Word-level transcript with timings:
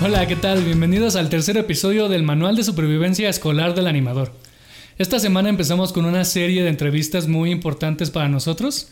Hola, 0.00 0.28
¿qué 0.28 0.36
tal? 0.36 0.62
Bienvenidos 0.62 1.16
al 1.16 1.28
tercer 1.28 1.56
episodio 1.56 2.08
del 2.08 2.22
Manual 2.22 2.54
de 2.54 2.62
Supervivencia 2.62 3.28
Escolar 3.28 3.74
del 3.74 3.88
Animador. 3.88 4.30
Esta 4.96 5.18
semana 5.18 5.48
empezamos 5.48 5.92
con 5.92 6.04
una 6.04 6.24
serie 6.24 6.62
de 6.62 6.68
entrevistas 6.68 7.26
muy 7.26 7.50
importantes 7.50 8.12
para 8.12 8.28
nosotros. 8.28 8.90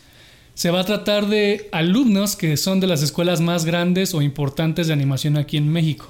Se 0.55 0.73
va 0.73 0.81
a 0.81 0.85
tratar 0.85 1.29
de 1.29 1.69
alumnos 1.71 2.35
que 2.35 2.57
son 2.57 2.81
de 2.81 2.89
las 2.89 3.03
escuelas 3.03 3.41
más 3.41 3.65
grandes 3.65 4.15
o 4.15 4.23
importantes 4.23 4.89
de 4.89 4.95
animación 4.95 5.37
aquí 5.37 5.57
en 5.57 5.69
México. 5.69 6.09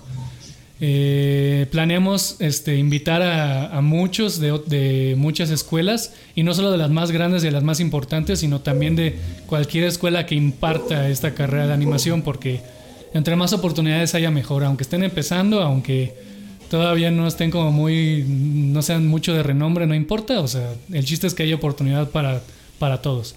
Eh, 0.81 1.67
planeamos 1.71 2.37
este, 2.39 2.77
invitar 2.79 3.21
a, 3.21 3.79
muchos 3.83 4.41
de, 4.41 5.15
muchas 5.19 5.51
escuelas 5.51 6.15
y 6.35 6.43
no 6.43 6.55
solo 6.55 6.73
de 6.73 6.79
las 6.79 6.91
más 6.91 7.11
grandes 7.11 7.43
y 7.43 7.47
de 7.47 7.53
las 7.53 7.65
más 7.65 7.81
importantes, 7.81 8.41
sino 8.41 8.63
también 8.63 8.97
de 8.97 9.19
cualquier 9.47 9.85
escuela 9.85 10.25
que 10.25 10.37
imparta 10.37 11.11
esta 11.11 11.35
carrera 11.35 11.67
de 11.67 11.75
animación, 11.75 12.23
porque 12.23 12.63
entre 13.17 13.37
más 13.37 13.53
oportunidades 13.53 14.15
haya 14.15 14.31
mejor, 14.31 14.65
aunque 14.65 14.83
estén 14.85 15.03
empezando, 15.03 15.61
aunque 15.61 16.15
todavía 16.71 17.11
no 17.11 17.27
estén 17.27 17.51
como 17.51 17.73
muy, 17.73 18.25
no 18.27 18.83
sean 18.83 19.07
mucho 19.07 19.35
de 19.35 19.43
renombre, 19.43 19.87
no 19.87 19.95
importa, 19.95 20.41
o 20.41 20.49
sea, 20.49 20.73
el 20.93 21.05
chiste 21.05 21.27
es 21.27 21.35
que 21.35 21.43
haya 21.43 21.55
oportunidad 21.55 22.11
para, 22.11 22.43
para 22.79 23.03
todos. 23.03 23.35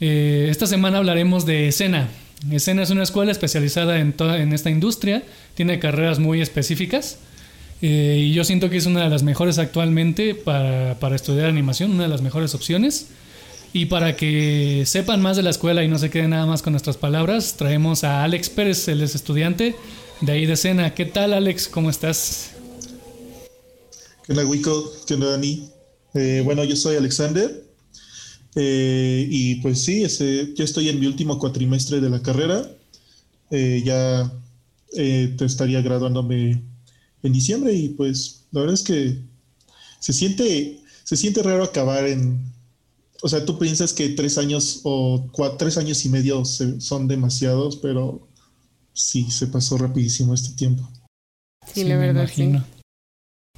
Eh, 0.00 0.48
esta 0.50 0.66
semana 0.66 0.98
hablaremos 0.98 1.46
de 1.46 1.68
escena. 1.68 2.08
Escena 2.50 2.82
es 2.82 2.90
una 2.90 3.02
escuela 3.02 3.32
especializada 3.32 3.98
en, 3.98 4.12
toda, 4.12 4.38
en 4.38 4.52
esta 4.52 4.68
industria 4.70 5.22
tiene 5.54 5.78
carreras 5.78 6.18
muy 6.18 6.40
específicas. 6.40 7.18
Eh, 7.82 8.18
y 8.28 8.32
yo 8.32 8.44
siento 8.44 8.70
que 8.70 8.76
es 8.76 8.86
una 8.86 9.02
de 9.02 9.10
las 9.10 9.22
mejores 9.22 9.58
actualmente 9.58 10.34
para, 10.34 10.98
para, 10.98 11.16
estudiar 11.16 11.46
animación, 11.46 11.90
una 11.90 12.04
de 12.04 12.08
las 12.08 12.22
mejores 12.22 12.54
opciones. 12.54 13.08
Y 13.76 13.84
para 13.84 14.16
que 14.16 14.84
sepan 14.86 15.20
más 15.20 15.36
de 15.36 15.42
la 15.42 15.50
escuela 15.50 15.84
y 15.84 15.88
no 15.88 15.98
se 15.98 16.08
queden 16.08 16.30
nada 16.30 16.46
más 16.46 16.62
con 16.62 16.72
nuestras 16.72 16.96
palabras, 16.96 17.58
traemos 17.58 18.04
a 18.04 18.24
Alex 18.24 18.48
Pérez, 18.48 18.88
él 18.88 19.02
es 19.02 19.14
estudiante 19.14 19.76
de 20.22 20.32
ahí 20.32 20.46
de 20.46 20.54
escena. 20.54 20.94
¿Qué 20.94 21.04
tal, 21.04 21.34
Alex? 21.34 21.68
¿Cómo 21.68 21.90
estás? 21.90 22.52
¿Qué 24.24 24.32
onda, 24.32 24.46
Wico? 24.46 24.90
¿Qué 25.06 25.12
onda, 25.12 25.32
Dani? 25.32 25.68
Eh, 26.14 26.40
bueno, 26.42 26.64
yo 26.64 26.74
soy 26.74 26.96
Alexander. 26.96 27.66
Eh, 28.54 29.28
y 29.30 29.56
pues 29.56 29.82
sí, 29.82 30.04
ese, 30.04 30.54
yo 30.54 30.64
estoy 30.64 30.88
en 30.88 30.98
mi 30.98 31.04
último 31.04 31.38
cuatrimestre 31.38 32.00
de 32.00 32.08
la 32.08 32.22
carrera. 32.22 32.66
ya 33.50 34.32
eh, 34.96 35.34
te 35.36 35.44
estaría 35.44 35.82
graduándome 35.82 36.62
en 37.22 37.32
diciembre 37.34 37.74
y 37.74 37.90
pues 37.90 38.46
la 38.52 38.60
verdad 38.60 38.72
es 38.72 38.82
que 38.82 39.18
se 40.00 40.14
siente, 40.14 40.80
se 41.04 41.14
siente 41.14 41.42
raro 41.42 41.62
acabar 41.62 42.06
en, 42.06 42.55
o 43.22 43.28
sea, 43.28 43.44
tú 43.44 43.58
piensas 43.58 43.92
que 43.92 44.10
tres 44.10 44.38
años 44.38 44.80
o 44.84 45.28
cuatro, 45.32 45.58
tres 45.58 45.78
años 45.78 46.04
y 46.04 46.08
medio 46.08 46.44
son 46.44 47.08
demasiados, 47.08 47.76
pero 47.76 48.28
sí, 48.92 49.30
se 49.30 49.46
pasó 49.46 49.78
rapidísimo 49.78 50.34
este 50.34 50.54
tiempo. 50.54 50.88
Sí, 51.72 51.84
la 51.84 51.96
verdad, 51.96 52.28
sí. 52.32 52.52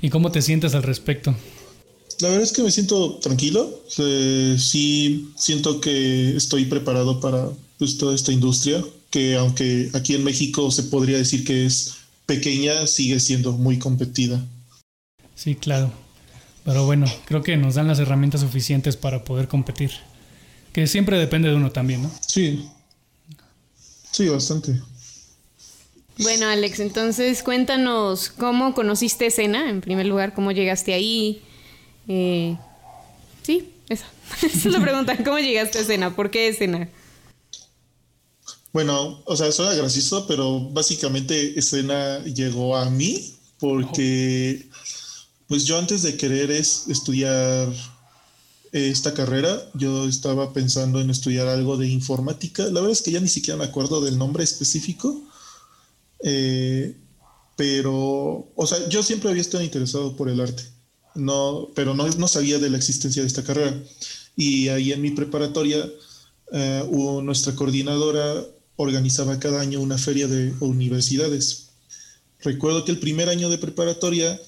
¿Y 0.00 0.10
cómo 0.10 0.30
te 0.30 0.42
sientes 0.42 0.74
al 0.74 0.82
respecto? 0.82 1.34
La 2.20 2.28
verdad 2.28 2.44
es 2.44 2.52
que 2.52 2.62
me 2.62 2.70
siento 2.70 3.16
tranquilo. 3.18 3.82
sí, 3.88 5.30
siento 5.36 5.80
que 5.80 6.36
estoy 6.36 6.64
preparado 6.64 7.20
para 7.20 7.48
pues, 7.78 7.98
toda 7.98 8.14
esta 8.14 8.32
industria 8.32 8.82
que 9.10 9.36
aunque 9.36 9.90
aquí 9.94 10.14
en 10.14 10.24
México 10.24 10.70
se 10.70 10.84
podría 10.84 11.16
decir 11.16 11.44
que 11.44 11.64
es 11.64 11.94
pequeña, 12.26 12.86
sigue 12.86 13.20
siendo 13.20 13.52
muy 13.52 13.78
competida. 13.78 14.44
Sí, 15.34 15.54
claro. 15.54 15.92
Pero 16.64 16.84
bueno, 16.86 17.06
creo 17.24 17.42
que 17.42 17.56
nos 17.56 17.74
dan 17.74 17.88
las 17.88 17.98
herramientas 17.98 18.40
suficientes 18.40 18.96
para 18.96 19.24
poder 19.24 19.48
competir. 19.48 19.90
Que 20.72 20.86
siempre 20.86 21.18
depende 21.18 21.48
de 21.48 21.54
uno 21.54 21.70
también, 21.70 22.02
¿no? 22.02 22.10
Sí. 22.20 22.68
Sí, 24.10 24.28
bastante. 24.28 24.80
Bueno, 26.18 26.46
Alex, 26.46 26.80
entonces 26.80 27.42
cuéntanos 27.42 28.28
cómo 28.30 28.74
conociste 28.74 29.26
Escena, 29.26 29.70
en 29.70 29.80
primer 29.80 30.06
lugar, 30.06 30.34
cómo 30.34 30.52
llegaste 30.52 30.92
ahí. 30.92 31.42
Eh, 32.08 32.56
sí, 33.42 33.72
esa. 33.88 34.06
esa 34.42 34.46
es 34.46 34.64
la 34.66 34.80
pregunta. 34.80 35.16
¿Cómo 35.24 35.38
llegaste 35.38 35.78
a 35.78 35.82
Escena? 35.82 36.14
¿Por 36.14 36.30
qué 36.30 36.48
Escena? 36.48 36.88
Bueno, 38.72 39.22
o 39.24 39.36
sea, 39.36 39.50
suena 39.50 39.74
gracioso, 39.74 40.26
pero 40.26 40.60
básicamente 40.60 41.58
escena 41.58 42.22
llegó 42.24 42.76
a 42.76 42.90
mí 42.90 43.34
porque, 43.58 44.67
pues 45.48 45.64
yo 45.64 45.78
antes 45.78 46.02
de 46.02 46.16
querer 46.16 46.50
es 46.50 46.84
estudiar 46.88 47.72
esta 48.72 49.14
carrera, 49.14 49.58
yo 49.74 50.06
estaba 50.06 50.52
pensando 50.52 51.00
en 51.00 51.10
estudiar 51.10 51.48
algo 51.48 51.76
de 51.76 51.88
informática. 51.88 52.64
La 52.64 52.80
verdad 52.80 52.90
es 52.90 53.02
que 53.02 53.10
ya 53.10 53.20
ni 53.20 53.28
siquiera 53.28 53.56
me 53.56 53.64
acuerdo 53.64 54.00
del 54.02 54.18
nombre 54.18 54.44
específico, 54.44 55.22
eh, 56.22 56.94
pero, 57.56 58.52
o 58.54 58.66
sea, 58.66 58.88
yo 58.88 59.02
siempre 59.02 59.30
había 59.30 59.40
estado 59.40 59.64
interesado 59.64 60.14
por 60.16 60.28
el 60.28 60.40
arte, 60.40 60.62
no, 61.14 61.70
pero 61.74 61.94
no, 61.94 62.06
no 62.06 62.28
sabía 62.28 62.58
de 62.58 62.70
la 62.70 62.76
existencia 62.76 63.22
de 63.22 63.28
esta 63.28 63.42
carrera. 63.42 63.74
Y 64.36 64.68
ahí 64.68 64.92
en 64.92 65.02
mi 65.02 65.10
preparatoria, 65.10 65.88
eh, 66.52 66.84
nuestra 67.22 67.54
coordinadora 67.54 68.44
organizaba 68.76 69.40
cada 69.40 69.60
año 69.60 69.80
una 69.80 69.98
feria 69.98 70.28
de 70.28 70.54
universidades. 70.60 71.70
Recuerdo 72.40 72.84
que 72.84 72.92
el 72.92 73.00
primer 73.00 73.28
año 73.28 73.50
de 73.50 73.58
preparatoria, 73.58 74.40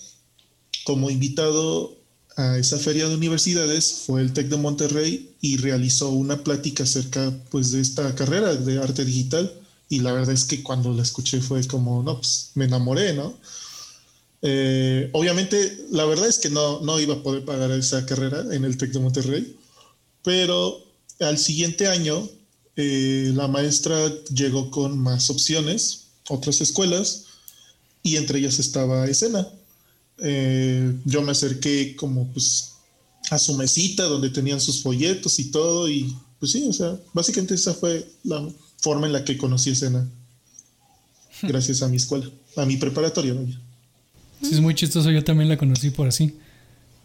como 0.84 1.10
invitado 1.10 1.96
a 2.36 2.58
esa 2.58 2.78
feria 2.78 3.08
de 3.08 3.14
universidades, 3.14 4.02
fue 4.06 4.20
el 4.22 4.32
TEC 4.32 4.48
de 4.48 4.56
Monterrey 4.56 5.34
y 5.40 5.56
realizó 5.58 6.10
una 6.10 6.42
plática 6.42 6.84
acerca 6.84 7.32
pues, 7.50 7.72
de 7.72 7.80
esta 7.80 8.14
carrera 8.14 8.54
de 8.54 8.78
arte 8.82 9.04
digital. 9.04 9.52
Y 9.88 10.00
la 10.00 10.12
verdad 10.12 10.34
es 10.34 10.44
que 10.44 10.62
cuando 10.62 10.92
la 10.92 11.02
escuché 11.02 11.40
fue 11.40 11.66
como, 11.66 12.02
no, 12.02 12.16
pues 12.16 12.52
me 12.54 12.66
enamoré, 12.66 13.12
¿no? 13.12 13.34
Eh, 14.42 15.10
obviamente, 15.12 15.86
la 15.90 16.04
verdad 16.06 16.28
es 16.28 16.38
que 16.38 16.48
no, 16.48 16.80
no 16.80 16.98
iba 16.98 17.14
a 17.14 17.22
poder 17.22 17.44
pagar 17.44 17.70
esa 17.72 18.06
carrera 18.06 18.44
en 18.52 18.64
el 18.64 18.76
TEC 18.76 18.92
de 18.92 19.00
Monterrey, 19.00 19.56
pero 20.22 20.82
al 21.18 21.38
siguiente 21.38 21.86
año 21.86 22.26
eh, 22.76 23.32
la 23.34 23.48
maestra 23.48 23.96
llegó 24.34 24.70
con 24.70 24.98
más 24.98 25.28
opciones, 25.28 26.06
otras 26.28 26.60
escuelas, 26.60 27.24
y 28.02 28.16
entre 28.16 28.38
ellas 28.38 28.58
estaba 28.58 29.06
escena. 29.06 29.46
Eh, 30.22 30.94
yo 31.04 31.22
me 31.22 31.32
acerqué 31.32 31.96
como 31.96 32.30
pues 32.32 32.72
a 33.30 33.38
su 33.38 33.54
mesita 33.54 34.04
donde 34.04 34.30
tenían 34.30 34.60
sus 34.60 34.82
folletos 34.82 35.38
y 35.38 35.50
todo, 35.50 35.88
y 35.88 36.14
pues 36.38 36.52
sí, 36.52 36.66
o 36.68 36.72
sea, 36.72 36.96
básicamente 37.12 37.54
esa 37.54 37.74
fue 37.74 38.06
la 38.24 38.46
forma 38.78 39.06
en 39.06 39.12
la 39.12 39.24
que 39.24 39.38
conocí 39.38 39.70
escena. 39.70 40.08
Gracias 41.42 41.82
a 41.82 41.88
mi 41.88 41.96
escuela, 41.96 42.28
a 42.56 42.64
mi 42.66 42.76
preparatoria, 42.76 43.34
Sí, 44.42 44.54
es 44.54 44.60
muy 44.60 44.74
chistoso, 44.74 45.10
yo 45.10 45.22
también 45.22 45.50
la 45.50 45.58
conocí 45.58 45.90
por 45.90 46.08
así. 46.08 46.34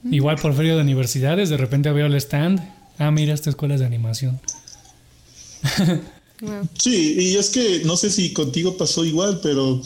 Igual 0.09 0.37
por 0.37 0.55
feria 0.55 0.75
de 0.75 0.81
universidades, 0.81 1.49
de 1.49 1.57
repente 1.57 1.91
veo 1.91 2.05
el 2.05 2.15
stand. 2.15 2.61
Ah, 2.97 3.11
mira, 3.11 3.33
esta 3.33 3.49
escuela 3.49 3.73
es 3.73 3.81
de 3.81 3.85
animación. 3.85 4.39
Sí, 6.77 7.15
y 7.17 7.37
es 7.37 7.49
que 7.49 7.83
no 7.85 7.95
sé 7.95 8.11
si 8.11 8.33
contigo 8.33 8.75
pasó 8.77 9.05
igual, 9.05 9.39
pero, 9.41 9.81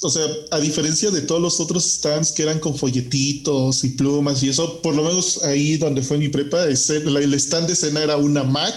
o 0.00 0.10
sea, 0.10 0.24
a 0.52 0.60
diferencia 0.60 1.10
de 1.10 1.22
todos 1.22 1.40
los 1.40 1.58
otros 1.58 1.84
stands 1.84 2.30
que 2.30 2.42
eran 2.42 2.60
con 2.60 2.76
folletitos 2.76 3.82
y 3.82 3.90
plumas 3.90 4.42
y 4.42 4.48
eso, 4.48 4.80
por 4.80 4.94
lo 4.94 5.02
menos 5.02 5.42
ahí 5.42 5.76
donde 5.76 6.02
fue 6.02 6.18
mi 6.18 6.28
prepa, 6.28 6.64
el 6.64 6.74
stand 7.34 7.66
de 7.66 7.72
escena 7.72 8.02
era 8.02 8.16
una 8.16 8.44
Mac 8.44 8.74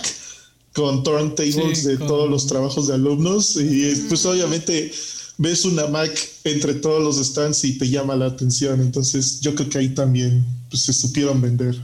con 0.73 1.03
turntables 1.03 1.83
de 1.83 1.97
todos 1.97 2.29
los 2.29 2.47
trabajos 2.47 2.87
de 2.87 2.95
alumnos 2.95 3.55
y 3.55 3.93
pues 4.07 4.25
obviamente 4.25 4.91
ves 5.37 5.65
una 5.65 5.87
Mac 5.87 6.11
entre 6.43 6.73
todos 6.75 7.03
los 7.03 7.23
stands 7.23 7.63
y 7.65 7.77
te 7.77 7.87
llama 7.87 8.15
la 8.15 8.25
atención, 8.25 8.81
entonces 8.81 9.41
yo 9.41 9.53
creo 9.53 9.69
que 9.69 9.77
ahí 9.77 9.89
también 9.89 10.43
pues, 10.69 10.83
se 10.83 10.93
supieron 10.93 11.39
vender. 11.39 11.75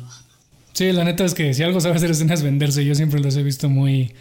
Sí, 0.73 0.91
la 0.91 1.03
neta 1.03 1.25
es 1.25 1.33
que 1.33 1.53
si 1.53 1.61
algo 1.61 1.79
sabe 1.79 1.95
hacer 1.95 2.09
escena 2.09 2.33
es 2.33 2.41
venderse, 2.41 2.83
yo 2.83 2.95
siempre 2.95 3.19
los 3.19 3.35
he 3.35 3.43
visto 3.43 3.69
muy 3.69 4.13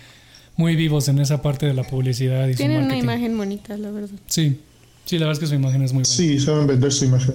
muy 0.57 0.75
vivos 0.75 1.09
en 1.09 1.19
esa 1.19 1.43
parte 1.43 1.67
de 1.67 1.75
la 1.75 1.85
publicidad. 1.85 2.49
Y 2.49 2.55
Tienen 2.55 2.85
una 2.85 2.97
imagen 2.97 3.37
bonita, 3.37 3.77
la 3.77 3.91
verdad. 3.91 4.19
Sí, 4.27 4.59
sí, 5.07 5.19
la 5.19 5.27
verdad 5.27 5.33
es 5.33 5.39
que 5.39 5.47
su 5.47 5.55
imagen 5.55 5.83
es 5.83 5.93
muy 5.93 6.03
buena. 6.03 6.17
Sí, 6.17 6.39
saben 6.39 6.67
vender 6.67 6.93
su 6.93 7.07
imagen. 7.07 7.35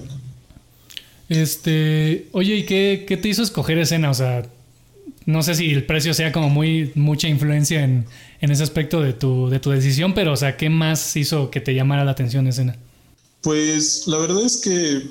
Este, 1.28 2.28
oye, 2.32 2.56
¿y 2.56 2.62
qué, 2.64 3.04
qué 3.08 3.16
te 3.16 3.28
hizo 3.28 3.42
escoger 3.42 3.78
escena? 3.78 4.10
O 4.10 4.14
sea, 4.14 4.46
no 5.26 5.42
sé 5.42 5.54
si 5.54 5.70
el 5.70 5.84
precio 5.84 6.14
sea 6.14 6.32
como 6.32 6.50
muy 6.50 6.92
mucha 6.94 7.28
influencia 7.28 7.82
en, 7.82 8.06
en, 8.40 8.50
ese 8.50 8.62
aspecto 8.62 9.00
de 9.00 9.12
tu, 9.12 9.48
de 9.48 9.58
tu 9.58 9.70
decisión, 9.70 10.14
pero 10.14 10.32
o 10.32 10.36
sea, 10.36 10.56
¿qué 10.56 10.68
más 10.68 11.16
hizo 11.16 11.50
que 11.50 11.60
te 11.60 11.74
llamara 11.74 12.04
la 12.04 12.12
atención 12.12 12.46
escena? 12.46 12.76
Pues 13.40 14.06
la 14.06 14.18
verdad 14.18 14.44
es 14.44 14.58
que 14.58 15.02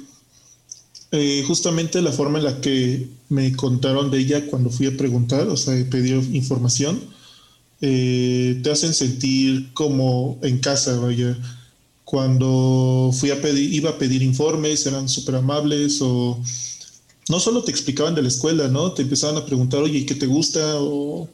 eh, 1.11 1.43
justamente 1.45 2.01
la 2.01 2.11
forma 2.11 2.37
en 2.39 2.45
la 2.45 2.61
que 2.61 3.07
me 3.29 3.53
contaron 3.55 4.11
de 4.11 4.19
ella 4.19 4.45
cuando 4.47 4.69
fui 4.69 4.87
a 4.87 4.95
preguntar, 4.95 5.47
o 5.47 5.57
sea, 5.57 5.73
pedí 5.89 6.11
información, 6.35 7.01
eh, 7.81 8.59
te 8.63 8.71
hacen 8.71 8.93
sentir 8.93 9.73
como 9.73 10.39
en 10.43 10.59
casa, 10.59 10.97
vaya. 10.99 11.37
Cuando 12.11 13.11
fui 13.17 13.29
a 13.31 13.41
pedir, 13.41 13.73
iba 13.73 13.91
a 13.91 13.97
pedir 13.97 14.21
informes, 14.21 14.85
eran 14.85 15.07
súper 15.07 15.35
amables 15.35 16.01
o 16.01 16.41
no 17.29 17.39
solo 17.39 17.63
te 17.63 17.71
explicaban 17.71 18.15
de 18.15 18.21
la 18.21 18.27
escuela, 18.27 18.67
¿no? 18.67 18.91
Te 18.93 19.03
empezaban 19.03 19.37
a 19.37 19.45
preguntar, 19.45 19.81
oye, 19.81 20.05
¿qué 20.05 20.15
te 20.15 20.27
gusta? 20.27 20.61
O, 20.81 21.29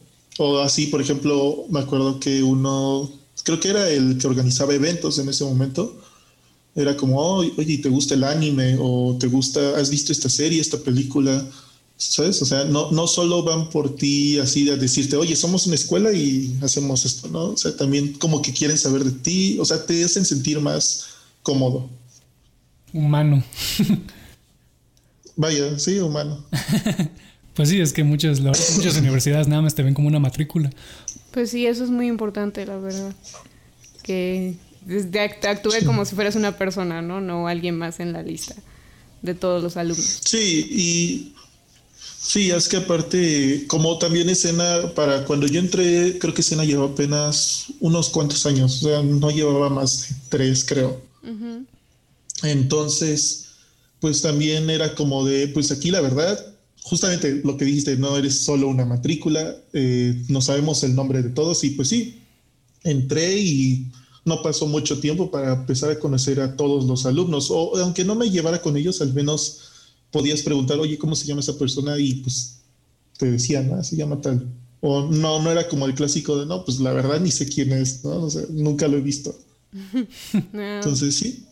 así, 0.62 0.86
por 0.86 1.00
ejemplo, 1.00 1.66
me 1.70 1.80
acuerdo 1.80 2.20
que 2.20 2.42
uno, 2.44 3.10
creo 3.44 3.58
que 3.60 3.70
era 3.70 3.90
el 3.90 4.18
que 4.18 4.28
organizaba 4.28 4.74
eventos 4.74 5.18
en 5.18 5.28
ese 5.28 5.44
momento, 5.44 5.82
Era 6.74 6.96
como, 6.96 7.18
oye, 7.20 7.78
¿te 7.78 7.88
gusta 7.88 8.14
el 8.14 8.24
anime? 8.24 8.76
¿O 8.80 9.16
te 9.20 9.26
gusta, 9.28 9.78
has 9.78 9.90
visto 9.90 10.12
esta 10.12 10.28
serie, 10.30 10.60
esta 10.60 10.78
película? 10.78 11.44
¿Sabes? 11.98 12.40
O 12.42 12.46
sea, 12.46 12.64
no, 12.64 12.92
no 12.92 13.08
solo 13.08 13.42
van 13.42 13.68
por 13.70 13.96
ti 13.96 14.38
así 14.38 14.64
de 14.64 14.76
decirte, 14.76 15.16
oye, 15.16 15.34
somos 15.34 15.66
una 15.66 15.74
escuela 15.74 16.12
y 16.12 16.56
hacemos 16.62 17.04
esto, 17.04 17.26
¿no? 17.28 17.46
O 17.46 17.56
sea, 17.56 17.76
también 17.76 18.12
como 18.14 18.40
que 18.40 18.52
quieren 18.52 18.78
saber 18.78 19.02
de 19.02 19.10
ti, 19.10 19.58
o 19.58 19.64
sea, 19.64 19.84
te 19.84 20.04
hacen 20.04 20.24
sentir 20.24 20.60
más 20.60 21.08
cómodo. 21.42 21.90
Humano. 22.92 23.42
Vaya, 25.34 25.76
sí, 25.78 25.98
humano. 25.98 26.44
pues 27.54 27.68
sí, 27.68 27.80
es 27.80 27.92
que 27.92 28.04
muchas, 28.04 28.40
muchas 28.40 28.96
universidades 28.96 29.48
nada 29.48 29.62
más 29.62 29.74
te 29.74 29.82
ven 29.82 29.94
como 29.94 30.06
una 30.06 30.20
matrícula. 30.20 30.70
Pues 31.32 31.50
sí, 31.50 31.66
eso 31.66 31.82
es 31.82 31.90
muy 31.90 32.06
importante, 32.06 32.64
la 32.64 32.76
verdad. 32.78 33.14
Que 34.04 34.56
actúe 35.48 35.84
como 35.84 36.04
si 36.04 36.14
fueras 36.14 36.36
una 36.36 36.56
persona, 36.56 37.02
¿no? 37.02 37.20
No 37.20 37.48
alguien 37.48 37.76
más 37.76 37.98
en 37.98 38.12
la 38.12 38.22
lista 38.22 38.54
de 39.22 39.34
todos 39.34 39.62
los 39.62 39.76
alumnos. 39.76 40.20
Sí, 40.24 40.66
y 40.70 41.34
Sí, 42.28 42.50
es 42.50 42.68
que 42.68 42.76
aparte, 42.76 43.64
como 43.68 43.96
también 43.96 44.28
escena, 44.28 44.92
para 44.94 45.24
cuando 45.24 45.46
yo 45.46 45.60
entré, 45.60 46.18
creo 46.18 46.34
que 46.34 46.42
escena 46.42 46.62
llevaba 46.62 46.90
apenas 46.92 47.68
unos 47.80 48.10
cuantos 48.10 48.44
años, 48.44 48.84
o 48.84 48.86
sea, 48.86 49.02
no 49.02 49.30
llevaba 49.30 49.70
más 49.70 50.10
de 50.10 50.16
tres, 50.28 50.62
creo. 50.62 51.00
Entonces, 52.42 53.46
pues 53.98 54.20
también 54.20 54.68
era 54.68 54.94
como 54.94 55.24
de, 55.24 55.48
pues 55.48 55.70
aquí 55.70 55.90
la 55.90 56.02
verdad, 56.02 56.54
justamente 56.82 57.40
lo 57.42 57.56
que 57.56 57.64
dijiste, 57.64 57.96
no 57.96 58.14
eres 58.18 58.44
solo 58.44 58.68
una 58.68 58.84
matrícula, 58.84 59.56
eh, 59.72 60.22
no 60.28 60.42
sabemos 60.42 60.84
el 60.84 60.94
nombre 60.94 61.22
de 61.22 61.30
todos 61.30 61.64
y 61.64 61.70
pues 61.70 61.88
sí, 61.88 62.20
entré 62.84 63.38
y 63.38 63.86
no 64.26 64.42
pasó 64.42 64.66
mucho 64.66 65.00
tiempo 65.00 65.30
para 65.30 65.54
empezar 65.54 65.92
a 65.92 65.98
conocer 65.98 66.40
a 66.42 66.56
todos 66.56 66.84
los 66.84 67.06
alumnos, 67.06 67.50
o 67.50 67.74
aunque 67.78 68.04
no 68.04 68.14
me 68.14 68.28
llevara 68.28 68.60
con 68.60 68.76
ellos, 68.76 69.00
al 69.00 69.14
menos 69.14 69.77
podías 70.10 70.42
preguntar, 70.42 70.78
oye, 70.78 70.98
¿cómo 70.98 71.14
se 71.14 71.26
llama 71.26 71.40
esa 71.40 71.58
persona? 71.58 71.98
Y 71.98 72.14
pues 72.14 72.60
te 73.18 73.30
decían, 73.30 73.72
ah, 73.74 73.82
se 73.82 73.96
llama 73.96 74.20
tal. 74.20 74.46
O 74.80 75.08
no, 75.10 75.42
no 75.42 75.50
era 75.50 75.68
como 75.68 75.86
el 75.86 75.94
clásico 75.94 76.38
de, 76.38 76.46
no, 76.46 76.64
pues 76.64 76.78
la 76.80 76.92
verdad 76.92 77.20
ni 77.20 77.30
sé 77.30 77.48
quién 77.48 77.72
es, 77.72 78.04
¿no? 78.04 78.22
O 78.22 78.30
sea, 78.30 78.42
nunca 78.50 78.86
lo 78.88 78.96
he 78.96 79.00
visto. 79.00 79.36
Entonces, 80.52 81.16
sí. 81.16 81.44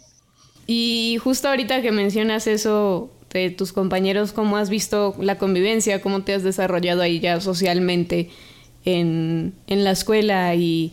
Y 0.66 1.18
justo 1.22 1.48
ahorita 1.48 1.82
que 1.82 1.92
mencionas 1.92 2.46
eso 2.46 3.10
de 3.32 3.50
tus 3.50 3.72
compañeros, 3.72 4.32
¿cómo 4.32 4.56
has 4.56 4.70
visto 4.70 5.14
la 5.20 5.38
convivencia? 5.38 6.00
¿Cómo 6.00 6.22
te 6.22 6.34
has 6.34 6.42
desarrollado 6.42 7.02
ahí 7.02 7.20
ya 7.20 7.40
socialmente 7.40 8.30
en, 8.84 9.54
en 9.66 9.84
la 9.84 9.90
escuela 9.90 10.54
y, 10.54 10.92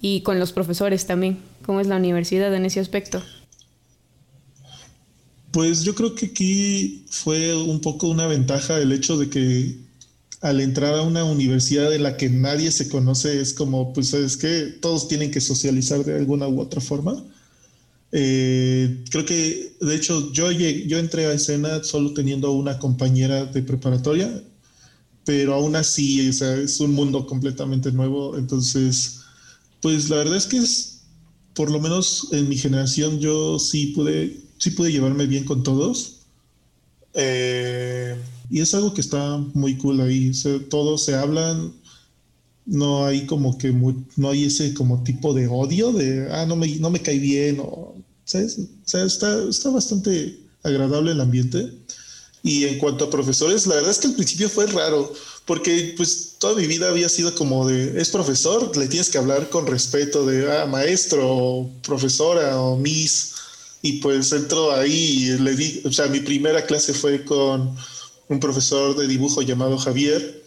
y 0.00 0.22
con 0.22 0.38
los 0.38 0.52
profesores 0.52 1.06
también? 1.06 1.38
¿Cómo 1.64 1.80
es 1.80 1.88
la 1.88 1.96
universidad 1.96 2.54
en 2.54 2.64
ese 2.64 2.80
aspecto? 2.80 3.22
Pues 5.52 5.82
yo 5.84 5.94
creo 5.94 6.14
que 6.14 6.26
aquí 6.26 7.04
fue 7.08 7.54
un 7.54 7.80
poco 7.80 8.08
una 8.08 8.26
ventaja 8.26 8.78
el 8.78 8.92
hecho 8.92 9.16
de 9.16 9.30
que 9.30 9.76
al 10.40 10.60
entrar 10.60 10.94
a 10.94 11.02
una 11.02 11.24
universidad 11.24 11.94
en 11.94 12.02
la 12.02 12.16
que 12.16 12.28
nadie 12.28 12.70
se 12.70 12.88
conoce 12.88 13.40
es 13.40 13.54
como, 13.54 13.92
pues 13.92 14.12
es 14.14 14.36
que 14.36 14.76
todos 14.80 15.08
tienen 15.08 15.30
que 15.30 15.40
socializar 15.40 16.04
de 16.04 16.16
alguna 16.16 16.46
u 16.46 16.60
otra 16.60 16.80
forma. 16.80 17.24
Eh, 18.12 19.04
creo 19.10 19.26
que, 19.26 19.76
de 19.80 19.94
hecho, 19.94 20.32
yo, 20.32 20.50
yo 20.52 20.98
entré 20.98 21.26
a 21.26 21.32
escena 21.32 21.82
solo 21.82 22.12
teniendo 22.12 22.52
una 22.52 22.78
compañera 22.78 23.46
de 23.46 23.62
preparatoria, 23.62 24.42
pero 25.24 25.54
aún 25.54 25.74
así, 25.74 26.28
o 26.28 26.32
sea, 26.32 26.56
es 26.56 26.78
un 26.80 26.92
mundo 26.92 27.26
completamente 27.26 27.90
nuevo. 27.92 28.36
Entonces, 28.36 29.20
pues 29.82 30.08
la 30.10 30.16
verdad 30.16 30.36
es 30.36 30.46
que 30.46 30.58
es, 30.58 31.02
por 31.54 31.70
lo 31.70 31.80
menos 31.80 32.28
en 32.32 32.48
mi 32.48 32.56
generación, 32.56 33.18
yo 33.18 33.58
sí 33.58 33.88
pude 33.88 34.45
sí 34.58 34.70
pude 34.70 34.92
llevarme 34.92 35.26
bien 35.26 35.44
con 35.44 35.62
todos. 35.62 36.20
Eh, 37.14 38.16
y 38.50 38.60
es 38.60 38.74
algo 38.74 38.94
que 38.94 39.00
está 39.00 39.38
muy 39.54 39.76
cool 39.78 40.00
ahí. 40.00 40.32
todos 40.68 41.04
se 41.04 41.14
hablan, 41.14 41.72
no 42.66 43.06
hay 43.06 43.26
como 43.26 43.56
que 43.58 43.72
no 43.72 44.30
hay 44.30 44.44
ese 44.44 44.74
como 44.74 45.02
tipo 45.02 45.32
de 45.32 45.48
odio 45.48 45.92
de, 45.92 46.28
ah, 46.32 46.46
no 46.46 46.56
me, 46.56 46.68
no 46.76 46.90
me 46.90 47.00
cae 47.00 47.18
bien, 47.18 47.60
o, 47.60 47.94
¿sabes? 48.24 48.58
O 48.58 48.88
sea, 48.88 49.04
está, 49.04 49.48
está 49.48 49.70
bastante 49.70 50.38
agradable 50.62 51.12
el 51.12 51.20
ambiente. 51.20 51.72
Y 52.42 52.64
en 52.64 52.78
cuanto 52.78 53.06
a 53.06 53.10
profesores, 53.10 53.66
la 53.66 53.76
verdad 53.76 53.90
es 53.90 53.98
que 53.98 54.06
al 54.08 54.14
principio 54.14 54.48
fue 54.48 54.66
raro, 54.66 55.12
porque 55.46 55.94
pues 55.96 56.36
toda 56.38 56.54
mi 56.54 56.66
vida 56.66 56.88
había 56.88 57.08
sido 57.08 57.34
como 57.34 57.66
de, 57.66 58.00
es 58.00 58.10
profesor, 58.10 58.76
le 58.76 58.86
tienes 58.86 59.10
que 59.10 59.18
hablar 59.18 59.48
con 59.48 59.66
respeto 59.66 60.24
de, 60.26 60.52
ah, 60.52 60.66
maestro, 60.66 61.28
o 61.28 61.70
profesora, 61.82 62.60
o 62.60 62.76
miss 62.76 63.35
y 63.82 63.94
pues 63.94 64.32
entro 64.32 64.72
ahí 64.72 64.92
y 64.92 65.38
le 65.38 65.54
di, 65.54 65.82
o 65.84 65.92
sea, 65.92 66.06
mi 66.06 66.20
primera 66.20 66.64
clase 66.64 66.92
fue 66.92 67.24
con 67.24 67.76
un 68.28 68.40
profesor 68.40 68.96
de 68.96 69.06
dibujo 69.06 69.42
llamado 69.42 69.78
Javier 69.78 70.42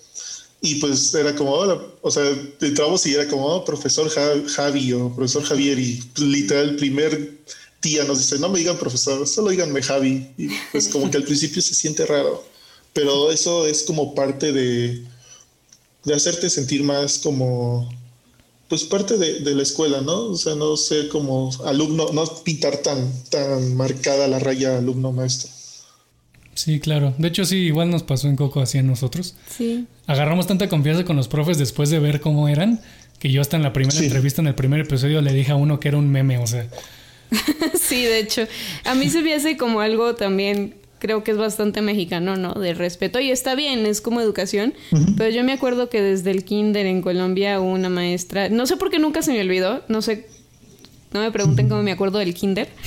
y 0.61 0.75
pues 0.75 1.13
era 1.13 1.35
como, 1.35 1.51
hola, 1.51 1.81
o 2.01 2.11
sea, 2.11 2.23
entramos 2.59 3.05
y 3.05 3.13
era 3.13 3.27
como, 3.27 3.45
oh, 3.45 3.63
profesor 3.63 4.09
Javi 4.09 4.93
o 4.93 5.13
profesor 5.15 5.43
Javier 5.43 5.79
y 5.79 6.03
literal 6.17 6.69
el 6.69 6.75
primer 6.75 7.39
día 7.81 8.03
nos 8.03 8.19
dice, 8.19 8.39
no 8.39 8.49
me 8.49 8.59
digan 8.59 8.77
profesor, 8.77 9.25
solo 9.25 9.51
díganme 9.51 9.81
Javi 9.81 10.29
y 10.37 10.49
pues 10.71 10.89
como 10.89 11.09
que 11.09 11.17
al 11.17 11.23
principio 11.23 11.61
se 11.61 11.73
siente 11.73 12.05
raro, 12.05 12.43
pero 12.91 13.31
eso 13.31 13.65
es 13.65 13.83
como 13.83 14.13
parte 14.13 14.51
de, 14.51 15.01
de 16.03 16.13
hacerte 16.13 16.49
sentir 16.49 16.83
más 16.83 17.19
como 17.19 17.89
pues 18.69 18.83
parte 18.83 19.17
de, 19.17 19.55
la 19.55 19.63
escuela, 19.63 20.01
¿no? 20.01 20.25
O 20.25 20.35
sea, 20.35 20.53
no 20.53 20.77
ser 20.77 21.09
como 21.09 21.49
alumno, 21.65 22.11
no 22.13 22.23
pintar 22.43 22.77
tan, 22.77 23.11
tan 23.29 23.75
marcada 23.75 24.27
la 24.27 24.37
raya 24.37 24.77
alumno-maestro. 24.77 25.49
Sí, 26.53 26.79
claro. 26.79 27.15
De 27.17 27.29
hecho, 27.29 27.45
sí, 27.45 27.57
igual 27.57 27.89
nos 27.89 28.03
pasó 28.03 28.27
en 28.27 28.35
Coco 28.35 28.61
así 28.61 28.77
a 28.77 28.83
nosotros. 28.83 29.35
Sí. 29.49 29.87
Agarramos 30.05 30.45
tanta 30.45 30.69
confianza 30.69 31.03
con 31.03 31.15
los 31.15 31.27
profes 31.27 31.57
después 31.57 31.89
de 31.89 31.97
ver 31.97 32.21
cómo 32.21 32.47
eran, 32.47 32.79
que 33.17 33.31
yo 33.31 33.41
hasta 33.41 33.57
en 33.57 33.63
la 33.63 33.73
primera 33.73 33.97
entrevista, 33.97 34.41
en 34.41 34.47
el 34.47 34.55
primer 34.55 34.81
episodio, 34.81 35.21
le 35.21 35.33
dije 35.33 35.51
a 35.51 35.55
uno 35.55 35.79
que 35.79 35.87
era 35.87 35.97
un 35.97 36.09
meme, 36.09 36.37
o 36.37 36.45
sea. 36.45 36.69
sí, 37.81 38.03
de 38.03 38.19
hecho. 38.19 38.43
A 38.85 38.93
mí 38.93 39.09
se 39.09 39.21
me 39.21 39.33
hace 39.33 39.57
como 39.57 39.81
algo 39.81 40.13
también 40.13 40.75
creo 40.99 41.23
que 41.23 41.31
es 41.31 41.37
bastante 41.37 41.81
mexicano, 41.81 42.35
¿no? 42.35 42.53
De 42.53 42.73
respeto. 42.73 43.19
Y 43.19 43.31
está 43.31 43.55
bien, 43.55 43.85
es 43.85 44.01
como 44.01 44.21
educación. 44.21 44.73
Pero 45.17 45.29
yo 45.29 45.43
me 45.43 45.53
acuerdo 45.53 45.89
que 45.89 46.01
desde 46.01 46.31
el 46.31 46.43
kinder 46.43 46.85
en 46.85 47.01
Colombia 47.01 47.59
hubo 47.59 47.71
una 47.71 47.89
maestra, 47.89 48.49
no 48.49 48.67
sé 48.67 48.77
por 48.77 48.91
qué 48.91 48.99
nunca 48.99 49.21
se 49.21 49.31
me 49.31 49.41
olvidó, 49.41 49.81
no 49.87 50.01
sé, 50.01 50.27
no 51.13 51.21
me 51.21 51.31
pregunten 51.31 51.69
cómo 51.69 51.81
me 51.81 51.91
acuerdo 51.91 52.19
del 52.19 52.33
kinder. 52.33 52.69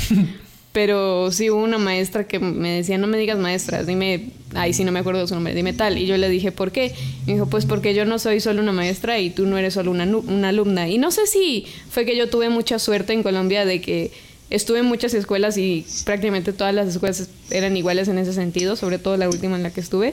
Pero 0.72 1.30
sí 1.30 1.50
hubo 1.50 1.62
una 1.62 1.76
maestra 1.76 2.26
que 2.26 2.38
me 2.38 2.70
decía, 2.70 2.96
no 2.96 3.06
me 3.06 3.18
digas 3.18 3.38
maestra, 3.38 3.84
dime, 3.84 4.30
ay, 4.54 4.72
sí 4.72 4.84
no 4.84 4.92
me 4.92 5.00
acuerdo 5.00 5.20
de 5.20 5.26
su 5.26 5.34
nombre, 5.34 5.54
dime 5.54 5.74
tal. 5.74 5.98
Y 5.98 6.06
yo 6.06 6.16
le 6.16 6.30
dije, 6.30 6.50
¿por 6.50 6.72
qué? 6.72 6.94
Me 7.26 7.34
dijo, 7.34 7.44
pues 7.44 7.66
porque 7.66 7.92
yo 7.92 8.06
no 8.06 8.18
soy 8.18 8.40
solo 8.40 8.62
una 8.62 8.72
maestra 8.72 9.18
y 9.18 9.28
tú 9.28 9.44
no 9.44 9.58
eres 9.58 9.74
solo 9.74 9.90
una, 9.90 10.06
una 10.06 10.48
alumna. 10.48 10.88
Y 10.88 10.96
no 10.96 11.10
sé 11.10 11.26
si 11.26 11.66
fue 11.90 12.06
que 12.06 12.16
yo 12.16 12.30
tuve 12.30 12.48
mucha 12.48 12.78
suerte 12.78 13.12
en 13.12 13.22
Colombia 13.22 13.66
de 13.66 13.82
que 13.82 14.12
Estuve 14.52 14.80
en 14.80 14.84
muchas 14.84 15.14
escuelas 15.14 15.56
y 15.56 15.86
prácticamente 16.04 16.52
todas 16.52 16.74
las 16.74 16.86
escuelas 16.88 17.28
eran 17.50 17.74
iguales 17.74 18.08
en 18.08 18.18
ese 18.18 18.34
sentido, 18.34 18.76
sobre 18.76 18.98
todo 18.98 19.16
la 19.16 19.30
última 19.30 19.56
en 19.56 19.62
la 19.62 19.70
que 19.72 19.80
estuve. 19.80 20.12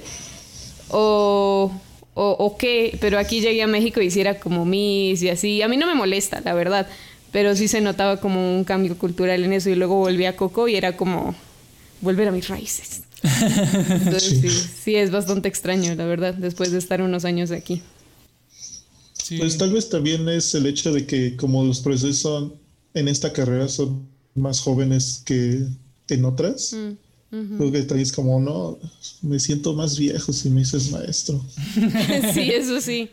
O, 0.87 1.73
o, 2.13 2.57
qué, 2.57 2.97
pero 3.01 3.19
aquí 3.19 3.41
llegué 3.41 3.61
a 3.63 3.67
México 3.67 3.99
y 4.01 4.05
hiciera 4.05 4.39
como 4.39 4.63
Miss 4.63 5.21
y 5.23 5.29
así. 5.29 5.61
A 5.61 5.67
mí 5.67 5.75
no 5.75 5.87
me 5.87 5.93
molesta, 5.93 6.39
la 6.39 6.53
verdad, 6.53 6.87
pero 7.33 7.53
sí 7.53 7.67
se 7.67 7.81
notaba 7.81 8.21
como 8.21 8.55
un 8.55 8.63
cambio 8.63 8.97
cultural 8.97 9.43
en 9.43 9.51
eso 9.51 9.69
y 9.69 9.75
luego 9.75 9.95
volví 9.95 10.23
a 10.23 10.37
Coco 10.37 10.69
y 10.69 10.75
era 10.77 10.95
como 10.95 11.35
volver 11.99 12.29
a 12.29 12.31
mis 12.31 12.47
raíces. 12.47 13.01
Entonces 13.21 14.23
sí. 14.41 14.49
sí, 14.83 14.95
es 14.95 15.11
bastante 15.11 15.49
extraño, 15.49 15.93
la 15.95 16.05
verdad, 16.05 16.33
después 16.33 16.71
de 16.71 16.77
estar 16.77 17.01
unos 17.01 17.25
años 17.25 17.51
aquí. 17.51 17.81
Pues 19.37 19.57
tal 19.57 19.73
vez 19.73 19.89
también 19.89 20.29
es 20.29 20.55
el 20.55 20.65
hecho 20.65 20.93
de 20.93 21.05
que 21.05 21.35
como 21.35 21.65
los 21.65 21.81
procesos 21.81 22.19
son 22.19 22.53
en 22.93 23.09
esta 23.09 23.33
carrera 23.33 23.67
son 23.67 24.07
más 24.35 24.61
jóvenes 24.61 25.21
que 25.25 25.65
en 26.09 26.25
otras. 26.25 26.73
Mm, 26.73 27.57
Creo 27.57 27.71
que 27.71 27.83
tal 27.83 27.99
es 27.99 28.11
como, 28.11 28.39
no, 28.39 28.79
me 29.21 29.39
siento 29.39 29.73
más 29.73 29.99
viejo 29.99 30.33
si 30.33 30.49
me 30.49 30.61
dices 30.61 30.89
maestro. 30.89 31.39
sí, 32.33 32.51
eso 32.51 32.81
sí. 32.81 33.09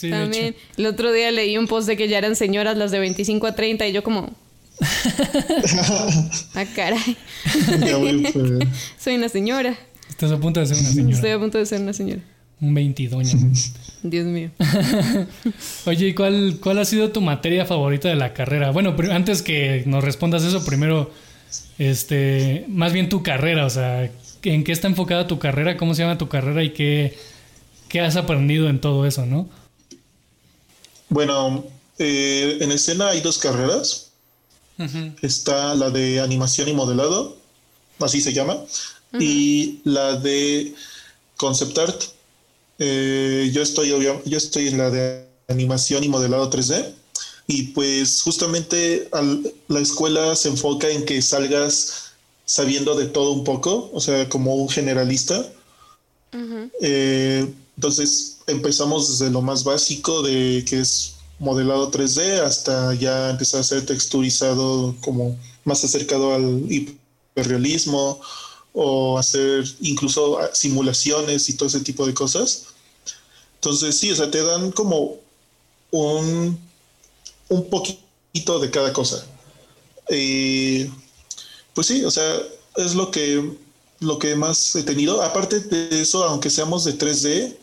También 0.00 0.56
el 0.76 0.86
otro 0.86 1.12
día 1.12 1.30
leí 1.30 1.56
un 1.56 1.68
post 1.68 1.86
de 1.86 1.96
que 1.96 2.08
ya 2.08 2.18
eran 2.18 2.34
señoras 2.34 2.76
las 2.76 2.90
de 2.90 2.98
25 2.98 3.46
a 3.46 3.54
30 3.54 3.86
y 3.86 3.92
yo 3.92 4.02
como... 4.02 4.34
ah, 6.54 6.64
caray. 6.74 7.16
Soy 8.98 9.14
una 9.14 9.28
señora. 9.28 9.78
Estás 10.08 10.32
a 10.32 10.40
punto 10.40 10.58
de 10.58 10.66
ser 10.66 10.78
una 10.78 10.90
señora. 10.90 11.14
Estoy 11.14 11.30
a 11.30 11.38
punto 11.38 11.58
de 11.58 11.66
ser 11.66 11.80
una 11.80 11.92
señora. 11.92 12.22
Un 12.62 12.74
veintidoña. 12.74 13.32
Dios 14.04 14.24
mío. 14.26 14.50
Oye, 15.86 16.08
¿y 16.08 16.14
cuál, 16.14 16.58
cuál 16.62 16.78
ha 16.78 16.84
sido 16.84 17.10
tu 17.10 17.20
materia 17.20 17.66
favorita 17.66 18.08
de 18.08 18.14
la 18.14 18.34
carrera? 18.34 18.70
Bueno, 18.70 18.94
antes 19.10 19.42
que 19.42 19.82
nos 19.86 20.04
respondas 20.04 20.44
eso, 20.44 20.64
primero, 20.64 21.10
este, 21.78 22.64
más 22.68 22.92
bien 22.92 23.08
tu 23.08 23.24
carrera, 23.24 23.66
o 23.66 23.70
sea, 23.70 24.08
¿en 24.44 24.62
qué 24.62 24.70
está 24.70 24.86
enfocada 24.86 25.26
tu 25.26 25.40
carrera? 25.40 25.76
¿Cómo 25.76 25.96
se 25.96 26.02
llama 26.02 26.18
tu 26.18 26.28
carrera? 26.28 26.62
¿Y 26.62 26.70
qué, 26.70 27.18
qué 27.88 28.00
has 28.00 28.14
aprendido 28.14 28.68
en 28.68 28.80
todo 28.80 29.06
eso, 29.06 29.26
no? 29.26 29.48
Bueno, 31.08 31.64
eh, 31.98 32.58
en 32.60 32.70
escena 32.70 33.08
hay 33.08 33.20
dos 33.22 33.38
carreras. 33.38 34.12
Está 35.20 35.74
la 35.74 35.90
de 35.90 36.20
animación 36.20 36.68
y 36.68 36.74
modelado, 36.74 37.36
así 38.00 38.20
se 38.20 38.32
llama, 38.32 38.56
y 39.18 39.80
la 39.84 40.16
de 40.16 40.74
concept 41.36 41.78
art. 41.78 42.02
Eh, 42.78 43.50
yo, 43.52 43.62
estoy, 43.62 43.90
yo 43.90 44.36
estoy 44.38 44.68
en 44.68 44.78
la 44.78 44.90
de 44.90 45.26
animación 45.48 46.04
y 46.04 46.08
modelado 46.08 46.50
3D. 46.50 46.94
Y 47.46 47.62
pues 47.68 48.22
justamente 48.22 49.08
la 49.68 49.80
escuela 49.80 50.34
se 50.36 50.48
enfoca 50.48 50.88
en 50.88 51.04
que 51.04 51.20
salgas 51.20 52.12
sabiendo 52.44 52.94
de 52.94 53.06
todo 53.06 53.32
un 53.32 53.44
poco, 53.44 53.90
o 53.92 54.00
sea, 54.00 54.28
como 54.28 54.54
un 54.54 54.68
generalista. 54.68 55.50
Eh, 56.80 57.46
entonces 57.76 58.38
empezamos 58.46 59.18
desde 59.18 59.30
lo 59.30 59.42
más 59.42 59.64
básico 59.64 60.22
de 60.22 60.64
que 60.66 60.80
es 60.80 61.16
modelado 61.38 61.90
3D 61.90 62.40
hasta 62.40 62.94
ya 62.94 63.30
empezar 63.30 63.60
a 63.60 63.64
ser 63.64 63.84
texturizado 63.84 64.94
como 65.00 65.36
más 65.64 65.84
acercado 65.84 66.34
al 66.34 66.64
hiperrealismo 66.70 68.20
o 68.72 69.18
hacer 69.18 69.64
incluso 69.80 70.38
simulaciones 70.52 71.48
y 71.48 71.54
todo 71.54 71.68
ese 71.68 71.80
tipo 71.80 72.06
de 72.06 72.14
cosas. 72.14 72.66
Entonces 73.56 73.96
sí, 73.96 74.10
o 74.10 74.16
sea, 74.16 74.30
te 74.30 74.42
dan 74.42 74.72
como 74.72 75.16
un, 75.90 76.58
un 77.48 77.70
poquito 77.70 78.58
de 78.58 78.70
cada 78.70 78.92
cosa. 78.92 79.24
Y 80.10 80.86
pues 81.74 81.86
sí, 81.86 82.04
o 82.04 82.10
sea, 82.10 82.40
es 82.76 82.94
lo 82.94 83.10
que, 83.10 83.56
lo 84.00 84.18
que 84.18 84.34
más 84.34 84.74
he 84.74 84.82
tenido. 84.82 85.22
Aparte 85.22 85.60
de 85.60 86.00
eso, 86.00 86.24
aunque 86.24 86.50
seamos 86.50 86.84
de 86.84 86.98
3D, 86.98 87.56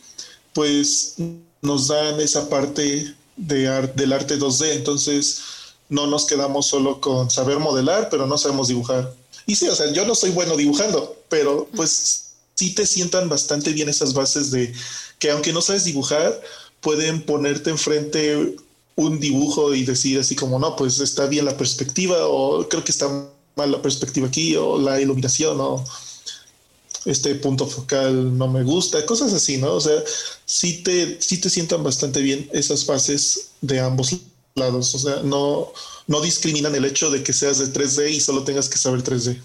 pues 0.54 1.16
nos 1.62 1.88
dan 1.88 2.20
esa 2.20 2.50
parte 2.50 3.14
de 3.36 3.92
del 3.96 4.14
arte 4.14 4.38
2D. 4.38 4.72
Entonces 4.74 5.42
no 5.90 6.08
nos 6.08 6.26
quedamos 6.26 6.68
solo 6.68 7.02
con 7.02 7.30
saber 7.30 7.60
modelar, 7.60 8.10
pero 8.10 8.28
no 8.28 8.38
sabemos 8.38 8.68
dibujar. 8.68 9.14
Y 9.46 9.56
sí, 9.56 9.68
o 9.68 9.76
sea, 9.76 9.92
yo 9.92 10.06
no 10.06 10.16
soy 10.16 10.32
bueno 10.32 10.56
dibujando, 10.56 11.18
pero 11.30 11.68
pues 11.76 12.32
sí 12.56 12.74
te 12.76 12.86
sientan 12.86 13.30
bastante 13.30 13.72
bien 13.74 13.90
esas 13.90 14.14
bases 14.14 14.52
de 14.52 14.74
que 15.18 15.32
aunque 15.32 15.54
no 15.54 15.62
sabes 15.62 15.86
dibujar, 15.86 16.40
pueden 16.82 17.22
ponerte 17.22 17.70
enfrente 17.70 18.56
un 18.96 19.20
dibujo 19.20 19.74
y 19.74 19.84
decir 19.84 20.20
así 20.20 20.36
como, 20.36 20.60
no, 20.60 20.76
pues 20.76 21.00
está 21.00 21.26
bien 21.28 21.46
la 21.46 21.58
perspectiva 21.58 22.28
o 22.28 22.68
creo 22.68 22.84
que 22.84 22.92
está 22.92 23.08
mal 23.56 23.72
la 23.72 23.82
perspectiva 23.82 24.28
aquí 24.28 24.56
o 24.56 24.78
la 24.78 25.00
iluminación 25.00 25.58
o 25.60 25.84
este 27.06 27.36
punto 27.36 27.66
focal 27.66 28.38
no 28.38 28.48
me 28.48 28.64
gusta, 28.64 29.06
cosas 29.06 29.34
así, 29.34 29.58
¿no? 29.58 29.74
O 29.74 29.82
sea, 29.82 30.04
sí 30.46 30.84
te, 30.84 31.08
te 31.08 31.50
sientan 31.50 31.84
bastante 31.84 32.22
bien 32.22 32.50
esas 32.52 32.86
fases 32.86 33.52
de 33.62 33.80
ambos 33.80 34.14
lados, 34.60 34.94
o 34.94 35.00
sea, 35.00 35.24
no, 35.24 35.70
no 36.08 36.22
discriminan 36.22 36.76
el 36.76 36.86
hecho 36.86 37.10
de 37.10 37.24
que 37.24 37.34
seas 37.34 37.58
de 37.60 37.66
3D 37.66 38.12
y 38.12 38.20
solo 38.20 38.44
tengas 38.44 38.70
que 38.70 38.78
saber 38.78 39.04
3D. 39.04 39.38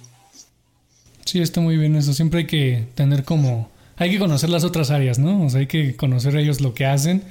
Sí, 1.24 1.40
está 1.40 1.60
muy 1.60 1.76
bien 1.76 1.96
eso, 1.96 2.12
siempre 2.12 2.40
hay 2.40 2.46
que 2.46 2.86
tener 2.94 3.24
como 3.24 3.72
hay 3.96 4.10
que 4.10 4.18
conocer 4.18 4.50
las 4.50 4.64
otras 4.64 4.90
áreas, 4.90 5.18
¿no? 5.18 5.44
O 5.44 5.50
sea, 5.50 5.60
hay 5.60 5.66
que 5.66 5.96
conocer 5.96 6.36
ellos 6.36 6.60
lo 6.60 6.74
que 6.74 6.84
hacen, 6.84 7.22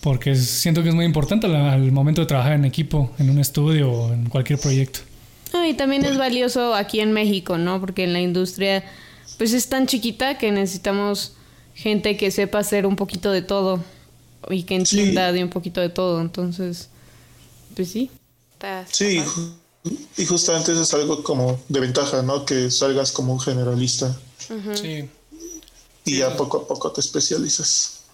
porque 0.00 0.34
siento 0.34 0.82
que 0.82 0.88
es 0.88 0.94
muy 0.94 1.04
importante 1.04 1.46
al, 1.46 1.92
momento 1.92 2.22
de 2.22 2.26
trabajar 2.26 2.52
en 2.52 2.64
equipo, 2.64 3.12
en 3.18 3.30
un 3.30 3.38
estudio 3.38 3.90
o 3.90 4.12
en 4.12 4.28
cualquier 4.28 4.58
proyecto. 4.58 5.00
y 5.66 5.74
también 5.74 6.04
es 6.04 6.18
valioso 6.18 6.74
aquí 6.74 7.00
en 7.00 7.12
México, 7.12 7.56
¿no? 7.58 7.80
Porque 7.80 8.04
en 8.04 8.12
la 8.12 8.20
industria, 8.20 8.84
pues 9.38 9.52
es 9.52 9.68
tan 9.68 9.86
chiquita 9.86 10.38
que 10.38 10.50
necesitamos 10.50 11.34
gente 11.74 12.16
que 12.16 12.30
sepa 12.30 12.58
hacer 12.58 12.86
un 12.86 12.96
poquito 12.96 13.30
de 13.30 13.42
todo 13.42 13.82
y 14.50 14.64
que 14.64 14.76
entienda 14.76 15.32
de 15.32 15.44
un 15.44 15.50
poquito 15.50 15.80
de 15.80 15.88
todo. 15.88 16.20
Entonces, 16.20 16.88
pues 17.76 17.88
sí. 17.88 18.10
sí, 18.90 19.22
y 20.16 20.26
justamente 20.26 20.72
eso 20.72 20.82
es 20.82 20.94
algo 20.94 21.22
como 21.22 21.60
de 21.68 21.78
ventaja, 21.78 22.22
¿no? 22.22 22.44
Que 22.44 22.72
salgas 22.72 23.12
como 23.12 23.34
un 23.34 23.40
generalista. 23.40 24.18
Sí 24.74 25.08
y 26.06 26.18
ya 26.18 26.34
poco 26.36 26.58
a 26.58 26.66
poco 26.66 26.90
te 26.92 27.00
especializas. 27.00 28.04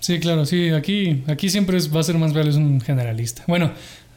Sí, 0.00 0.20
claro, 0.20 0.44
sí, 0.46 0.68
aquí, 0.68 1.24
aquí 1.26 1.48
siempre 1.48 1.78
va 1.88 2.00
a 2.00 2.04
ser 2.04 2.18
más 2.18 2.32
valioso 2.32 2.58
un 2.58 2.80
generalista. 2.80 3.42
Bueno, 3.48 3.72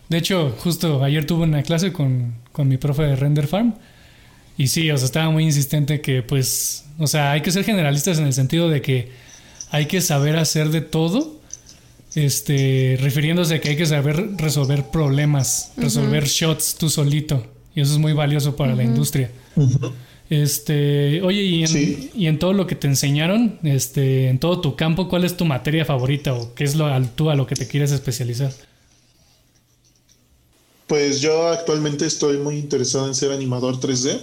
de 0.09 0.17
hecho, 0.17 0.53
justo 0.59 1.03
ayer 1.03 1.25
tuve 1.25 1.43
una 1.43 1.63
clase 1.63 1.93
con, 1.93 2.35
con 2.51 2.67
mi 2.67 2.77
profe 2.77 3.03
de 3.03 3.15
Render 3.15 3.47
Farm 3.47 3.75
y 4.57 4.67
sí, 4.67 4.91
o 4.91 4.97
sea, 4.97 5.05
estaba 5.05 5.29
muy 5.31 5.43
insistente 5.43 6.01
que 6.01 6.21
pues, 6.23 6.85
o 6.99 7.07
sea, 7.07 7.31
hay 7.31 7.41
que 7.41 7.51
ser 7.51 7.63
generalistas 7.63 8.17
en 8.19 8.25
el 8.25 8.33
sentido 8.33 8.69
de 8.69 8.81
que 8.81 9.11
hay 9.71 9.87
que 9.87 10.01
saber 10.01 10.35
hacer 10.37 10.69
de 10.69 10.81
todo, 10.81 11.34
este, 12.15 12.97
refiriéndose 13.01 13.55
a 13.55 13.61
que 13.61 13.69
hay 13.69 13.75
que 13.75 13.85
saber 13.85 14.37
resolver 14.37 14.85
problemas, 14.85 15.73
resolver 15.77 16.25
shots 16.25 16.75
tú 16.75 16.89
solito 16.89 17.45
y 17.75 17.81
eso 17.81 17.93
es 17.93 17.99
muy 17.99 18.13
valioso 18.13 18.55
para 18.55 18.73
la 18.73 18.83
industria. 18.83 19.31
Este, 20.27 21.21
oye, 21.21 21.43
y 21.43 21.63
en, 21.63 22.11
y 22.15 22.25
en, 22.25 22.39
todo 22.39 22.53
lo 22.53 22.65
que 22.65 22.73
te 22.73 22.87
enseñaron, 22.87 23.59
este, 23.61 24.29
en 24.29 24.39
todo 24.39 24.59
tu 24.59 24.75
campo, 24.75 25.07
¿cuál 25.07 25.23
es 25.23 25.37
tu 25.37 25.45
materia 25.45 25.85
favorita 25.85 26.33
o 26.33 26.55
qué 26.55 26.63
es 26.63 26.75
lo, 26.75 26.89
tú 27.09 27.29
a 27.29 27.35
lo 27.35 27.45
que 27.45 27.53
te 27.53 27.67
quieres 27.67 27.91
especializar? 27.91 28.51
Pues 30.87 31.21
yo 31.21 31.49
actualmente 31.49 32.07
estoy 32.07 32.37
muy 32.37 32.57
interesado 32.57 33.07
en 33.07 33.13
ser 33.13 33.31
animador 33.31 33.79
3D. 33.79 34.19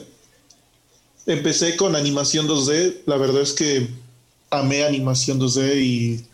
Empecé 1.27 1.77
con 1.77 1.95
animación 1.95 2.49
2D, 2.49 3.03
la 3.07 3.17
verdad 3.17 3.43
es 3.43 3.53
que 3.53 3.87
amé 4.51 4.83
animación 4.83 5.39
2D 5.39 5.77
y 5.83 6.25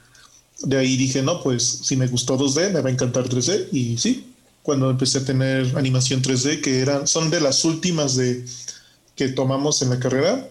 de 0.60 0.76
ahí 0.76 0.96
dije, 0.96 1.22
no, 1.22 1.42
pues 1.42 1.62
si 1.62 1.96
me 1.96 2.06
gustó 2.06 2.38
2D, 2.38 2.72
me 2.72 2.80
va 2.80 2.88
a 2.88 2.92
encantar 2.92 3.28
3D. 3.28 3.68
Y 3.72 3.96
sí, 3.98 4.26
cuando 4.62 4.90
empecé 4.90 5.18
a 5.18 5.24
tener 5.24 5.76
animación 5.76 6.22
3D, 6.22 6.60
que 6.60 6.80
eran, 6.80 7.06
son 7.06 7.30
de 7.30 7.40
las 7.40 7.64
últimas 7.64 8.16
de 8.16 8.44
que 9.14 9.28
tomamos 9.28 9.82
en 9.82 9.90
la 9.90 9.98
carrera, 9.98 10.48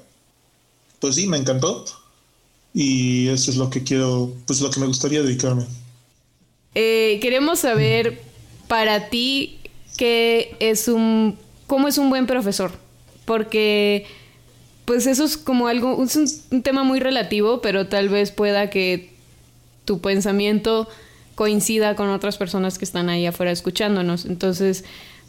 pues 0.99 1.15
sí, 1.15 1.27
me 1.27 1.37
encantó. 1.37 1.85
Y 2.73 3.27
eso 3.29 3.51
es 3.51 3.57
lo 3.57 3.69
que 3.69 3.83
quiero, 3.83 4.33
pues 4.45 4.61
lo 4.61 4.69
que 4.69 4.79
me 4.79 4.87
gustaría 4.87 5.21
dedicarme. 5.21 5.65
Eh, 6.75 7.19
queremos 7.21 7.59
saber 7.59 8.21
para 8.67 9.09
ti 9.09 9.59
qué 9.97 10.55
es 10.59 10.87
un, 10.87 11.37
cómo 11.65 11.87
es 11.87 11.97
un 11.97 12.09
buen 12.09 12.27
profesor, 12.27 12.71
porque 13.25 14.05
pues 14.85 15.07
eso 15.07 15.25
es 15.25 15.37
como 15.37 15.67
algo, 15.67 16.03
es 16.03 16.15
un, 16.15 16.29
un 16.51 16.61
tema 16.61 16.83
muy 16.83 16.99
relativo, 16.99 17.61
pero 17.61 17.87
tal 17.87 18.09
vez 18.09 18.31
pueda 18.31 18.69
que 18.69 19.16
tu 19.87 20.01
pensamiento 20.01 20.89
coincida 21.33 21.95
con 21.95 22.09
otras 22.09 22.37
personas 22.37 22.77
que 22.77 22.83
están 22.83 23.09
ahí 23.09 23.25
afuera 23.25 23.51
escuchándonos. 23.51 24.25
Entonces, 24.25 24.83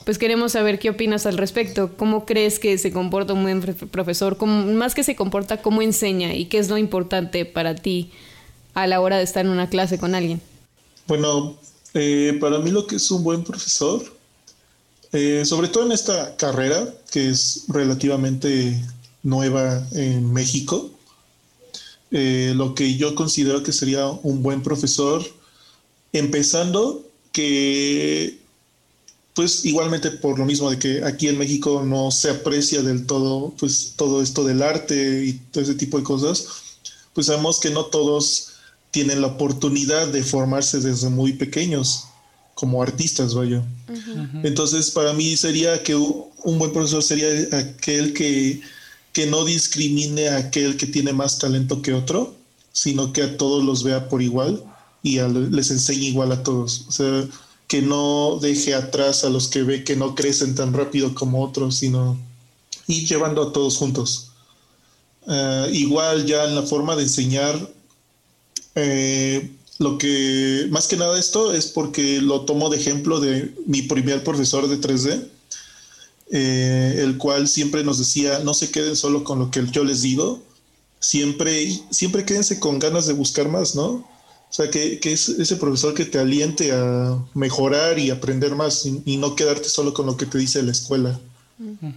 pues 0.05 0.19
queremos 0.19 0.53
saber 0.53 0.81
qué 0.81 0.91
opinas 0.91 1.27
al 1.27 1.39
respecto. 1.39 1.97
¿Cómo 1.97 2.27
crees 2.27 2.59
que 2.59 2.77
se 2.77 2.91
comporta 2.91 3.35
un 3.35 3.45
buen 3.45 3.61
profesor? 3.61 4.37
más 4.45 4.95
que 4.97 5.05
se 5.05 5.15
comporta, 5.15 5.63
¿cómo 5.63 5.81
enseña? 5.81 6.35
¿Y 6.35 6.47
qué 6.47 6.59
es 6.59 6.69
lo 6.69 6.77
importante 6.77 7.45
para 7.45 7.77
ti 7.77 8.11
a 8.75 8.89
la 8.89 9.01
hora 9.01 9.19
de 9.19 9.23
estar 9.23 9.47
en 9.47 9.53
una 9.53 9.69
clase 9.69 9.99
con 9.99 10.17
alguien? 10.17 10.41
Bueno, 11.07 11.57
eh, 11.95 12.37
para 12.41 12.59
mí 12.59 12.73
lo 12.73 12.87
que 12.87 12.97
es 12.97 13.11
un 13.13 13.23
buen 13.23 13.45
profesor, 13.45 14.03
eh, 15.13 15.45
sobre 15.45 15.69
todo 15.69 15.87
en 15.87 15.93
esta 15.93 16.37
carrera, 16.37 16.85
que 17.13 17.29
es 17.29 17.65
relativamente 17.69 18.83
nueva 19.23 19.87
en 19.93 20.33
México, 20.33 20.91
eh, 22.11 22.53
lo 22.57 22.75
que 22.75 22.97
yo 22.97 23.15
considero 23.15 23.63
que 23.63 23.73
sería 23.73 24.07
un 24.07 24.43
buen 24.43 24.63
profesor, 24.63 25.25
empezando 26.13 27.05
que 27.33 28.39
pues 29.35 29.65
igualmente 29.65 30.11
por 30.11 30.37
lo 30.37 30.45
mismo 30.45 30.69
de 30.69 30.81
que 30.81 31.05
aquí 31.05 31.29
en 31.29 31.39
México 31.39 31.85
no 31.85 32.11
se 32.11 32.31
aprecia 32.31 32.83
del 32.83 33.07
todo, 33.07 33.55
pues 33.57 33.93
todo 33.95 34.21
esto 34.21 34.45
del 34.45 34.63
arte 34.63 35.25
y 35.27 35.35
todo 35.53 35.63
ese 35.63 35.77
tipo 35.77 35.97
de 35.97 36.03
cosas, 36.03 36.47
pues 37.15 37.29
sabemos 37.29 37.61
que 37.61 37.71
no 37.71 37.85
todos 37.85 38.55
tienen 38.91 39.21
la 39.21 39.29
oportunidad 39.29 40.09
de 40.09 40.25
formarse 40.25 40.81
desde 40.81 41.09
muy 41.09 41.35
pequeños 41.35 42.07
como 42.55 42.83
artistas, 42.83 43.35
vaya. 43.35 43.63
Entonces, 44.43 44.91
para 44.91 45.13
mí 45.13 45.37
sería 45.37 45.81
que 45.85 45.95
un 45.95 46.59
buen 46.59 46.73
profesor 46.73 47.05
sería 47.05 47.29
aquel 47.57 48.13
que, 48.15 48.61
que 49.19 49.27
no 49.27 49.45
discrimine 49.45 50.29
a 50.29 50.37
aquel 50.37 50.77
que 50.77 50.87
tiene 50.87 51.13
más 51.13 51.41
talento 51.41 51.83
que 51.83 51.93
otro, 51.93 52.37
sino 52.71 53.13
que 53.13 53.23
a 53.23 53.37
todos 53.37 53.65
los 53.65 53.83
vea 53.83 54.09
por 54.09 54.23
igual 54.23 54.63
y 55.03 55.19
les 55.19 55.73
enseñe 55.73 56.05
igual 56.05 56.31
a 56.31 56.45
todos. 56.45 56.85
O 56.87 56.93
sea, 56.93 57.27
que 57.67 57.83
no 57.83 58.39
deje 58.41 58.77
atrás 58.77 59.25
a 59.25 59.29
los 59.29 59.49
que 59.49 59.65
ve 59.65 59.83
que 59.83 59.97
no 59.97 60.15
crecen 60.15 60.55
tan 60.55 60.73
rápido 60.73 61.17
como 61.17 61.43
otros, 61.43 61.79
sino 61.79 62.17
ir 62.87 63.09
llevando 63.09 63.43
a 63.43 63.53
todos 63.53 63.77
juntos. 63.77 64.29
Eh, 65.27 65.71
igual 65.73 66.25
ya 66.25 66.45
en 66.45 66.55
la 66.55 66.63
forma 66.63 66.95
de 66.95 67.03
enseñar, 67.03 67.57
eh, 68.77 69.51
lo 69.79 69.99
que 69.99 70.69
más 70.71 70.87
que 70.87 70.97
nada 70.97 71.19
esto 71.19 71.53
es 71.53 71.67
porque 71.67 72.21
lo 72.21 72.43
tomo 72.43 72.71
de 72.71 72.77
ejemplo 72.77 73.19
de 73.19 73.53
mi 73.67 73.83
primer 73.83 74.23
profesor 74.23 74.69
de 74.69 74.81
3D, 74.81 75.29
eh, 76.31 77.01
el 77.03 77.17
cual 77.17 77.49
siempre 77.49 77.85
nos 77.85 77.99
decía, 77.99 78.41
no 78.41 78.55
se 78.55 78.71
queden 78.71 78.97
solo 78.97 79.25
con 79.25 79.39
lo 79.39 79.51
que 79.51 79.65
yo 79.71 79.85
les 79.85 80.03
digo, 80.03 80.43
siempre, 81.01 81.71
siempre 81.91 82.25
quédense 82.25 82.61
con 82.61 82.79
ganas 82.79 83.07
de 83.07 83.15
buscar 83.15 83.49
más, 83.49 83.75
¿no? 83.75 84.07
O 84.51 84.53
sea, 84.53 84.71
que, 84.71 84.99
es 85.03 85.29
ese 85.29 85.57
profesor 85.57 85.95
que 85.95 86.07
te 86.07 86.19
aliente 86.19 86.73
a 86.73 87.19
mejorar 87.35 87.99
y 87.99 88.11
aprender 88.11 88.55
más 88.55 88.87
y, 88.87 89.17
no 89.19 89.37
quedarte 89.37 89.69
solo 89.69 89.93
con 89.93 90.07
lo 90.07 90.17
que 90.17 90.27
te 90.27 90.39
dice 90.39 90.63
la 90.63 90.73
escuela. 90.73 91.21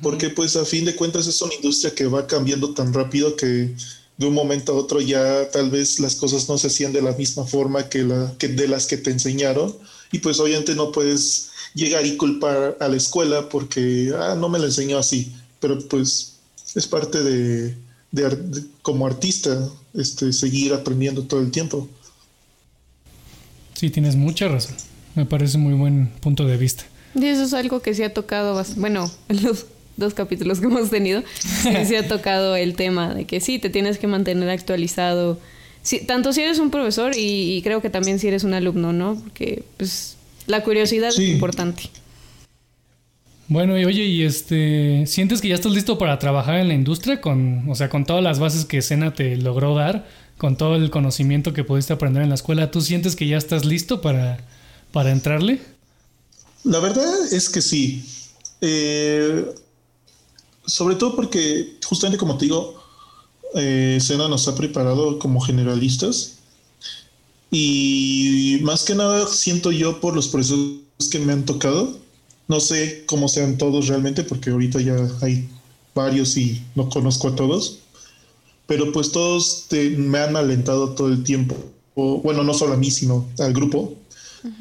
Porque 0.01 0.31
pues 0.31 0.55
a 0.55 0.65
fin 0.65 0.85
de 0.85 0.95
cuentas 0.95 1.27
es 1.27 1.39
una 1.41 1.53
industria 1.53 1.93
que 1.93 2.07
va 2.07 2.25
cambiando 2.25 2.73
tan 2.73 2.93
rápido 2.93 3.35
que 3.35 3.75
de 4.17 4.25
un 4.25 4.33
momento 4.33 4.73
a 4.73 4.75
otro 4.75 5.01
ya 5.01 5.49
tal 5.51 5.69
vez 5.69 5.99
las 5.99 6.15
cosas 6.15 6.49
no 6.49 6.57
se 6.57 6.67
hacían 6.67 6.93
de 6.93 7.01
la 7.01 7.11
misma 7.11 7.45
forma 7.45 7.87
que, 7.87 8.03
la, 8.03 8.33
que 8.39 8.47
de 8.47 8.67
las 8.67 8.87
que 8.87 8.97
te 8.97 9.11
enseñaron 9.11 9.75
y 10.11 10.19
pues 10.19 10.39
obviamente 10.39 10.73
no 10.75 10.91
puedes 10.91 11.50
llegar 11.73 12.05
y 12.05 12.17
culpar 12.17 12.77
a 12.79 12.87
la 12.87 12.97
escuela 12.97 13.49
porque, 13.49 14.13
ah, 14.17 14.35
no 14.37 14.49
me 14.49 14.59
la 14.59 14.65
enseñó 14.65 14.97
así, 14.97 15.33
pero 15.59 15.79
pues 15.87 16.39
es 16.75 16.87
parte 16.87 17.21
de, 17.23 17.75
como 18.81 19.05
artista, 19.05 19.69
este, 19.93 20.33
seguir 20.33 20.73
aprendiendo 20.73 21.23
todo 21.23 21.41
el 21.41 21.51
tiempo. 21.51 21.87
Sí, 23.73 23.89
tienes 23.89 24.15
mucha 24.15 24.47
razón. 24.47 24.75
Me 25.15 25.25
parece 25.25 25.57
muy 25.57 25.73
buen 25.73 26.07
punto 26.21 26.45
de 26.45 26.57
vista. 26.57 26.83
Y 27.15 27.25
eso 27.25 27.43
es 27.43 27.53
algo 27.53 27.81
que 27.81 27.93
sí 27.93 28.03
ha 28.03 28.13
tocado, 28.13 28.63
bueno, 28.77 29.11
en 29.29 29.43
los 29.43 29.65
dos 29.97 30.13
capítulos 30.13 30.59
que 30.59 30.67
hemos 30.67 30.89
tenido, 30.89 31.23
sí, 31.85 31.95
ha 31.95 32.07
tocado 32.07 32.55
el 32.55 32.75
tema 32.75 33.13
de 33.13 33.25
que 33.25 33.39
sí, 33.39 33.59
te 33.59 33.69
tienes 33.69 33.97
que 33.97 34.07
mantener 34.07 34.49
actualizado. 34.49 35.39
tanto 36.07 36.33
si 36.33 36.41
eres 36.41 36.59
un 36.59 36.71
profesor 36.71 37.13
y, 37.15 37.61
creo 37.63 37.81
que 37.81 37.89
también 37.89 38.19
si 38.19 38.27
eres 38.27 38.43
un 38.43 38.53
alumno, 38.53 38.93
¿no? 38.93 39.15
Porque 39.15 39.63
pues 39.77 40.15
la 40.51 40.63
curiosidad 40.63 41.09
es 41.09 41.19
importante. 41.19 41.89
Bueno, 43.47 43.77
y 43.77 43.83
oye, 43.83 44.05
¿y 44.05 44.23
este 44.23 45.05
sientes 45.07 45.41
que 45.41 45.49
ya 45.49 45.55
estás 45.55 45.73
listo 45.73 45.97
para 45.97 46.17
trabajar 46.19 46.55
en 46.55 46.69
la 46.69 46.73
industria 46.73 47.19
con, 47.19 47.69
o 47.69 47.75
sea, 47.75 47.89
con 47.89 48.05
todas 48.05 48.23
las 48.23 48.39
bases 48.39 48.63
que 48.63 48.81
Sena 48.81 49.13
te 49.13 49.35
logró 49.35 49.75
dar, 49.75 50.07
con 50.37 50.55
todo 50.55 50.75
el 50.75 50.89
conocimiento 50.89 51.51
que 51.51 51.63
pudiste 51.63 51.91
aprender 51.91 52.23
en 52.23 52.29
la 52.29 52.35
escuela, 52.35 52.71
¿tú 52.71 52.79
sientes 52.79 53.15
que 53.15 53.27
ya 53.27 53.37
estás 53.37 53.65
listo 53.65 53.99
para, 53.99 54.39
para 54.93 55.11
entrarle? 55.11 55.59
La 56.63 56.79
verdad 56.79 57.13
es 57.31 57.49
que 57.49 57.61
sí. 57.61 58.05
Eh, 58.61 59.45
sobre 60.65 60.95
todo 60.95 61.15
porque, 61.15 61.77
justamente 61.85 62.17
como 62.17 62.37
te 62.37 62.45
digo, 62.45 62.81
eh, 63.55 63.97
Sena 63.99 64.27
nos 64.27 64.47
ha 64.47 64.55
preparado 64.55 65.19
como 65.19 65.41
generalistas. 65.41 66.37
Y 67.51 68.59
más 68.61 68.83
que 68.83 68.95
nada 68.95 69.27
siento 69.27 69.71
yo 69.71 69.99
por 69.99 70.15
los 70.15 70.29
procesos 70.29 70.79
que 71.11 71.19
me 71.19 71.33
han 71.33 71.45
tocado 71.45 72.01
no 72.51 72.59
sé 72.59 73.03
cómo 73.05 73.29
sean 73.29 73.57
todos 73.57 73.87
realmente, 73.87 74.25
porque 74.25 74.49
ahorita 74.49 74.81
ya 74.81 74.97
hay 75.21 75.47
varios 75.95 76.35
y 76.35 76.61
no 76.75 76.89
conozco 76.89 77.29
a 77.29 77.35
todos. 77.37 77.79
Pero 78.67 78.91
pues 78.91 79.13
todos 79.13 79.67
me 79.95 80.19
han 80.19 80.35
alentado 80.35 80.89
todo 80.89 81.07
el 81.07 81.23
tiempo. 81.23 81.55
bueno, 81.95 82.43
no 82.43 82.53
solo 82.53 82.73
a 82.73 82.77
mí, 82.77 82.91
sino 82.91 83.25
al 83.39 83.53
grupo. 83.53 83.93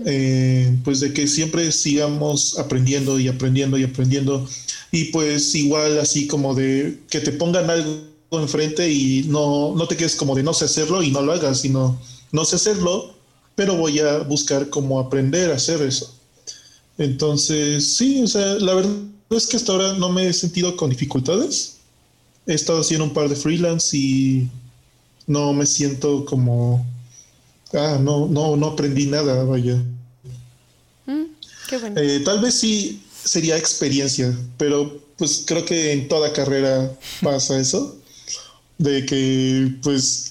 Eh, 0.07 0.79
pues 0.85 1.01
de 1.01 1.13
que 1.13 1.27
siempre 1.27 1.73
sigamos 1.73 2.61
aprendiendo 2.61 3.19
y 3.19 3.27
aprendiendo 3.27 3.77
y 3.77 3.83
aprendiendo. 3.83 4.47
Y 4.93 5.07
pues 5.07 5.53
igual 5.57 5.99
así 5.99 6.29
como 6.29 6.55
de 6.55 7.01
que 7.11 7.19
te 7.19 7.33
pongan 7.33 7.71
algo 7.71 8.05
enfrente 8.31 8.89
y 8.89 9.25
no, 9.29 9.75
no 9.75 9.89
te 9.89 9.97
quedes 9.97 10.15
como 10.15 10.37
de 10.37 10.45
no 10.45 10.55
sé 10.55 10.67
hacerlo 10.67 11.03
y 11.03 11.11
no 11.11 11.23
lo 11.23 11.33
hagas, 11.33 11.63
sino 11.63 11.99
no 12.33 12.45
sé 12.45 12.57
hacerlo, 12.57 13.15
pero 13.55 13.77
voy 13.77 13.99
a 13.99 14.19
buscar 14.19 14.69
cómo 14.71 15.01
aprender 15.01 15.51
a 15.51 15.57
hacer 15.57 15.83
eso. 15.83 16.15
Entonces, 16.99 17.97
sí, 17.97 18.23
o 18.23 18.27
sea, 18.27 18.55
la 18.55 18.75
verdad 18.75 18.93
es 19.31 19.47
que 19.47 19.57
hasta 19.57 19.73
ahora 19.73 19.95
no 19.95 20.11
me 20.11 20.29
he 20.29 20.33
sentido 20.33 20.77
con 20.77 20.91
dificultades. 20.91 21.77
He 22.47 22.55
estado 22.55 22.81
haciendo 22.81 23.05
un 23.05 23.13
par 23.13 23.29
de 23.29 23.37
freelance 23.37 23.97
y 23.97 24.49
no 25.27 25.53
me 25.53 25.67
siento 25.67 26.25
como, 26.25 26.85
ah, 27.73 27.99
no, 28.01 28.27
no, 28.27 28.57
no 28.57 28.67
aprendí 28.67 29.07
nada, 29.07 29.45
vaya. 29.45 29.77
Mm, 31.07 31.25
qué 31.69 31.79
bueno. 31.79 32.01
Eh, 32.01 32.21
tal 32.21 32.41
vez 32.41 32.55
sí 32.55 33.03
sería 33.25 33.57
experiencia, 33.57 34.37
pero 34.59 35.01
pues 35.17 35.45
creo 35.47 35.65
que 35.65 35.93
en 35.93 36.09
toda 36.09 36.33
carrera 36.33 36.91
pasa 37.23 37.61
eso, 37.61 37.97
de 38.79 39.05
que 39.05 39.75
pues 39.83 40.30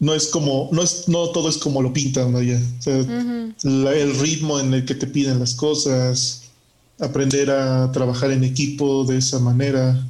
no 0.00 0.14
es 0.14 0.28
como, 0.28 0.70
no 0.72 0.82
es, 0.82 1.08
no 1.08 1.28
todo 1.28 1.48
es 1.48 1.58
como 1.58 1.82
lo 1.82 1.92
pintan, 1.92 2.32
vaya. 2.32 2.58
el 2.86 4.18
ritmo 4.18 4.58
en 4.58 4.74
el 4.74 4.84
que 4.86 4.94
te 4.94 5.06
piden 5.06 5.38
las 5.38 5.54
cosas, 5.54 6.50
aprender 6.98 7.50
a 7.50 7.92
trabajar 7.92 8.30
en 8.30 8.42
equipo 8.42 9.04
de 9.04 9.18
esa 9.18 9.38
manera, 9.38 10.02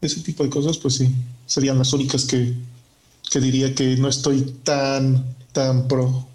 ese 0.00 0.20
tipo 0.20 0.42
de 0.42 0.50
cosas, 0.50 0.76
pues 0.76 0.96
sí, 0.96 1.08
serían 1.46 1.78
las 1.78 1.92
únicas 1.92 2.24
que, 2.24 2.54
que 3.30 3.40
diría 3.40 3.72
que 3.72 3.96
no 3.96 4.08
estoy 4.08 4.52
tan, 4.64 5.24
tan 5.52 5.86
pro. 5.86 6.26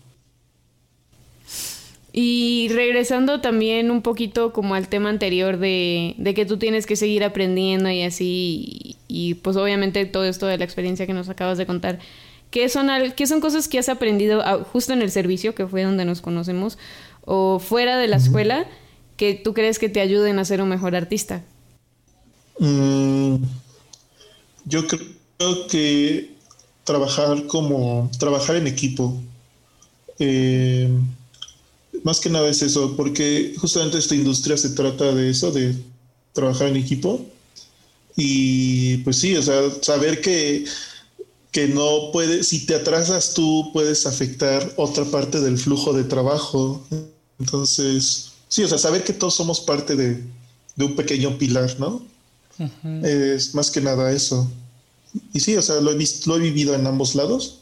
Y 2.13 2.69
regresando 2.73 3.39
también 3.39 3.91
un 3.91 4.01
poquito 4.01 4.51
como 4.53 4.75
al 4.75 4.87
tema 4.87 5.09
anterior 5.09 5.57
de, 5.57 6.15
de, 6.17 6.33
que 6.33 6.45
tú 6.45 6.57
tienes 6.57 6.85
que 6.85 6.97
seguir 6.97 7.23
aprendiendo 7.23 7.89
y 7.89 8.03
así, 8.03 8.97
y 9.07 9.35
pues 9.35 9.57
obviamente 9.57 10.05
todo 10.05 10.25
esto 10.25 10.45
de 10.45 10.57
la 10.57 10.65
experiencia 10.65 11.07
que 11.07 11.13
nos 11.13 11.29
acabas 11.29 11.57
de 11.57 11.65
contar, 11.65 11.99
¿Qué 12.51 12.67
son, 12.67 12.89
qué 13.15 13.27
son 13.27 13.39
cosas 13.39 13.69
que 13.69 13.79
has 13.79 13.87
aprendido 13.87 14.41
ah, 14.41 14.63
justo 14.71 14.91
en 14.91 15.01
el 15.01 15.09
servicio, 15.09 15.55
que 15.55 15.67
fue 15.67 15.83
donde 15.83 16.03
nos 16.03 16.21
conocemos, 16.21 16.77
o 17.23 17.59
fuera 17.59 17.97
de 17.97 18.07
la 18.07 18.17
escuela, 18.17 18.67
que 19.15 19.35
tú 19.35 19.53
crees 19.53 19.79
que 19.79 19.87
te 19.87 20.01
ayuden 20.01 20.37
a 20.37 20.45
ser 20.45 20.61
un 20.61 20.67
mejor 20.67 20.93
artista? 20.93 21.43
Mm, 22.59 23.37
yo 24.65 24.85
creo 24.85 25.67
que 25.67 26.35
trabajar 26.83 27.47
como, 27.47 28.11
trabajar 28.19 28.57
en 28.57 28.67
equipo. 28.67 29.17
Eh, 30.19 30.89
más 32.03 32.19
que 32.19 32.29
nada 32.29 32.49
es 32.49 32.61
eso, 32.61 32.97
porque 32.97 33.53
justamente 33.57 33.97
esta 33.97 34.15
industria 34.15 34.57
se 34.57 34.71
trata 34.71 35.13
de 35.13 35.29
eso, 35.29 35.51
de 35.51 35.73
trabajar 36.33 36.67
en 36.67 36.75
equipo. 36.75 37.25
Y 38.17 38.97
pues 38.97 39.17
sí, 39.17 39.37
o 39.37 39.41
sea, 39.41 39.61
saber 39.81 40.19
que 40.19 40.65
que 41.51 41.67
no 41.67 42.11
puede, 42.11 42.43
si 42.43 42.65
te 42.65 42.75
atrasas 42.75 43.33
tú, 43.33 43.71
puedes 43.73 44.05
afectar 44.05 44.73
otra 44.77 45.05
parte 45.05 45.41
del 45.41 45.57
flujo 45.57 45.93
de 45.93 46.05
trabajo. 46.05 46.81
Entonces, 47.39 48.31
sí, 48.47 48.63
o 48.63 48.67
sea, 48.67 48.77
saber 48.77 49.03
que 49.03 49.13
todos 49.13 49.35
somos 49.35 49.59
parte 49.59 49.95
de, 49.95 50.23
un 50.77 50.95
pequeño 50.95 51.37
pilar, 51.37 51.75
¿no? 51.79 52.01
Es 53.03 53.53
más 53.53 53.69
que 53.69 53.81
nada 53.81 54.11
eso. 54.11 54.49
Y 55.33 55.39
sí, 55.39 55.55
o 55.55 55.61
sea, 55.61 55.81
lo 55.81 55.91
he, 55.91 55.95
visto, 55.95 56.29
lo 56.29 56.37
he 56.37 56.39
vivido 56.39 56.73
en 56.73 56.87
ambos 56.87 57.15
lados. 57.15 57.59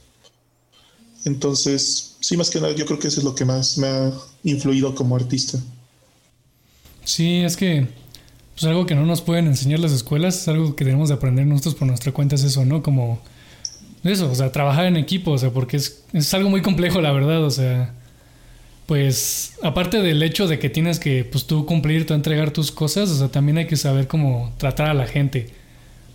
Entonces, 1.26 2.16
sí, 2.20 2.38
más 2.38 2.50
que 2.50 2.62
nada, 2.62 2.74
yo 2.74 2.86
creo 2.86 3.00
que 3.00 3.08
eso 3.08 3.20
es 3.20 3.26
lo 3.26 3.36
que 3.36 3.44
más 3.44 3.78
me 3.78 3.88
ha 3.88 4.14
influido 4.44 4.94
como 4.96 5.16
artista. 5.16 5.60
Sí, 7.04 7.40
es 7.40 7.58
que 7.58 7.88
pues 8.54 8.70
algo 8.70 8.86
que 8.86 8.94
no 8.94 9.06
nos 9.06 9.22
pueden 9.22 9.48
enseñar 9.48 9.80
las 9.80 9.94
escuelas, 9.94 10.42
es 10.42 10.48
algo 10.50 10.76
que 10.76 10.84
debemos 10.84 11.08
de 11.08 11.16
aprender 11.16 11.46
nosotros 11.46 11.76
por 11.76 11.88
nuestra 11.88 12.12
cuenta, 12.12 12.36
es 12.36 12.44
eso, 12.44 12.66
¿no? 12.66 12.84
Como 12.84 13.22
eso, 14.04 14.32
o 14.32 14.36
sea, 14.36 14.52
trabajar 14.52 14.86
en 14.86 14.98
equipo, 14.98 15.32
o 15.32 15.38
sea, 15.38 15.50
porque 15.52 15.78
es, 15.78 16.04
es 16.14 16.34
algo 16.34 16.50
muy 16.50 16.62
complejo, 16.62 17.02
la 17.02 17.12
verdad, 17.12 17.44
o 17.44 17.52
sea, 17.52 17.94
pues 18.86 19.54
aparte 19.62 20.02
del 20.02 20.24
hecho 20.24 20.48
de 20.48 20.58
que 20.58 20.70
tienes 20.70 21.00
que, 21.00 21.24
pues 21.24 21.46
tú 21.46 21.66
cumplir, 21.66 22.06
tú 22.06 22.14
entregar 22.14 22.52
tus 22.52 22.72
cosas, 22.72 23.10
o 23.10 23.18
sea, 23.18 23.28
también 23.28 23.58
hay 23.58 23.68
que 23.68 23.78
saber 23.78 24.08
cómo 24.08 24.54
tratar 24.58 24.90
a 24.90 24.94
la 24.94 25.06
gente. 25.06 25.48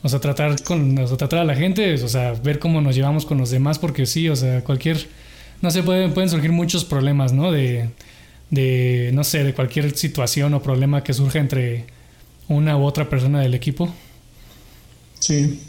O 0.02 0.08
sea, 0.08 0.20
tratar 0.20 0.62
con, 0.64 0.98
o 0.98 1.06
sea, 1.06 1.16
tratar 1.16 1.38
a 1.38 1.44
la 1.44 1.54
gente, 1.54 1.94
o 1.94 2.08
sea, 2.08 2.32
ver 2.32 2.58
cómo 2.58 2.80
nos 2.80 2.94
llevamos 2.94 3.24
con 3.24 3.38
los 3.38 3.50
demás, 3.50 3.78
porque 3.78 4.04
sí, 4.06 4.28
o 4.28 4.36
sea, 4.36 4.62
cualquier, 4.62 4.98
no 5.62 5.70
sé, 5.70 5.82
pueden, 5.82 6.12
pueden 6.12 6.28
surgir 6.28 6.52
muchos 6.52 6.84
problemas, 6.84 7.32
¿no? 7.32 7.52
De, 7.52 7.88
de, 8.50 9.10
no 9.14 9.24
sé, 9.24 9.44
de 9.44 9.54
cualquier 9.54 9.96
situación 9.96 10.52
o 10.52 10.62
problema 10.62 11.02
que 11.02 11.14
surja 11.14 11.38
entre 11.38 11.84
una 12.48 12.76
u 12.76 12.84
otra 12.84 13.08
persona 13.08 13.40
del 13.40 13.54
equipo. 13.54 13.94
Sí. 15.20 15.60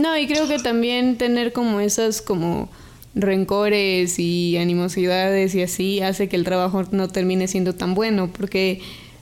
No, 0.00 0.16
y 0.16 0.26
creo 0.26 0.48
que 0.48 0.58
también 0.58 1.16
tener 1.18 1.52
como 1.52 1.80
esas 1.80 2.22
como 2.22 2.68
rencores 3.14 4.18
y 4.18 4.56
animosidades 4.56 5.54
y 5.54 5.62
así 5.62 6.00
hace 6.00 6.28
que 6.28 6.36
el 6.36 6.44
trabajo 6.44 6.84
no 6.92 7.08
termine 7.08 7.48
siendo 7.48 7.74
tan 7.74 7.94
bueno 7.94 8.30
porque 8.32 8.80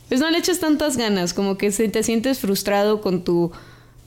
pues 0.08 0.20
no 0.20 0.30
le 0.30 0.38
echas 0.38 0.60
tantas 0.60 0.96
ganas, 0.96 1.34
como 1.34 1.58
que 1.58 1.72
si 1.72 1.88
te 1.88 2.02
sientes 2.02 2.38
frustrado 2.38 3.00
con 3.00 3.24
tu 3.24 3.50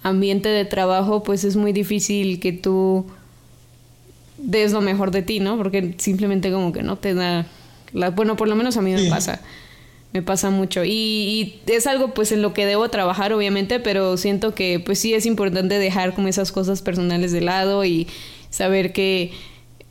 ambiente 0.01 0.49
de 0.49 0.65
trabajo, 0.65 1.23
pues 1.23 1.43
es 1.43 1.55
muy 1.55 1.73
difícil 1.73 2.39
que 2.39 2.53
tú 2.53 3.05
des 4.37 4.71
lo 4.71 4.81
mejor 4.81 5.11
de 5.11 5.21
ti, 5.21 5.39
¿no? 5.39 5.57
Porque 5.57 5.93
simplemente 5.99 6.51
como 6.51 6.71
que 6.71 6.81
no 6.81 6.97
te 6.97 7.13
da 7.13 7.45
la, 7.93 8.09
bueno, 8.09 8.35
por 8.35 8.47
lo 8.47 8.55
menos 8.55 8.77
a 8.77 8.81
mí 8.81 8.91
me 8.93 9.09
pasa 9.09 9.41
me 10.13 10.21
pasa 10.21 10.49
mucho 10.49 10.83
y, 10.83 11.59
es 11.67 11.87
algo 11.87 12.13
pues 12.13 12.31
en 12.31 12.41
lo 12.41 12.53
que 12.53 12.65
debo 12.65 12.89
trabajar 12.89 13.33
obviamente 13.33 13.79
pero 13.79 14.17
siento 14.17 14.53
que 14.53 14.79
pues 14.79 14.99
sí 14.99 15.13
es 15.13 15.25
importante 15.25 15.79
dejar 15.79 16.13
como 16.13 16.27
esas 16.27 16.51
cosas 16.51 16.81
personales 16.81 17.31
de 17.31 17.41
lado 17.41 17.85
y 17.85 18.07
saber 18.49 18.93
que 18.93 19.31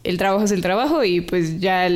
el 0.04 0.18
trabajo 0.18 0.44
es 0.44 0.50
el 0.50 0.62
trabajo 0.62 1.04
y 1.04 1.20
pues 1.20 1.61
ya 1.61 1.88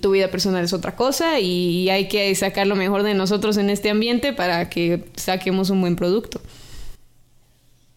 tu 0.00 0.12
vida 0.12 0.30
personal 0.30 0.64
es 0.64 0.72
otra 0.72 0.94
cosa 0.96 1.40
y, 1.40 1.88
hay 1.90 2.08
que 2.08 2.34
sacar 2.34 2.66
lo 2.66 2.76
mejor 2.76 3.02
de 3.02 3.14
nosotros 3.14 3.56
en 3.56 3.70
este 3.70 3.90
ambiente 3.90 4.32
para 4.32 4.68
que 4.68 5.04
saquemos 5.16 5.70
un 5.70 5.80
buen 5.80 5.96
producto 5.96 6.40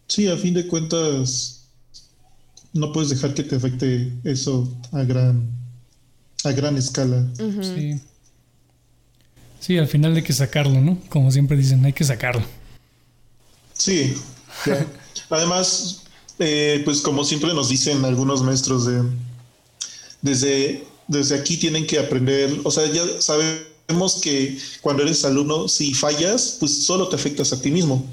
sí 0.08 0.28
a 0.28 0.38
fin 0.38 0.54
de 0.54 0.68
cuentas 0.68 1.56
no 2.76 2.92
puedes 2.92 3.10
dejar 3.10 3.34
que 3.34 3.44
te 3.44 3.56
afecte 3.56 4.12
eso 4.26 4.70
a 4.92 5.04
gran, 5.04 5.50
a 6.44 6.52
gran 6.52 6.76
escala. 6.78 7.26
Sí. 7.38 8.00
Sí, 9.66 9.80
al 9.80 9.88
final 9.88 10.16
hay 10.16 10.22
que 10.22 10.32
sacarlo, 10.32 10.80
¿no? 10.80 11.00
Como 11.10 11.32
siempre 11.32 11.58
dicen, 11.58 11.84
hay 11.86 11.94
que 11.94 12.04
sacarlo. 12.04 12.44
Sí. 13.74 14.14
Además, 15.32 16.04
eh, 16.38 16.84
pues 16.86 17.02
como 17.02 17.24
siempre 17.24 17.52
nos 17.52 17.70
dicen 17.70 18.06
algunos 18.06 18.44
maestros 18.44 18.86
de 18.86 19.02
desde, 20.22 20.84
desde 21.08 21.36
aquí 21.36 21.58
tienen 21.58 21.88
que 21.88 21.98
aprender, 21.98 22.60
o 22.64 22.70
sea, 22.70 22.86
ya 22.92 23.02
sabemos 23.20 24.20
que 24.22 24.56
cuando 24.82 25.02
eres 25.02 25.26
alumno, 25.26 25.68
si 25.68 25.96
fallas, 25.96 26.58
pues 26.60 26.86
solo 26.86 27.08
te 27.08 27.16
afectas 27.16 27.52
a 27.52 27.60
ti 27.60 27.72
mismo. 27.72 28.06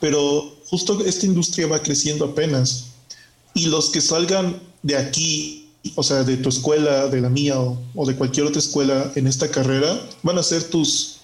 Pero 0.00 0.54
justo 0.66 1.02
esta 1.06 1.24
industria 1.24 1.66
va 1.66 1.82
creciendo 1.82 2.26
apenas. 2.26 2.88
Y 3.54 3.68
los 3.68 3.88
que 3.88 4.02
salgan 4.02 4.60
de 4.82 4.98
aquí, 4.98 5.57
o 5.96 6.02
sea, 6.02 6.22
de 6.24 6.36
tu 6.36 6.48
escuela, 6.48 7.08
de 7.08 7.20
la 7.20 7.28
mía 7.28 7.58
o, 7.58 8.06
de 8.06 8.16
cualquier 8.16 8.46
otra 8.46 8.60
escuela 8.60 9.12
en 9.14 9.26
esta 9.26 9.50
carrera, 9.50 10.00
van 10.22 10.38
a 10.38 10.42
ser 10.42 10.64
tus, 10.64 11.18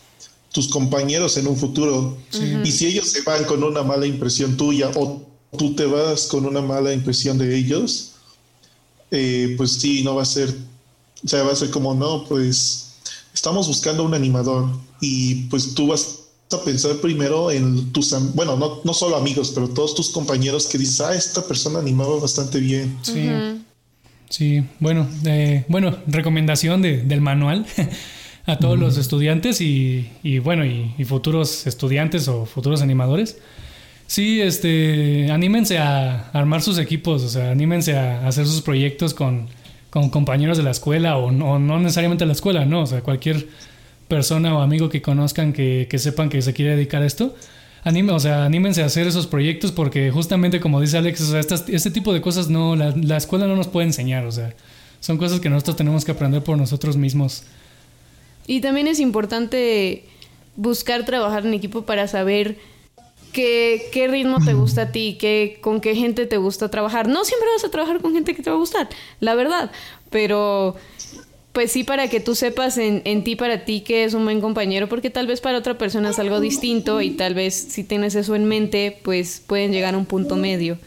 tus 0.52 0.68
compañeros 0.68 1.36
en 1.36 1.46
un 1.46 1.56
futuro. 1.56 2.16
Y 2.64 2.70
si 2.72 2.86
ellos 2.86 3.08
se 3.08 3.22
van 3.22 3.44
con 3.44 3.62
una 3.62 3.82
mala 3.82 4.06
impresión 4.06 4.56
tuya 4.56 4.90
o 4.94 5.22
tú 5.56 5.74
te 5.74 5.86
vas 5.86 6.26
con 6.26 6.46
una 6.46 6.60
mala 6.60 6.92
impresión 6.92 7.38
de 7.38 7.56
ellos, 7.56 8.12
eh, 9.10 9.54
pues 9.56 9.72
sí, 9.72 10.02
no 10.02 10.16
va 10.16 10.22
a 10.22 10.26
ser, 10.26 10.54
o 11.24 11.28
sea, 11.28 11.42
va 11.42 11.52
a 11.52 11.56
ser 11.56 11.70
como, 11.70 11.94
no, 11.94 12.24
pues 12.28 12.94
estamos 13.32 13.68
buscando 13.68 14.04
un 14.04 14.14
animador 14.14 14.68
y 15.00 15.46
pues 15.48 15.74
tú 15.74 15.88
vas 15.88 16.20
a 16.50 16.62
pensar 16.62 16.96
primero 16.96 17.50
en 17.50 17.92
tus, 17.92 18.14
bueno, 18.34 18.56
no, 18.56 18.80
no 18.84 18.94
solo 18.94 19.16
amigos, 19.16 19.52
pero 19.54 19.68
todos 19.68 19.94
tus 19.94 20.10
compañeros 20.10 20.66
que 20.66 20.78
dices, 20.78 21.00
ah, 21.00 21.14
esta 21.14 21.46
persona 21.46 21.78
animaba 21.78 22.16
bastante 22.18 22.58
bien. 22.60 22.98
Sí. 23.02 23.28
Sí, 24.34 24.64
bueno, 24.80 25.06
eh, 25.26 25.64
bueno, 25.68 25.96
recomendación 26.08 26.82
del 26.82 27.20
manual 27.20 27.66
a 28.46 28.56
todos 28.56 28.76
los 28.76 28.98
estudiantes 28.98 29.60
y, 29.60 30.08
bueno, 30.42 30.64
y, 30.64 31.04
futuros 31.04 31.68
estudiantes 31.68 32.26
o 32.26 32.44
futuros 32.44 32.82
animadores. 32.82 33.38
Sí, 34.08 34.40
este, 34.40 35.30
anímense 35.30 35.78
a 35.78 36.30
armar 36.32 36.62
sus 36.62 36.78
equipos, 36.78 37.22
o 37.22 37.28
sea, 37.28 37.52
anímense 37.52 37.96
a 37.96 38.26
hacer 38.26 38.44
sus 38.44 38.60
proyectos 38.60 39.14
con, 39.14 39.46
compañeros 39.90 40.58
de 40.58 40.64
la 40.64 40.72
escuela 40.72 41.16
o 41.16 41.30
no, 41.30 41.60
no 41.60 41.78
necesariamente 41.78 42.26
la 42.26 42.32
escuela, 42.32 42.64
no, 42.64 42.80
o 42.80 42.86
sea, 42.86 43.02
cualquier 43.02 43.46
persona 44.08 44.52
o 44.58 44.62
amigo 44.62 44.88
que 44.88 45.00
conozcan 45.00 45.52
que, 45.52 45.86
sepan 45.96 46.28
que 46.28 46.42
se 46.42 46.52
quiere 46.54 46.74
dedicar 46.74 47.04
a 47.04 47.06
esto, 47.06 47.36
anime, 47.84 48.12
o 48.12 48.20
sea, 48.20 48.44
anímense 48.44 48.82
a 48.82 48.86
hacer 48.86 49.06
esos 49.06 49.26
proyectos 49.26 49.70
porque 49.70 50.10
justamente 50.10 50.58
como 50.58 50.80
dice 50.80 50.98
Alex, 50.98 51.20
este 51.68 51.90
tipo 51.90 52.12
de 52.12 52.20
cosas 52.20 52.48
no, 52.48 52.74
la, 52.74 52.94
la, 52.96 53.16
escuela 53.16 53.46
no 53.46 53.56
nos 53.56 53.68
puede 53.68 53.86
enseñar, 53.86 54.26
o 54.26 54.32
sea, 54.32 54.54
son 55.00 55.18
cosas 55.18 55.40
que 55.40 55.50
nosotros 55.50 55.76
tenemos 55.76 56.04
que 56.04 56.12
aprender 56.12 56.42
por 56.42 56.56
nosotros 56.56 56.96
mismos. 56.96 57.44
Y 58.46 58.60
también 58.60 58.88
es 58.88 59.00
importante 59.00 60.04
buscar 60.56 61.04
trabajar 61.04 61.46
en 61.46 61.54
equipo 61.54 61.82
para 61.82 62.08
saber 62.08 62.58
qué, 63.32 63.88
qué 63.92 64.08
ritmo 64.08 64.42
te 64.42 64.54
gusta 64.54 64.82
a 64.82 64.92
ti, 64.92 65.16
qué, 65.20 65.58
con 65.60 65.80
qué 65.80 65.94
gente 65.94 66.26
te 66.26 66.38
gusta 66.38 66.70
trabajar. 66.70 67.08
No 67.08 67.24
siempre 67.24 67.48
vas 67.54 67.64
a 67.64 67.70
trabajar 67.70 68.00
con 68.00 68.14
gente 68.14 68.34
que 68.34 68.42
te 68.42 68.50
va 68.50 68.56
a 68.56 68.58
gustar, 68.58 68.88
la 69.20 69.34
verdad, 69.34 69.70
pero 70.10 70.76
pues 71.54 71.70
sí 71.70 71.84
para 71.84 72.08
que 72.08 72.18
tú 72.18 72.34
sepas 72.34 72.76
en, 72.78 73.00
en 73.04 73.22
ti, 73.22 73.36
para 73.36 73.64
ti, 73.64 73.80
que 73.80 74.02
es 74.02 74.12
un 74.12 74.24
buen 74.24 74.40
compañero, 74.40 74.88
porque 74.88 75.08
tal 75.08 75.28
vez 75.28 75.40
para 75.40 75.56
otra 75.56 75.78
persona 75.78 76.10
es 76.10 76.18
algo 76.18 76.40
distinto 76.40 77.00
y 77.00 77.10
tal 77.10 77.34
vez 77.34 77.54
si 77.54 77.84
tienes 77.84 78.16
eso 78.16 78.34
en 78.34 78.44
mente, 78.44 78.98
pues 79.04 79.40
pueden 79.46 79.70
llegar 79.70 79.94
a 79.94 79.98
un 79.98 80.04
punto 80.04 80.34
medio. 80.34 80.78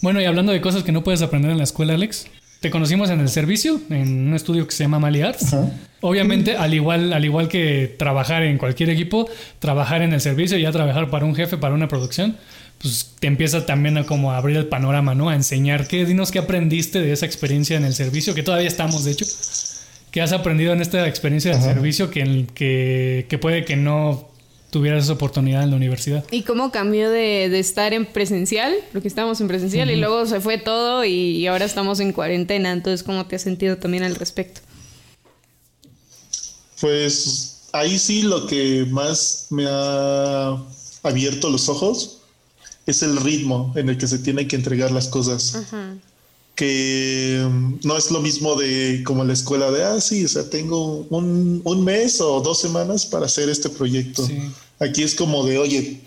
Bueno, 0.00 0.22
y 0.22 0.24
hablando 0.24 0.52
de 0.52 0.62
cosas 0.62 0.84
que 0.84 0.90
no 0.90 1.04
puedes 1.04 1.20
aprender 1.20 1.50
en 1.50 1.58
la 1.58 1.64
escuela, 1.64 1.92
Alex, 1.94 2.26
te 2.60 2.70
conocimos 2.70 3.10
en 3.10 3.20
el 3.20 3.28
servicio, 3.28 3.78
en 3.90 4.28
un 4.28 4.34
estudio 4.34 4.66
que 4.66 4.72
se 4.72 4.84
llama 4.84 4.98
Mali 4.98 5.20
Arts. 5.20 5.54
Obviamente, 6.00 6.56
al 6.56 6.72
igual, 6.72 7.12
al 7.12 7.24
igual 7.26 7.48
que 7.48 7.94
trabajar 7.98 8.42
en 8.42 8.56
cualquier 8.56 8.88
equipo, 8.88 9.28
trabajar 9.58 10.00
en 10.00 10.14
el 10.14 10.22
servicio, 10.22 10.56
ya 10.56 10.72
trabajar 10.72 11.10
para 11.10 11.26
un 11.26 11.34
jefe, 11.34 11.58
para 11.58 11.74
una 11.74 11.88
producción, 11.88 12.38
pues 12.78 13.12
te 13.20 13.26
empieza 13.26 13.66
también 13.66 13.98
a 13.98 14.06
como 14.06 14.32
abrir 14.32 14.56
el 14.56 14.66
panorama, 14.66 15.14
¿no? 15.14 15.28
A 15.28 15.34
enseñar 15.34 15.86
qué, 15.86 16.06
dinos 16.06 16.30
qué 16.30 16.38
aprendiste 16.38 17.00
de 17.00 17.12
esa 17.12 17.26
experiencia 17.26 17.76
en 17.76 17.84
el 17.84 17.92
servicio, 17.92 18.34
que 18.34 18.42
todavía 18.42 18.68
estamos, 18.68 19.04
de 19.04 19.10
hecho. 19.10 19.26
¿Qué 20.14 20.22
has 20.22 20.30
aprendido 20.30 20.72
en 20.72 20.80
esta 20.80 21.08
experiencia 21.08 21.56
de 21.56 21.60
servicio 21.60 22.08
que, 22.08 22.46
que, 22.54 23.26
que 23.28 23.36
puede 23.36 23.64
que 23.64 23.74
no 23.74 24.28
tuvieras 24.70 25.02
esa 25.02 25.14
oportunidad 25.14 25.64
en 25.64 25.70
la 25.70 25.76
universidad. 25.76 26.24
¿Y 26.30 26.42
cómo 26.42 26.70
cambió 26.70 27.10
de, 27.10 27.46
estar 27.58 27.92
en 27.92 28.06
presencial? 28.06 28.72
Porque 28.92 29.08
estábamos 29.08 29.40
en 29.40 29.48
presencial 29.48 29.90
y 29.90 29.96
luego 29.96 30.24
se 30.26 30.40
fue 30.40 30.56
todo 30.56 31.04
y, 31.04 31.44
ahora 31.48 31.64
estamos 31.64 31.98
en 31.98 32.12
cuarentena. 32.12 32.70
Entonces, 32.70 33.02
¿cómo 33.02 33.26
te 33.26 33.34
has 33.34 33.42
sentido 33.42 33.76
también 33.78 34.04
al 34.04 34.14
respecto? 34.14 34.60
Pues 36.80 37.62
ahí 37.72 37.98
sí 37.98 38.22
lo 38.22 38.46
que 38.46 38.86
más 38.88 39.48
me 39.50 39.66
ha 39.68 40.56
abierto 41.02 41.50
los 41.50 41.68
ojos 41.68 42.20
es 42.86 43.02
el 43.02 43.16
ritmo 43.16 43.72
en 43.74 43.88
el 43.88 43.98
que 43.98 44.06
se 44.06 44.20
tienen 44.20 44.46
que 44.46 44.54
entregar 44.54 44.92
las 44.92 45.08
cosas. 45.08 45.56
Que 46.54 47.44
mm, 47.48 47.80
no 47.82 47.96
es 47.96 48.10
lo 48.10 48.20
mismo 48.20 48.54
de 48.54 49.02
como 49.04 49.24
la 49.24 49.32
escuela 49.32 49.70
de, 49.70 49.84
ah, 49.84 50.00
sí, 50.00 50.24
o 50.24 50.28
sea, 50.28 50.48
tengo 50.48 51.06
un, 51.10 51.60
un 51.64 51.84
mes 51.84 52.20
o 52.20 52.40
dos 52.40 52.60
semanas 52.60 53.06
para 53.06 53.26
hacer 53.26 53.48
este 53.48 53.68
proyecto. 53.68 54.26
Sí. 54.26 54.38
Aquí 54.78 55.02
es 55.02 55.14
como 55.14 55.44
de, 55.44 55.58
oye, 55.58 56.00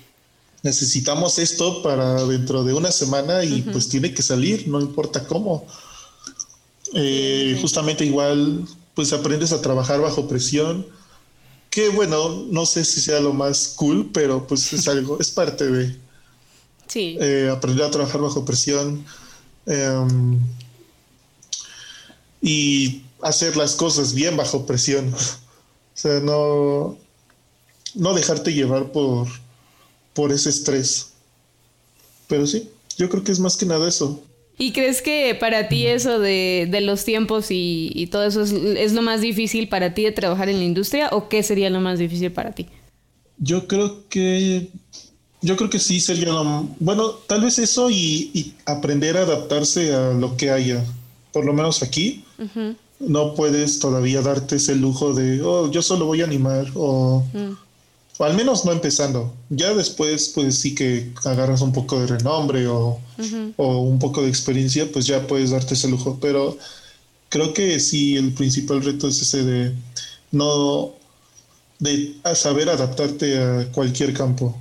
necesitamos 0.63 1.39
esto 1.39 1.81
para 1.81 2.23
dentro 2.25 2.63
de 2.63 2.73
una 2.73 2.91
semana 2.91 3.43
y 3.43 3.62
pues 3.62 3.88
tiene 3.89 4.13
que 4.13 4.21
salir, 4.21 4.67
no 4.67 4.81
importa 4.81 5.25
cómo. 5.25 5.65
Eh, 6.93 7.57
justamente 7.62 8.05
igual, 8.05 8.65
pues 8.93 9.13
aprendes 9.13 9.51
a 9.51 9.62
trabajar 9.62 10.01
bajo 10.01 10.27
presión, 10.27 10.86
que 11.69 11.89
bueno, 11.89 12.45
no 12.49 12.65
sé 12.65 12.83
si 12.86 13.01
sea 13.01 13.19
lo 13.19 13.33
más 13.33 13.73
cool, 13.75 14.10
pero 14.13 14.47
pues 14.47 14.73
es 14.73 14.88
algo, 14.93 15.19
es 15.19 15.29
parte 15.31 15.69
de 15.69 15.95
sí. 16.88 17.17
Eh, 17.19 17.49
aprender 17.51 17.86
a 17.86 17.91
trabajar 17.91 18.21
bajo 18.21 18.45
presión 18.45 19.05
em, 19.67 20.39
y 22.41 23.03
hacer 23.21 23.58
las 23.58 23.75
cosas 23.75 24.13
bien 24.13 24.36
bajo 24.38 24.65
presión. 24.65 25.13
O 25.97 25.99
sea, 25.99 26.19
no, 26.19 26.95
no 27.95 28.13
dejarte 28.13 28.53
llevar 28.53 28.91
por, 28.91 29.27
por 30.13 30.32
ese 30.32 30.51
estrés. 30.51 31.13
Pero 32.27 32.45
sí, 32.45 32.69
yo 32.99 33.10
creo 33.10 33.23
que 33.23 33.32
es 33.32 33.39
más 33.39 33.58
que 33.58 33.65
nada 33.65 33.88
eso. 33.88 34.23
¿Y 34.60 34.73
crees 34.73 35.03
que 35.03 35.36
para 35.39 35.69
ti 35.69 35.86
eso 35.86 36.19
de, 36.19 36.67
los 36.82 37.06
tiempos 37.06 37.47
y, 37.49 38.10
todo 38.12 38.25
eso 38.25 38.41
es, 38.41 38.93
lo 38.93 39.03
más 39.03 39.21
difícil 39.21 39.69
para 39.69 39.93
ti 39.93 40.03
de 40.03 40.12
trabajar 40.12 40.49
en 40.49 40.58
la 40.58 40.65
industria 40.65 41.10
o 41.12 41.30
qué 41.30 41.43
sería 41.43 41.69
lo 41.69 41.80
más 41.80 41.99
difícil 41.99 42.32
para 42.32 42.51
ti? 42.51 42.67
Yo 43.38 43.67
creo 43.67 44.08
que 44.10 44.69
yo 45.41 45.56
creo 45.56 45.69
que 45.69 45.80
sí 45.80 46.00
sería 46.00 46.34
bueno, 46.80 47.12
tal 47.28 47.41
vez 47.41 47.60
eso 47.60 47.89
y, 47.89 48.56
aprender 48.65 49.17
a 49.17 49.21
adaptarse 49.21 49.93
a 49.93 50.13
lo 50.13 50.36
que 50.38 50.52
haya, 50.52 50.84
por 51.32 51.45
lo 51.45 51.54
menos 51.54 51.84
aquí. 51.84 52.23
No 53.00 53.36
puedes 53.36 53.80
todavía 53.80 54.21
darte 54.21 54.56
ese 54.56 54.76
lujo 54.76 55.13
de, 55.13 55.41
oh, 55.43 55.69
yo 55.69 55.84
solo 55.84 56.06
voy 56.08 56.21
a 56.21 56.26
animar 56.26 56.65
o 56.73 57.23
mm. 57.32 57.67
O 58.17 58.23
al 58.23 58.36
menos 58.36 58.65
no 58.65 58.71
empezando. 58.71 59.34
Ya 59.50 59.73
después, 59.73 60.30
pues 60.30 60.60
sí 60.60 60.73
que 60.73 61.12
agarras 61.23 61.62
un 61.62 61.71
poco 61.71 62.00
de 62.00 62.08
renombre 62.08 62.67
o, 62.67 63.00
un 63.58 64.00
poco 64.00 64.23
de 64.23 64.30
experiencia, 64.30 64.91
pues 64.91 65.06
ya 65.06 65.28
puedes 65.28 65.52
darte 65.52 65.76
ese 65.76 65.88
lujo. 65.88 66.17
Pero 66.19 66.58
creo 67.30 67.54
que 67.54 67.80
sí, 67.80 68.17
el 68.17 68.34
principal 68.34 68.84
reto 68.84 69.08
es 69.08 69.21
ese 69.21 69.43
de 69.43 69.76
no, 70.32 70.93
de 71.80 72.15
saber 72.34 72.69
adaptarte 72.69 73.38
a 73.38 73.71
cualquier 73.71 74.13
campo. 74.13 74.58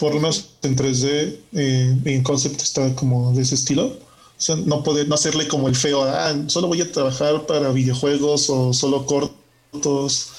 Por 0.00 0.14
lo 0.14 0.20
menos 0.20 0.50
en 0.62 0.76
3D, 0.76 1.36
eh, 1.52 1.96
en 2.04 2.22
concepto 2.22 2.64
está 2.64 2.94
como 2.96 3.32
de 3.32 3.42
ese 3.42 3.54
estilo. 3.54 3.86
O 3.86 4.42
sea, 4.42 4.56
no 4.56 4.82
poder, 4.82 5.06
no 5.06 5.14
hacerle 5.14 5.46
como 5.46 5.68
el 5.68 5.76
feo, 5.76 6.02
ah, 6.02 6.34
solo 6.46 6.66
voy 6.68 6.80
a 6.80 6.90
trabajar 6.90 7.46
para 7.46 7.70
videojuegos 7.70 8.48
o 8.48 8.72
solo 8.72 9.04
cortos 9.04 10.30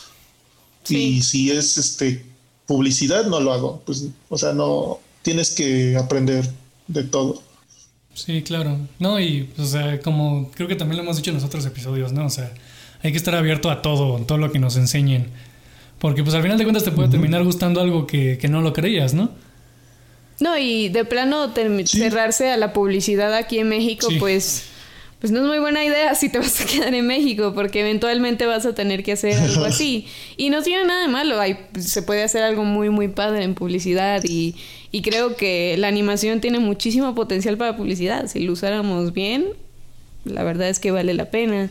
y 0.89 1.21
si 1.21 1.52
es 1.52 1.78
este 1.78 2.26
publicidad, 2.65 3.26
no 3.26 3.39
lo 3.39 3.54
hago. 3.54 3.82
Pues, 3.86 4.08
o 4.30 4.38
sea, 4.38 4.54
no 4.54 5.00
tienes 5.21 5.52
que 5.52 5.95
aprender 5.97 6.50
de 6.88 7.04
todo. 7.04 7.41
Sí, 8.13 8.41
claro. 8.41 8.78
No, 9.00 9.19
y, 9.19 9.50
o 9.58 9.65
sea, 9.65 10.00
como 10.02 10.52
creo 10.52 10.67
que 10.67 10.76
también 10.76 10.97
lo 10.97 11.04
hemos 11.04 11.17
dicho 11.17 11.30
en 11.30 11.36
los 11.36 11.45
otros 11.45 11.65
episodios, 11.65 12.12
¿no? 12.12 12.26
O 12.26 12.30
sea, 12.30 12.54
hay 13.02 13.12
que 13.12 13.17
estar 13.17 13.36
abierto 13.36 13.69
a 13.69 13.82
todo, 13.82 14.19
todo 14.26 14.38
lo 14.38 14.52
que 14.52 14.60
nos 14.60 14.76
enseñen. 14.76 15.28
Porque, 16.00 16.24
pues, 16.24 16.36
al 16.36 16.41
final 16.41 16.58
de 16.58 16.63
cuentas 16.63 16.84
te 16.84 16.91
puede 16.91 17.10
terminar 17.10 17.43
gustando 17.43 17.80
algo 17.80 18.08
que, 18.08 18.39
no 18.50 18.62
lo 18.62 18.74
creías, 18.74 19.13
¿no? 19.13 19.30
No, 20.41 20.58
y 20.58 20.89
de 20.89 21.06
plano 21.06 21.54
cerrarse 21.86 22.51
a 22.51 22.58
la 22.58 22.73
publicidad 22.73 23.34
aquí 23.34 23.60
en 23.60 23.69
México, 23.69 24.08
pues 24.19 24.71
pues 25.21 25.32
no 25.32 25.39
es 25.39 25.45
muy 25.45 25.60
buena 25.60 25.86
idea 25.86 26.15
si 26.15 26.30
te 26.30 26.39
vas 26.39 26.60
a 26.62 26.65
quedar 26.65 26.93
en 26.95 27.06
México, 27.06 27.54
porque 27.54 27.82
eventualmente 27.82 28.47
vas 28.47 28.65
a 28.65 28.73
tener 28.73 29.04
que 29.04 29.13
hacer 29.13 29.36
algo 29.36 29.63
así. 29.63 30.08
Y 30.38 30.49
no 30.49 30.63
tiene 30.63 30.84
nada 30.86 31.04
de 31.04 31.08
malo, 31.10 31.39
hay, 31.39 31.58
se 31.80 32.01
puede 32.01 32.23
hacer 32.23 32.41
algo 32.41 32.63
muy, 32.65 32.89
muy 32.89 33.08
padre 33.08 33.43
en 33.43 33.54
publicidad 33.54 34.23
y, 34.23 34.56
y 34.91 35.04
creo 35.04 35.36
que 35.36 35.75
la 35.77 35.88
animación 35.88 36.41
tiene 36.41 36.58
muchísimo 36.58 37.13
potencial 37.13 37.56
para 37.58 37.77
publicidad. 37.77 38.25
Si 38.25 38.39
lo 38.39 38.54
usáramos 38.54 39.13
bien, 39.13 39.45
la 40.25 40.43
verdad 40.43 40.69
es 40.69 40.80
que 40.80 40.89
vale 40.89 41.13
la 41.13 41.30
pena. 41.30 41.69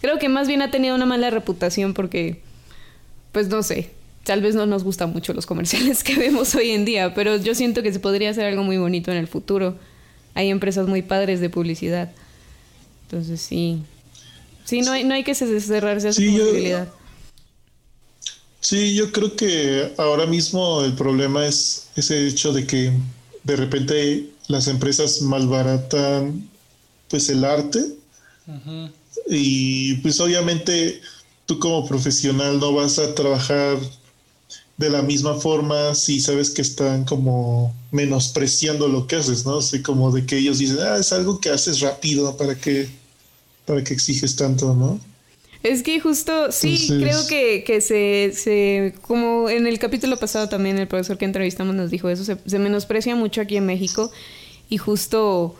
Creo 0.00 0.18
que 0.18 0.28
más 0.28 0.48
bien 0.48 0.60
ha 0.60 0.72
tenido 0.72 0.96
una 0.96 1.06
mala 1.06 1.30
reputación 1.30 1.94
porque, 1.94 2.40
pues 3.30 3.46
no 3.48 3.62
sé, 3.62 3.90
tal 4.24 4.42
vez 4.42 4.54
no 4.54 4.66
nos 4.66 4.84
gustan 4.84 5.12
mucho 5.12 5.32
los 5.32 5.46
comerciales 5.46 6.04
que 6.04 6.16
vemos 6.16 6.54
hoy 6.54 6.70
en 6.70 6.84
día, 6.84 7.14
pero 7.14 7.36
yo 7.36 7.54
siento 7.54 7.82
que 7.82 7.92
se 7.92 8.00
podría 8.00 8.30
hacer 8.30 8.44
algo 8.44 8.62
muy 8.62 8.78
bonito 8.78 9.10
en 9.10 9.16
el 9.16 9.26
futuro. 9.26 9.76
Hay 10.34 10.48
empresas 10.48 10.86
muy 10.86 11.02
padres 11.02 11.40
de 11.40 11.50
publicidad. 11.50 12.12
Entonces 13.04 13.40
sí. 13.40 13.82
Sí, 14.64 14.82
no 14.82 14.92
hay, 14.92 15.04
no 15.04 15.14
hay 15.14 15.24
que 15.24 15.34
cerrarse 15.34 16.06
a 16.06 16.10
esa 16.10 16.20
posibilidad. 16.20 16.88
sí, 18.60 18.94
yo 18.94 19.10
creo 19.10 19.34
que 19.34 19.92
ahora 19.98 20.26
mismo 20.26 20.82
el 20.82 20.92
problema 20.92 21.44
es 21.46 21.88
ese 21.96 22.28
hecho 22.28 22.52
de 22.52 22.66
que 22.66 22.92
de 23.42 23.56
repente 23.56 24.30
las 24.46 24.68
empresas 24.68 25.22
malbaratan 25.22 26.48
pues 27.08 27.28
el 27.28 27.44
arte. 27.44 27.80
Y 29.28 29.94
pues 29.96 30.20
obviamente 30.20 31.00
tú 31.46 31.58
como 31.58 31.86
profesional 31.86 32.58
no 32.58 32.72
vas 32.72 32.98
a 32.98 33.14
trabajar 33.14 33.78
de 34.80 34.88
la 34.88 35.02
misma 35.02 35.34
forma 35.34 35.94
si 35.94 36.20
sabes 36.20 36.48
que 36.48 36.62
están 36.62 37.04
como 37.04 37.74
menospreciando 37.90 38.88
lo 38.88 39.06
que 39.06 39.16
haces, 39.16 39.44
¿no? 39.44 39.58
Así 39.58 39.82
como 39.82 40.10
de 40.10 40.24
que 40.24 40.38
ellos 40.38 40.58
dicen, 40.58 40.78
ah, 40.80 40.96
es 40.98 41.12
algo 41.12 41.38
que 41.38 41.50
haces 41.50 41.80
rápido, 41.80 42.34
¿para 42.38 42.54
que 42.54 42.88
para 43.66 43.84
que 43.84 43.92
exiges 43.92 44.36
tanto, 44.36 44.74
¿no? 44.74 44.98
Es 45.62 45.82
que 45.82 46.00
justo, 46.00 46.50
sí, 46.50 46.86
creo 46.88 47.26
que, 47.26 47.62
que 47.62 47.82
se, 47.82 48.32
se, 48.34 48.94
como 49.02 49.50
en 49.50 49.66
el 49.66 49.78
capítulo 49.78 50.16
pasado 50.16 50.48
también 50.48 50.78
el 50.78 50.88
profesor 50.88 51.18
que 51.18 51.26
entrevistamos 51.26 51.74
nos 51.74 51.90
dijo 51.90 52.08
eso, 52.08 52.24
se, 52.24 52.58
menosprecia 52.58 53.14
mucho 53.14 53.42
aquí 53.42 53.58
en 53.58 53.66
México 53.66 54.10
y 54.70 54.78
justo 54.78 55.54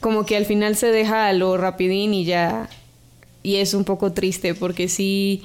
como 0.00 0.26
que 0.26 0.36
al 0.36 0.46
final 0.46 0.74
se 0.74 0.88
deja 0.88 1.28
a 1.28 1.32
lo 1.32 1.56
rapidín 1.56 2.12
y 2.12 2.24
ya, 2.24 2.68
y 3.44 3.56
es 3.56 3.72
un 3.72 3.84
poco 3.84 4.12
triste 4.12 4.56
porque 4.56 4.88
sí, 4.88 5.44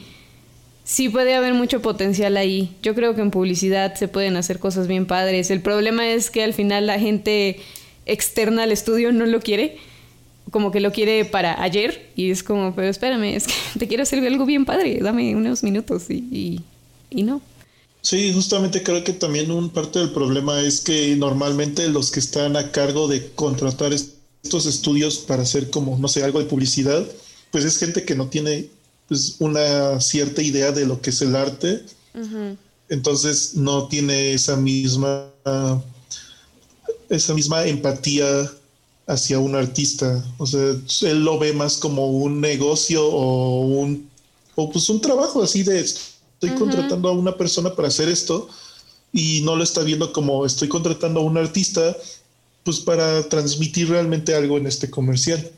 sí 0.89 1.08
puede 1.08 1.36
haber 1.36 1.54
mucho 1.54 1.82
potencial 1.82 2.36
ahí. 2.36 2.75
Yo 2.82 2.95
creo 2.95 3.13
que 3.13 3.21
en 3.21 3.30
publicidad 3.30 3.93
se 3.93 4.08
pueden 4.08 4.36
hacer 4.38 4.58
cosas 4.58 4.88
bien 4.88 5.06
padres. 5.06 5.52
El 5.52 5.62
problema 5.62 6.10
es 6.10 6.32
que 6.32 6.43
al 6.43 6.56
final 6.56 6.88
la 6.88 6.99
gente 6.99 7.60
externa 8.08 8.63
al 8.63 8.71
estudio 8.71 9.12
no 9.12 9.28
lo 9.28 9.39
quiere 9.39 9.78
como 10.49 10.71
que 10.71 10.80
lo 10.80 10.91
quiere 10.91 11.25
para 11.25 11.62
ayer 11.62 12.10
y 12.15 12.32
es 12.32 12.41
como, 12.41 12.73
pero 12.73 12.88
espérame, 12.88 13.36
es 13.36 13.45
que 13.45 13.54
te 13.80 13.88
quiero 13.88 14.02
hacer 14.02 14.25
algo 14.25 14.47
bien 14.47 14.65
padre, 14.65 14.97
dame 14.99 15.36
unos 15.36 15.62
minutos 15.62 16.10
y, 16.10 16.60
y, 17.12 17.21
no. 17.21 17.39
Sí, 18.02 18.34
justamente 18.34 18.82
creo 18.82 19.04
que 19.04 19.13
también 19.13 19.52
un 19.52 19.69
parte 19.69 19.99
del 19.99 20.10
problema 20.10 20.60
es 20.62 20.80
que 20.80 21.15
normalmente 21.17 21.88
los 21.88 22.10
que 22.10 22.19
están 22.19 22.58
a 22.58 22.71
cargo 22.71 23.08
de 23.08 23.30
contratar 23.36 23.93
estos 23.93 24.65
estudios 24.65 25.19
para 25.19 25.43
hacer 25.43 25.69
como, 25.69 25.99
no 25.99 26.08
sé, 26.08 26.23
algo 26.23 26.39
de 26.39 26.45
publicidad, 26.45 27.06
pues 27.52 27.63
es 27.63 27.78
gente 27.78 28.06
que 28.06 28.15
no 28.15 28.28
tiene 28.28 28.69
pues, 29.09 29.35
una 29.39 29.99
cierta 29.99 30.41
idea 30.41 30.71
de 30.71 30.85
lo 30.85 31.01
que 31.01 31.09
es 31.09 31.21
el 31.21 31.35
arte. 31.35 31.83
Entonces 32.87 33.55
no 33.55 33.87
tiene 33.87 34.33
esa 34.33 34.55
misma, 34.55 35.25
esa 37.09 37.33
misma 37.33 37.65
empatía 37.65 38.49
hacia 39.07 39.39
un 39.39 39.55
artista. 39.55 40.23
O 40.37 40.45
sea, 40.45 40.75
él 41.01 41.23
lo 41.25 41.39
ve 41.39 41.51
más 41.53 41.77
como 41.77 42.07
un 42.07 42.39
negocio 42.39 43.05
o 43.05 43.61
un, 43.61 44.07
o 44.55 44.71
pues 44.71 44.87
un 44.89 45.01
trabajo 45.01 45.41
así 45.43 45.63
de 45.63 45.79
estoy 45.79 46.51
contratando 46.57 47.09
a 47.09 47.11
una 47.11 47.35
persona 47.35 47.75
para 47.75 47.87
hacer 47.87 48.07
esto 48.07 48.47
y 49.11 49.41
no 49.41 49.55
lo 49.55 49.63
está 49.63 49.81
viendo 49.81 50.13
como 50.13 50.45
estoy 50.45 50.67
contratando 50.67 51.19
a 51.19 51.23
un 51.23 51.37
artista 51.37 51.97
pues 52.63 52.79
para 52.79 53.27
transmitir 53.27 53.89
realmente 53.89 54.35
algo 54.35 54.57
en 54.57 54.67
este 54.67 54.89
comercial. 54.89 55.51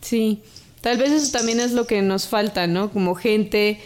Sí, 0.00 0.40
tal 0.80 0.98
vez 0.98 1.10
eso 1.10 1.32
también 1.32 1.60
es 1.60 1.72
lo 1.72 1.86
que 1.86 2.02
nos 2.02 2.28
falta, 2.28 2.66
¿no? 2.66 2.90
Como 2.90 3.14
gente 3.14 3.80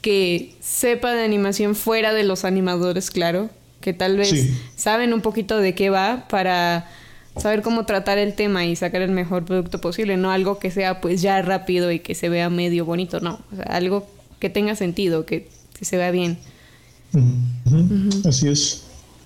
que 0.00 0.54
sepa 0.60 1.12
de 1.12 1.24
animación 1.24 1.74
fuera 1.74 2.12
de 2.12 2.24
los 2.24 2.44
animadores, 2.44 3.10
claro, 3.10 3.50
que 3.80 3.92
tal 3.92 4.16
vez 4.16 4.50
saben 4.76 5.12
un 5.12 5.20
poquito 5.20 5.58
de 5.58 5.74
qué 5.74 5.90
va 5.90 6.26
para 6.28 6.88
saber 7.36 7.62
cómo 7.62 7.86
tratar 7.86 8.18
el 8.18 8.34
tema 8.34 8.64
y 8.64 8.76
sacar 8.76 9.02
el 9.02 9.10
mejor 9.10 9.44
producto 9.44 9.80
posible, 9.80 10.16
no 10.16 10.30
algo 10.30 10.58
que 10.58 10.70
sea 10.70 11.00
pues 11.00 11.22
ya 11.22 11.42
rápido 11.42 11.90
y 11.92 12.00
que 12.00 12.14
se 12.14 12.28
vea 12.28 12.50
medio 12.50 12.84
bonito, 12.84 13.20
no, 13.20 13.40
o 13.52 13.56
sea, 13.56 13.64
algo 13.64 14.06
que 14.38 14.50
tenga 14.50 14.74
sentido, 14.76 15.26
que, 15.26 15.48
se 15.80 15.96
vea 15.96 16.10
bien. 16.10 16.38
Así 18.24 18.48
es. 18.48 18.84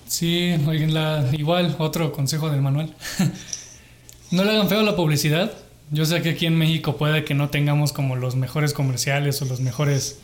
Sí, 0.08 0.52
oigan, 0.66 0.92
la, 0.92 1.28
igual 1.32 1.76
otro 1.78 2.12
consejo 2.12 2.50
del 2.50 2.60
manual. 2.60 2.94
no 4.32 4.44
le 4.44 4.50
hagan 4.50 4.68
feo 4.68 4.80
a 4.80 4.82
la 4.82 4.96
publicidad. 4.96 5.52
Yo 5.90 6.04
sé 6.04 6.22
que 6.22 6.30
aquí 6.30 6.46
en 6.46 6.56
México 6.56 6.96
puede 6.96 7.24
que 7.24 7.34
no 7.34 7.50
tengamos 7.50 7.92
como 7.92 8.16
los 8.16 8.36
mejores 8.36 8.72
comerciales 8.72 9.42
o 9.42 9.44
los 9.44 9.60
mejores... 9.60 10.18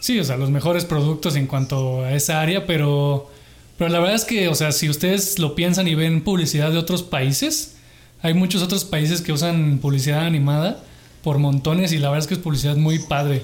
Sí, 0.00 0.18
o 0.20 0.24
sea, 0.24 0.36
los 0.36 0.50
mejores 0.50 0.84
productos 0.84 1.36
en 1.36 1.46
cuanto 1.46 2.04
a 2.04 2.12
esa 2.12 2.40
área, 2.40 2.66
pero 2.66 3.30
pero 3.78 3.90
la 3.90 3.98
verdad 4.00 4.14
es 4.14 4.24
que, 4.24 4.48
o 4.48 4.54
sea, 4.54 4.72
si 4.72 4.88
ustedes 4.88 5.38
lo 5.38 5.54
piensan 5.54 5.86
y 5.86 5.94
ven 5.94 6.22
publicidad 6.22 6.70
de 6.70 6.78
otros 6.78 7.02
países, 7.02 7.76
hay 8.22 8.32
muchos 8.32 8.62
otros 8.62 8.84
países 8.84 9.20
que 9.20 9.32
usan 9.32 9.78
publicidad 9.78 10.24
animada 10.24 10.82
por 11.22 11.38
montones 11.38 11.92
y 11.92 11.98
la 11.98 12.08
verdad 12.08 12.24
es 12.24 12.26
que 12.26 12.34
es 12.34 12.40
publicidad 12.40 12.76
muy 12.76 12.98
padre. 13.00 13.42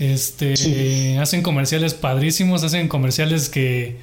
Este, 0.00 1.18
hacen 1.20 1.42
comerciales 1.42 1.94
padrísimos, 1.94 2.64
hacen 2.64 2.88
comerciales 2.88 3.48
que, 3.48 3.96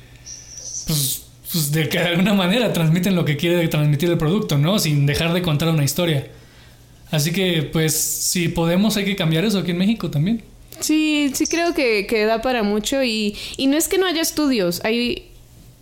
pues, 0.87 1.23
pues, 1.51 1.71
de 1.73 1.89
que 1.89 1.99
de 1.99 2.05
alguna 2.05 2.33
manera 2.33 2.71
transmiten 2.71 3.15
lo 3.15 3.25
que 3.25 3.35
quiere 3.35 3.67
transmitir 3.67 4.09
el 4.09 4.17
producto, 4.17 4.57
¿no? 4.57 4.79
Sin 4.79 5.05
dejar 5.05 5.33
de 5.33 5.41
contar 5.41 5.67
una 5.67 5.83
historia. 5.83 6.27
Así 7.11 7.31
que, 7.31 7.63
pues, 7.63 7.93
si 7.93 8.47
podemos, 8.47 8.97
hay 8.97 9.05
que 9.05 9.15
cambiar 9.15 9.45
eso 9.45 9.59
aquí 9.59 9.71
en 9.71 9.77
México 9.77 10.09
también. 10.09 10.41
Sí, 10.79 11.31
sí 11.35 11.45
creo 11.45 11.73
que, 11.75 12.07
que 12.07 12.25
da 12.25 12.41
para 12.41 12.63
mucho 12.63 13.03
y, 13.03 13.35
y 13.57 13.67
no 13.67 13.77
es 13.77 13.87
que 13.87 13.99
no 13.99 14.07
haya 14.07 14.21
estudios, 14.21 14.81
hay 14.83 15.31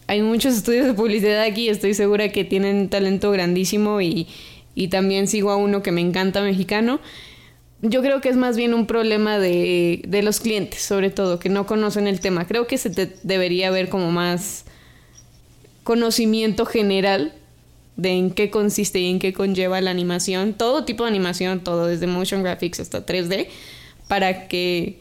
hay 0.10 0.24
muchos 0.24 0.56
estudios 0.56 0.88
de 0.88 0.96
publicidad 0.96 1.44
aquí, 1.44 1.70
estoy 1.70 1.94
segura 1.94 2.30
que 2.30 2.44
tienen 2.44 2.90
talento 2.90 3.30
grandísimo 3.30 4.02
y, 4.02 4.28
también 4.90 5.28
sigo 5.28 5.52
a 5.52 5.58
uno 5.58 5.84
que 5.84 5.92
me 5.92 6.02
encanta 6.02 6.42
mexicano. 6.42 7.00
Yo 7.82 8.02
creo 8.02 8.22
que 8.22 8.30
es 8.30 8.38
más 8.38 8.56
bien 8.58 8.74
un 8.74 8.88
problema 8.88 9.38
de, 9.38 10.02
los 10.24 10.40
clientes, 10.40 10.82
sobre 10.82 11.12
todo, 11.12 11.38
que 11.38 11.50
no 11.50 11.68
conocen 11.68 12.08
el 12.08 12.22
tema. 12.22 12.48
Creo 12.48 12.66
que 12.66 12.80
se 12.80 12.90
debería 13.22 13.70
ver 13.70 13.90
como 13.90 14.10
más 14.10 14.66
conocimiento 15.84 16.66
general 16.66 17.34
de 18.00 18.12
en 18.12 18.32
qué 18.32 18.50
consiste 18.50 19.00
y 19.00 19.10
en 19.10 19.20
qué 19.20 19.34
conlleva 19.34 19.82
la 19.82 19.92
animación, 19.92 20.54
todo 20.54 20.86
tipo 20.86 21.04
de 21.04 21.10
animación, 21.10 21.64
todo 21.64 21.88
desde 21.88 22.08
motion 22.08 22.44
graphics 22.44 22.80
hasta 22.80 23.06
3D, 23.06 23.48
para 24.08 24.48
que 24.48 25.00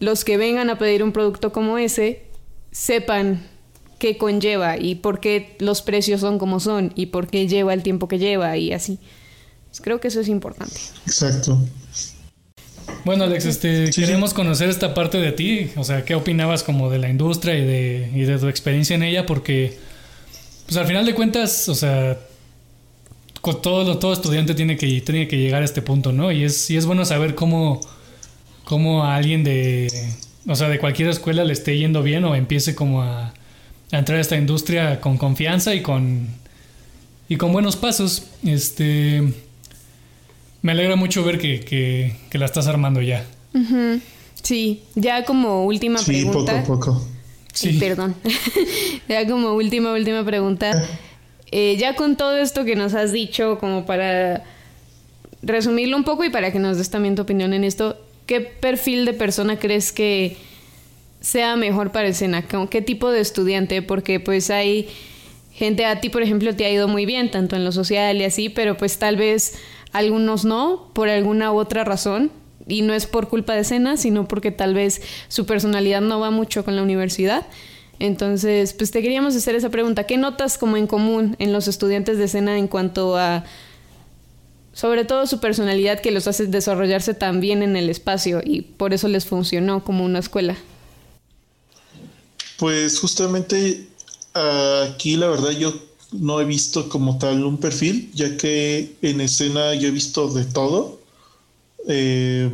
los 0.00 0.24
que 0.24 0.36
vengan 0.36 0.70
a 0.70 0.78
pedir 0.78 1.02
un 1.02 1.12
producto 1.12 1.52
como 1.52 1.78
ese 1.78 2.22
sepan 2.70 3.46
qué 3.98 4.16
conlleva 4.16 4.76
y 4.78 4.94
por 4.94 5.20
qué 5.20 5.56
los 5.58 5.82
precios 5.82 6.20
son 6.20 6.38
como 6.38 6.60
son 6.60 6.92
y 6.94 7.06
por 7.06 7.26
qué 7.26 7.48
lleva 7.48 7.74
el 7.74 7.82
tiempo 7.82 8.08
que 8.08 8.18
lleva 8.18 8.56
y 8.56 8.72
así. 8.72 8.98
Pues 9.68 9.80
creo 9.80 10.00
que 10.00 10.08
eso 10.08 10.20
es 10.20 10.28
importante. 10.28 10.76
Exacto. 11.06 11.60
Bueno, 13.04 13.24
Alex, 13.24 13.44
este, 13.44 13.90
queremos 13.90 14.34
conocer 14.34 14.68
esta 14.70 14.94
parte 14.94 15.18
de 15.18 15.32
ti, 15.32 15.70
o 15.76 15.84
sea, 15.84 16.04
qué 16.04 16.14
opinabas 16.14 16.62
como 16.62 16.90
de 16.90 16.98
la 16.98 17.08
industria 17.08 17.54
y 17.54 17.64
de, 17.64 18.10
y 18.14 18.22
de 18.22 18.38
tu 18.38 18.48
experiencia 18.48 18.96
en 18.96 19.02
ella, 19.02 19.26
porque, 19.26 19.78
pues 20.66 20.76
al 20.76 20.86
final 20.86 21.04
de 21.04 21.14
cuentas, 21.14 21.68
o 21.68 21.74
sea, 21.74 22.18
todo, 23.56 23.98
todo 23.98 24.12
estudiante 24.12 24.54
tiene 24.54 24.76
que, 24.76 25.00
tiene 25.00 25.28
que 25.28 25.36
llegar 25.36 25.62
a 25.62 25.64
este 25.64 25.82
punto, 25.82 26.12
¿no? 26.12 26.30
Y 26.30 26.44
es, 26.44 26.70
y 26.70 26.76
es 26.76 26.86
bueno 26.86 27.04
saber 27.04 27.34
cómo, 27.34 27.80
cómo 28.64 29.04
a 29.04 29.16
alguien 29.16 29.44
de, 29.44 29.88
o 30.46 30.54
sea, 30.54 30.68
de 30.68 30.78
cualquier 30.78 31.08
escuela 31.08 31.44
le 31.44 31.52
esté 31.52 31.76
yendo 31.78 32.02
bien 32.02 32.24
o 32.24 32.34
empiece 32.34 32.74
como 32.74 33.02
a, 33.02 33.34
a 33.92 33.98
entrar 33.98 34.18
a 34.18 34.20
esta 34.20 34.36
industria 34.36 35.00
con 35.00 35.16
confianza 35.18 35.74
y 35.74 35.82
con, 35.82 36.28
y 37.28 37.36
con 37.36 37.52
buenos 37.52 37.76
pasos. 37.76 38.24
Este, 38.44 39.22
me 40.62 40.72
alegra 40.72 40.96
mucho 40.96 41.24
ver 41.24 41.38
que, 41.38 41.60
que, 41.60 42.38
la 42.38 42.46
estás 42.46 42.66
armando 42.66 43.00
ya. 43.00 43.24
Sí, 44.42 44.82
ya 44.94 45.24
como 45.24 45.64
última 45.64 45.98
sí, 45.98 46.06
pregunta. 46.24 46.62
Poco 46.64 46.92
a 46.92 46.96
poco. 46.96 47.08
Sí. 47.52 47.78
perdón. 47.78 48.14
ya 49.08 49.26
como 49.26 49.54
última, 49.54 49.92
última 49.92 50.24
pregunta. 50.24 50.84
Eh, 51.50 51.76
ya 51.78 51.94
con 51.94 52.16
todo 52.16 52.36
esto 52.36 52.64
que 52.64 52.76
nos 52.76 52.94
has 52.94 53.12
dicho, 53.12 53.58
como 53.58 53.86
para 53.86 54.44
resumirlo 55.42 55.96
un 55.96 56.04
poco 56.04 56.24
y 56.24 56.30
para 56.30 56.52
que 56.52 56.58
nos 56.58 56.78
des 56.78 56.90
también 56.90 57.14
tu 57.14 57.22
opinión 57.22 57.54
en 57.54 57.64
esto, 57.64 57.96
¿qué 58.26 58.40
perfil 58.40 59.04
de 59.04 59.14
persona 59.14 59.58
crees 59.58 59.92
que 59.92 60.36
sea 61.20 61.56
mejor 61.56 61.92
para 61.92 62.08
escena? 62.08 62.44
¿Qué 62.70 62.82
tipo 62.82 63.10
de 63.10 63.20
estudiante? 63.20 63.82
Porque 63.82 64.20
pues 64.20 64.50
hay 64.50 64.88
gente 65.52 65.84
a 65.84 66.00
ti, 66.00 66.08
por 66.08 66.22
ejemplo, 66.22 66.54
te 66.54 66.64
ha 66.64 66.70
ido 66.70 66.86
muy 66.86 67.06
bien, 67.06 67.30
tanto 67.30 67.56
en 67.56 67.64
lo 67.64 67.72
social 67.72 68.16
y 68.18 68.24
así, 68.24 68.48
pero 68.48 68.76
pues 68.76 68.98
tal 68.98 69.16
vez 69.16 69.58
algunos 69.92 70.44
no, 70.44 70.90
por 70.92 71.08
alguna 71.08 71.52
u 71.52 71.56
otra 71.56 71.84
razón. 71.84 72.30
Y 72.66 72.82
no 72.82 72.92
es 72.92 73.06
por 73.06 73.28
culpa 73.28 73.54
de 73.54 73.64
Sena, 73.64 73.96
sino 73.96 74.28
porque 74.28 74.50
tal 74.50 74.74
vez 74.74 75.00
su 75.28 75.46
personalidad 75.46 76.02
no 76.02 76.20
va 76.20 76.30
mucho 76.30 76.64
con 76.66 76.76
la 76.76 76.82
universidad. 76.82 77.46
Entonces, 77.98 78.72
pues 78.72 78.90
te 78.90 79.02
queríamos 79.02 79.34
hacer 79.34 79.54
esa 79.54 79.70
pregunta. 79.70 80.04
¿Qué 80.04 80.16
notas 80.16 80.58
como 80.58 80.76
en 80.76 80.86
común 80.86 81.36
en 81.38 81.52
los 81.52 81.68
estudiantes 81.68 82.18
de 82.18 82.28
Sena 82.28 82.56
en 82.56 82.68
cuanto 82.68 83.16
a, 83.16 83.44
sobre 84.72 85.04
todo 85.04 85.26
su 85.26 85.40
personalidad 85.40 86.00
que 86.00 86.10
los 86.10 86.28
hace 86.28 86.46
desarrollarse 86.46 87.14
tan 87.14 87.40
bien 87.40 87.62
en 87.62 87.76
el 87.76 87.90
espacio 87.90 88.40
y 88.44 88.62
por 88.62 88.94
eso 88.94 89.08
les 89.08 89.26
funcionó 89.26 89.82
como 89.82 90.04
una 90.04 90.20
escuela? 90.20 90.56
Pues 92.58 92.98
justamente 92.98 93.88
aquí 94.34 95.16
la 95.16 95.28
verdad 95.28 95.50
yo 95.50 95.74
no 96.12 96.40
he 96.40 96.44
visto 96.44 96.88
como 96.88 97.18
tal 97.18 97.44
un 97.44 97.58
perfil, 97.58 98.10
ya 98.14 98.36
que 98.36 98.96
en 99.02 99.20
escena 99.20 99.74
yo 99.74 99.88
he 99.88 99.90
visto 99.90 100.28
de 100.28 100.44
todo. 100.44 101.00
Eh, 101.86 102.50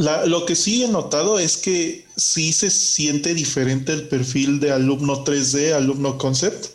lo 0.00 0.46
que 0.46 0.56
sí 0.56 0.82
he 0.82 0.88
notado 0.88 1.38
es 1.38 1.58
que 1.58 2.06
sí 2.16 2.52
se 2.52 2.70
siente 2.70 3.34
diferente 3.34 3.92
el 3.92 4.08
perfil 4.08 4.58
de 4.58 4.72
alumno 4.72 5.24
3D, 5.24 5.74
alumno 5.74 6.16
concept, 6.16 6.68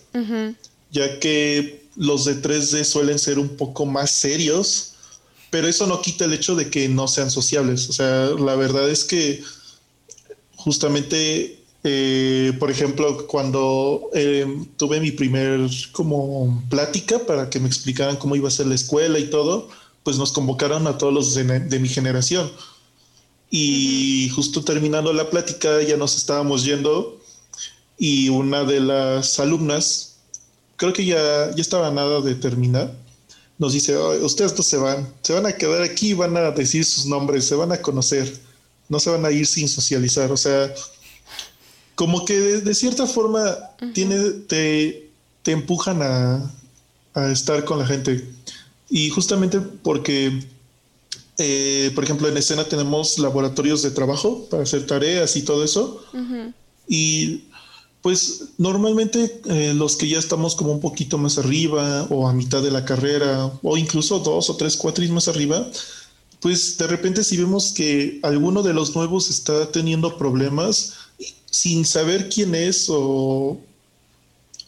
ya 0.91 1.19
que 1.19 1.85
los 1.95 2.25
de 2.25 2.39
3D 2.39 2.83
suelen 2.83 3.17
ser 3.17 3.39
un 3.39 3.49
poco 3.49 3.87
más 3.87 4.11
serios, 4.11 4.93
pero 5.49 5.67
eso 5.67 5.87
no 5.87 6.01
quita 6.01 6.25
el 6.25 6.33
hecho 6.33 6.55
de 6.55 6.69
que 6.69 6.87
no 6.87 7.07
sean 7.07 7.31
sociables. 7.31 7.89
O 7.89 7.93
sea, 7.93 8.29
la 8.37 8.55
verdad 8.55 8.87
es 8.89 9.03
que 9.03 9.41
justamente, 10.55 11.63
eh, 11.83 12.53
por 12.59 12.69
ejemplo, 12.69 13.25
cuando 13.25 14.11
eh, 14.13 14.45
tuve 14.77 14.99
mi 14.99 15.09
primer 15.11 15.61
como 15.93 16.63
plática 16.69 17.17
para 17.25 17.49
que 17.49 17.59
me 17.59 17.67
explicaran 17.67 18.17
cómo 18.17 18.35
iba 18.35 18.49
a 18.49 18.51
ser 18.51 18.67
la 18.67 18.75
escuela 18.75 19.17
y 19.17 19.31
todo, 19.31 19.67
pues 20.03 20.19
nos 20.19 20.31
convocaron 20.31 20.85
a 20.85 20.99
todos 20.99 21.11
los 21.13 21.33
de 21.33 21.79
mi 21.79 21.89
generación 21.89 22.51
y 23.49 24.29
justo 24.29 24.63
terminando 24.63 25.13
la 25.13 25.29
plática 25.29 25.81
ya 25.81 25.97
nos 25.97 26.17
estábamos 26.17 26.65
yendo 26.65 27.21
y 27.97 28.29
una 28.29 28.63
de 28.63 28.79
las 28.79 29.39
alumnas, 29.39 30.17
creo 30.75 30.93
que 30.93 31.05
ya, 31.05 31.51
ya 31.55 31.61
estaba 31.61 31.91
nada 31.91 32.21
de 32.21 32.35
terminar, 32.35 32.93
nos 33.57 33.73
dice, 33.73 33.97
ustedes 33.97 34.57
no 34.57 34.63
se 34.63 34.77
van, 34.77 35.13
se 35.21 35.33
van 35.33 35.45
a 35.45 35.53
quedar 35.53 35.81
aquí, 35.81 36.13
van 36.13 36.35
a 36.35 36.51
decir 36.51 36.83
sus 36.83 37.05
nombres, 37.05 37.45
se 37.45 37.55
van 37.55 37.71
a 37.71 37.81
conocer, 37.81 38.37
no 38.89 38.99
se 38.99 39.09
van 39.09 39.25
a 39.25 39.31
ir 39.31 39.47
sin 39.47 39.69
socializar, 39.69 40.31
o 40.31 40.37
sea, 40.37 40.73
como 41.95 42.25
que 42.25 42.37
de, 42.37 42.75
cierta 42.75 43.07
forma 43.07 43.55
tiene, 43.93 44.31
te, 44.47 45.09
te 45.41 45.51
empujan 45.51 46.01
a, 46.01 46.53
a 47.13 47.31
estar 47.31 47.63
con 47.63 47.79
la 47.79 47.87
gente. 47.87 48.27
Y 48.89 49.09
justamente 49.09 49.59
porque 49.59 50.43
eh, 51.37 51.91
por 51.93 52.03
ejemplo, 52.03 52.27
en 52.29 52.37
escena 52.37 52.63
tenemos 52.65 53.19
laboratorios 53.19 53.81
de 53.81 53.91
trabajo 53.91 54.47
para 54.49 54.63
hacer 54.63 54.85
tareas 54.85 55.35
y 55.35 55.41
todo 55.41 55.63
eso. 55.63 56.03
Y 56.87 57.43
pues 58.01 58.49
normalmente 58.57 59.41
eh, 59.45 59.73
los 59.73 59.97
que 59.97 60.07
ya 60.07 60.19
estamos 60.19 60.55
como 60.55 60.71
un 60.71 60.79
poquito 60.79 61.17
más 61.17 61.37
arriba 61.37 62.05
o 62.09 62.27
a 62.27 62.33
mitad 62.33 62.61
de 62.61 62.69
la 62.69 62.85
carrera 62.85 63.51
o 63.63 63.77
incluso 63.77 64.19
dos 64.19 64.49
o 64.49 64.55
tres 64.55 64.77
cuatris 64.77 65.09
más 65.09 65.27
arriba, 65.27 65.67
pues 66.39 66.77
de 66.77 66.85
repente 66.87 67.23
si 67.23 67.35
vemos 67.35 67.71
que 67.71 68.19
alguno 68.21 68.61
de 68.61 68.73
los 68.73 68.95
nuevos 68.95 69.29
está 69.31 69.71
teniendo 69.71 70.17
problemas 70.17 70.93
sin 71.49 71.83
saber 71.83 72.29
quién 72.29 72.53
es 72.53 72.87
o, 72.89 73.57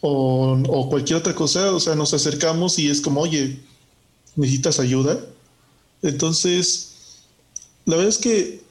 o, 0.00 0.62
o 0.68 0.88
cualquier 0.90 1.20
otra 1.20 1.34
cosa, 1.34 1.72
o 1.72 1.78
sea, 1.78 1.94
nos 1.94 2.12
acercamos 2.12 2.78
y 2.78 2.90
es 2.90 3.00
como, 3.00 3.20
oye, 3.20 3.60
¿necesitas 4.34 4.80
ayuda? 4.80 5.18
Entonces, 6.02 6.92
la 7.84 7.96
verdad 7.96 8.10
es 8.10 8.18
que 8.18 8.62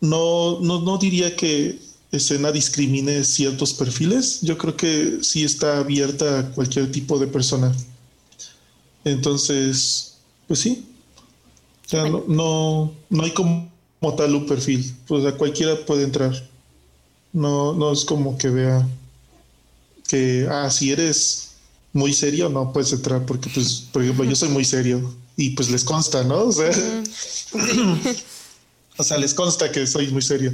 no, 0.00 0.60
no, 0.60 0.98
diría 0.98 1.36
que 1.36 1.78
escena 2.12 2.52
discrimine 2.52 3.24
ciertos 3.24 3.74
perfiles. 3.74 4.40
Yo 4.42 4.58
creo 4.58 4.76
que 4.76 5.18
sí 5.22 5.44
está 5.44 5.78
abierta 5.78 6.40
a 6.40 6.50
cualquier 6.50 6.90
tipo 6.90 7.18
de 7.18 7.26
persona. 7.26 7.74
Entonces, 9.04 10.16
pues 10.46 10.60
sí. 10.60 10.86
no, 11.92 12.92
no, 13.08 13.22
hay 13.22 13.32
como, 13.32 13.70
tal 14.16 14.34
un 14.34 14.46
perfil. 14.46 14.94
Pues 15.06 15.24
a 15.24 15.36
cualquiera 15.36 15.76
puede 15.84 16.04
entrar. 16.04 16.48
No, 17.32 17.74
no 17.74 17.92
es 17.92 18.04
como 18.04 18.38
que 18.38 18.48
vea 18.48 18.88
que, 20.08 20.46
ah, 20.50 20.70
si 20.70 20.92
eres 20.92 21.50
muy 21.92 22.12
serio, 22.12 22.48
no 22.48 22.72
puedes 22.72 22.92
entrar, 22.92 23.26
porque, 23.26 23.50
pues, 23.52 23.84
por 23.92 24.02
ejemplo, 24.02 24.24
yo 24.24 24.36
soy 24.36 24.48
muy 24.48 24.64
serio 24.64 25.12
y 25.36 25.50
pues 25.50 25.70
les 25.70 25.84
consta, 25.84 26.24
¿no? 26.24 26.44
O 26.44 26.52
sea, 26.52 26.70
o 28.96 29.04
sea, 29.04 29.18
les 29.18 29.34
consta 29.34 29.70
que 29.70 29.86
soy 29.86 30.08
muy 30.08 30.22
serio. 30.22 30.52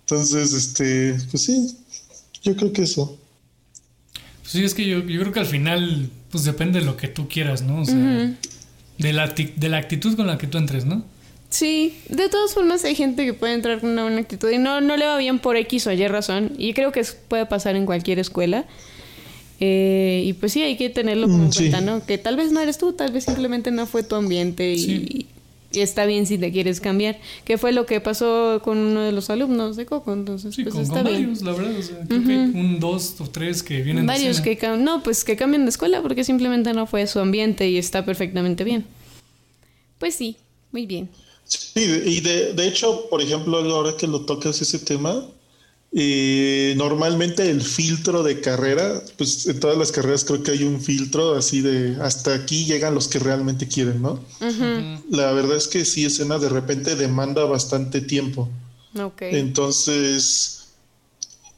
Entonces, 0.00 0.52
este, 0.52 1.16
pues 1.30 1.44
sí, 1.44 1.76
yo 2.42 2.56
creo 2.56 2.72
que 2.72 2.82
eso. 2.82 3.18
Pues 4.40 4.52
sí, 4.52 4.64
es 4.64 4.74
que 4.74 4.86
yo, 4.86 5.00
yo 5.00 5.20
creo 5.20 5.32
que 5.32 5.40
al 5.40 5.46
final, 5.46 6.10
pues 6.30 6.44
depende 6.44 6.78
de 6.78 6.86
lo 6.86 6.96
que 6.96 7.08
tú 7.08 7.28
quieras, 7.28 7.62
¿no? 7.62 7.82
O 7.82 7.84
sea, 7.84 7.94
de, 8.98 9.12
la, 9.12 9.28
de 9.28 9.68
la 9.68 9.78
actitud 9.78 10.16
con 10.16 10.26
la 10.26 10.38
que 10.38 10.46
tú 10.46 10.56
entres, 10.58 10.84
¿no? 10.84 11.04
Sí, 11.50 11.98
de 12.08 12.28
todas 12.28 12.54
formas 12.54 12.84
hay 12.84 12.94
gente 12.94 13.24
que 13.24 13.32
puede 13.32 13.54
entrar 13.54 13.80
con 13.80 13.90
una 13.90 14.02
buena 14.02 14.20
actitud 14.20 14.50
y 14.50 14.58
no, 14.58 14.80
no 14.80 14.96
le 14.96 15.06
va 15.06 15.16
bien 15.16 15.38
por 15.38 15.56
X 15.56 15.86
o 15.86 15.92
Y 15.92 16.06
razón. 16.06 16.52
Y 16.58 16.74
creo 16.74 16.92
que 16.92 17.02
puede 17.28 17.46
pasar 17.46 17.74
en 17.74 17.86
cualquier 17.86 18.18
escuela. 18.18 18.66
Eh, 19.60 20.22
y 20.24 20.32
pues 20.34 20.52
sí, 20.52 20.62
hay 20.62 20.76
que 20.76 20.88
tenerlo 20.88 21.26
como 21.26 21.44
en 21.44 21.50
cuenta, 21.50 21.80
¿no? 21.80 22.04
Que 22.04 22.16
tal 22.18 22.36
vez 22.36 22.52
no 22.52 22.60
eres 22.60 22.78
tú, 22.78 22.92
tal 22.92 23.12
vez 23.12 23.24
simplemente 23.24 23.70
no 23.70 23.86
fue 23.86 24.02
tu 24.02 24.14
ambiente 24.14 24.74
y, 24.74 25.26
está 25.72 26.06
bien 26.06 26.26
si 26.26 26.38
te 26.38 26.52
quieres 26.52 26.80
cambiar. 26.80 27.18
Que 27.44 27.58
fue 27.58 27.72
lo 27.72 27.84
que 27.84 28.00
pasó 28.00 28.60
con 28.62 28.78
uno 28.78 29.00
de 29.00 29.10
los 29.10 29.30
alumnos 29.30 29.76
de 29.76 29.84
Coco, 29.84 30.12
entonces 30.12 30.54
sí, 30.54 30.62
pues 30.62 30.74
con, 30.74 30.84
está 30.84 31.02
varios, 31.02 31.42
la 31.42 31.52
verdad, 31.52 31.76
o 31.76 31.82
sea, 31.82 31.98
creo 32.06 32.24
que 32.24 32.36
un, 32.36 32.78
dos 32.78 33.16
o 33.20 33.28
tres 33.28 33.62
que 33.62 33.82
vienen 33.82 34.06
varios 34.06 34.42
de 34.42 34.56
que 34.56 34.68
no, 34.76 35.02
pues 35.02 35.24
que 35.24 35.36
cambien 35.36 35.64
de 35.64 35.70
escuela 35.70 36.02
porque 36.02 36.22
simplemente 36.22 36.72
no 36.72 36.86
fue 36.86 37.06
su 37.08 37.18
ambiente 37.18 37.68
y 37.68 37.78
está 37.78 38.04
perfectamente 38.04 38.62
bien. 38.62 38.86
Pues 39.98 40.14
sí, 40.14 40.36
muy 40.70 40.86
bien. 40.86 41.08
Sí, 41.44 41.80
y 42.04 42.20
de, 42.20 42.52
de 42.52 42.68
hecho, 42.68 43.08
por 43.08 43.22
ejemplo, 43.22 43.58
ahora 43.58 43.96
que 43.96 44.06
lo 44.06 44.20
tocas 44.20 44.60
ese 44.60 44.78
tema, 44.78 45.24
y 45.90 46.74
normalmente 46.76 47.48
el 47.50 47.62
filtro 47.62 48.22
de 48.22 48.40
carrera, 48.40 49.02
pues 49.16 49.46
en 49.46 49.58
todas 49.58 49.78
las 49.78 49.90
carreras 49.90 50.24
creo 50.24 50.42
que 50.42 50.50
hay 50.50 50.62
un 50.64 50.80
filtro 50.80 51.34
así 51.34 51.62
de 51.62 51.96
hasta 52.02 52.34
aquí 52.34 52.66
llegan 52.66 52.94
los 52.94 53.08
que 53.08 53.18
realmente 53.18 53.66
quieren, 53.66 54.02
¿no? 54.02 54.20
La 55.10 55.32
verdad 55.32 55.56
es 55.56 55.66
que 55.66 55.84
sí, 55.86 56.04
escena 56.04 56.38
de 56.38 56.50
repente 56.50 56.94
demanda 56.94 57.44
bastante 57.44 58.02
tiempo. 58.02 58.50
Entonces, 59.20 60.66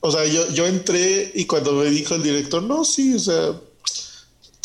o 0.00 0.10
sea, 0.12 0.24
yo, 0.26 0.48
yo 0.52 0.66
entré 0.66 1.32
y 1.34 1.46
cuando 1.46 1.72
me 1.72 1.90
dijo 1.90 2.14
el 2.14 2.22
director, 2.22 2.62
no, 2.62 2.84
sí, 2.84 3.14
o 3.14 3.18
sea, 3.18 3.52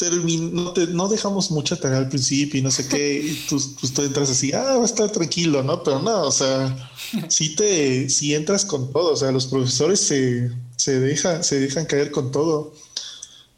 no, 0.02 0.74
no, 0.90 1.08
dejamos 1.08 1.52
mucha 1.52 1.76
tarea 1.78 2.00
al 2.00 2.10
principio 2.10 2.60
y 2.60 2.64
no 2.64 2.72
sé 2.72 2.88
qué, 2.88 3.22
y 3.24 3.46
tú, 3.48 3.62
pues 3.80 3.94
tú 3.94 4.02
entras 4.02 4.30
así, 4.30 4.52
ah, 4.52 4.76
va 4.78 4.82
a 4.82 4.86
estar 4.86 5.10
tranquilo, 5.10 5.64
¿no? 5.64 5.84
Pero 5.84 6.00
no, 6.00 6.24
o 6.24 6.32
sea, 6.32 6.92
sí 7.30 7.56
te, 7.56 8.10
si 8.10 8.34
entras 8.34 8.66
con 8.66 8.92
todo, 8.92 9.14
o 9.14 9.16
sea, 9.16 9.32
los 9.32 9.48
profesores 9.48 10.02
se, 10.02 10.52
se, 10.76 11.00
deja, 11.00 11.44
se 11.44 11.60
dejan 11.60 11.86
caer 11.86 12.12
con 12.12 12.32
todo. 12.32 12.74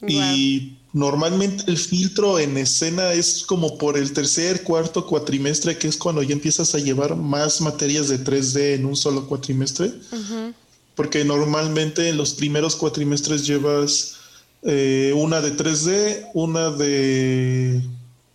Y 0.08 0.78
normalmente 0.94 1.64
el 1.68 1.78
filtro 1.78 2.38
en 2.38 2.56
escena 2.58 3.14
es 3.14 3.44
como 3.44 3.80
por 3.80 3.98
el 3.98 4.14
tercer, 4.14 4.64
cuarto 4.64 5.08
cuatrimestre, 5.08 5.78
que 5.78 5.88
es 5.88 5.98
cuando 5.98 6.22
ya 6.22 6.34
empiezas 6.34 6.76
a 6.76 6.80
llevar 6.80 7.16
más 7.16 7.62
materias 7.62 8.08
de 8.10 8.24
3D 8.24 8.76
en 8.76 8.86
un 8.86 8.96
solo 8.96 9.28
cuatrimestre. 9.28 9.92
Porque 10.94 11.26
normalmente 11.26 12.10
en 12.10 12.18
los 12.18 12.34
primeros 12.34 12.76
cuatrimestres 12.76 13.48
llevas 13.48 14.17
eh, 14.70 15.14
una 15.16 15.40
de 15.40 15.56
3D, 15.56 16.32
una 16.34 16.72
de 16.72 17.82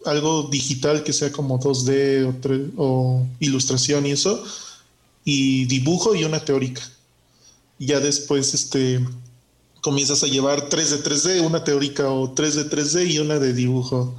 algo 0.06 0.44
digital 0.50 1.04
que 1.04 1.12
sea 1.12 1.30
como 1.30 1.60
2D 1.60 2.72
o, 2.78 2.82
o, 2.82 3.26
ilustración 3.38 4.06
y 4.06 4.12
eso, 4.12 4.42
y 5.26 5.66
dibujo 5.66 6.14
y 6.14 6.24
una 6.24 6.42
teórica. 6.42 6.80
Ya 7.78 8.00
después 8.00 8.54
este, 8.54 9.06
comienzas 9.82 10.22
a 10.22 10.26
llevar 10.26 10.70
3 10.70 10.90
de 10.90 11.04
3D, 11.04 11.44
una 11.44 11.64
teórica 11.64 12.08
o 12.08 12.30
3 12.33 12.54
de 12.54 12.70
3D 12.70 13.10
y 13.10 13.18
una 13.18 13.38
de 13.38 13.52
dibujo. 13.52 14.16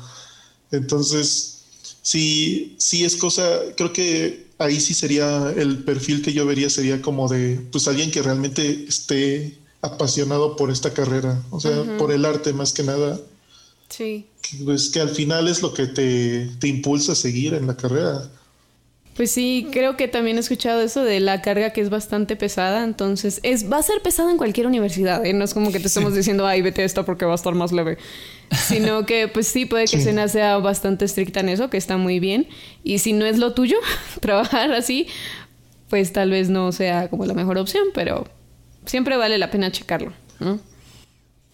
Entonces, 0.72 1.64
sí, 2.04 2.76
sí 2.78 3.06
es 3.06 3.16
cosa, 3.16 3.60
creo 3.76 3.92
que 3.92 4.50
ahí 4.60 4.80
sí 4.80 4.94
sería 4.94 5.52
el 5.58 5.84
perfil 5.84 6.22
que 6.22 6.32
yo 6.32 6.46
vería, 6.46 6.70
sería 6.70 7.02
como 7.02 7.28
de, 7.28 7.60
pues 7.72 7.88
alguien 7.88 8.12
que 8.12 8.22
realmente 8.22 8.86
esté 8.88 9.63
apasionado 9.84 10.56
por 10.56 10.72
esta 10.72 10.94
carrera, 10.94 11.44
o 11.52 11.60
sea, 11.60 11.84
por 11.98 12.12
el 12.12 12.26
arte 12.26 12.54
más 12.54 12.74
que 12.74 12.84
nada. 12.84 13.20
Sí. 13.90 14.26
pues 14.66 14.90
que 14.90 15.02
al 15.02 15.10
final 15.10 15.48
es 15.48 15.62
lo 15.62 15.74
que 15.74 15.86
te, 15.86 16.50
te, 16.60 16.68
impulsa 16.68 17.12
a 17.12 17.16
seguir 17.16 17.54
en 17.54 17.68
la 17.68 17.78
carrera. 17.78 18.28
Pues 19.16 19.30
sí, 19.30 19.68
creo 19.72 19.96
que 19.96 20.08
también 20.08 20.38
he 20.38 20.40
escuchado 20.40 20.82
eso 20.82 21.04
de 21.04 21.20
la 21.20 21.44
carga 21.44 21.72
que 21.72 21.82
es 21.82 21.92
bastante 21.92 22.36
pesada, 22.36 22.84
entonces 22.84 23.40
es 23.44 23.72
va 23.72 23.78
a 23.78 23.84
ser 23.84 24.02
pesada 24.02 24.32
en 24.32 24.38
cualquier 24.38 24.66
universidad, 24.66 25.24
¿eh? 25.24 25.34
no 25.34 25.44
es 25.44 25.54
como 25.54 25.72
que 25.72 25.80
te 25.80 25.88
estemos 25.88 26.16
diciendo, 26.16 26.48
ay, 26.48 26.64
vete 26.64 26.84
esta 26.84 27.04
porque 27.04 27.26
va 27.26 27.34
a 27.34 27.36
estar 27.36 27.54
más 27.54 27.72
leve, 27.72 28.00
sino 28.68 29.06
que 29.06 29.28
pues 29.28 29.48
sí, 29.48 29.66
puede 29.66 29.86
que 29.86 30.02
Sena 30.02 30.28
sea 30.30 30.58
bastante 30.58 31.06
estricta 31.06 31.42
en 31.42 31.50
eso, 31.50 31.70
que 31.70 31.78
está 31.78 31.98
muy 31.98 32.20
bien, 32.20 32.48
y 32.84 32.98
si 32.98 33.14
no 33.14 33.26
es 33.26 33.38
lo 33.38 33.54
tuyo, 33.54 33.78
trabajar 34.22 34.72
así, 34.72 35.06
pues 35.90 36.12
tal 36.12 36.32
vez 36.32 36.50
no 36.50 36.72
sea 36.72 37.10
como 37.10 37.28
la 37.28 37.36
mejor 37.36 37.60
opción, 37.60 37.90
pero 37.94 38.26
siempre 38.86 39.18
vale 39.18 39.38
la 39.38 39.52
pena 39.52 39.72
checarlo, 39.72 40.14
¿no? 40.40 40.60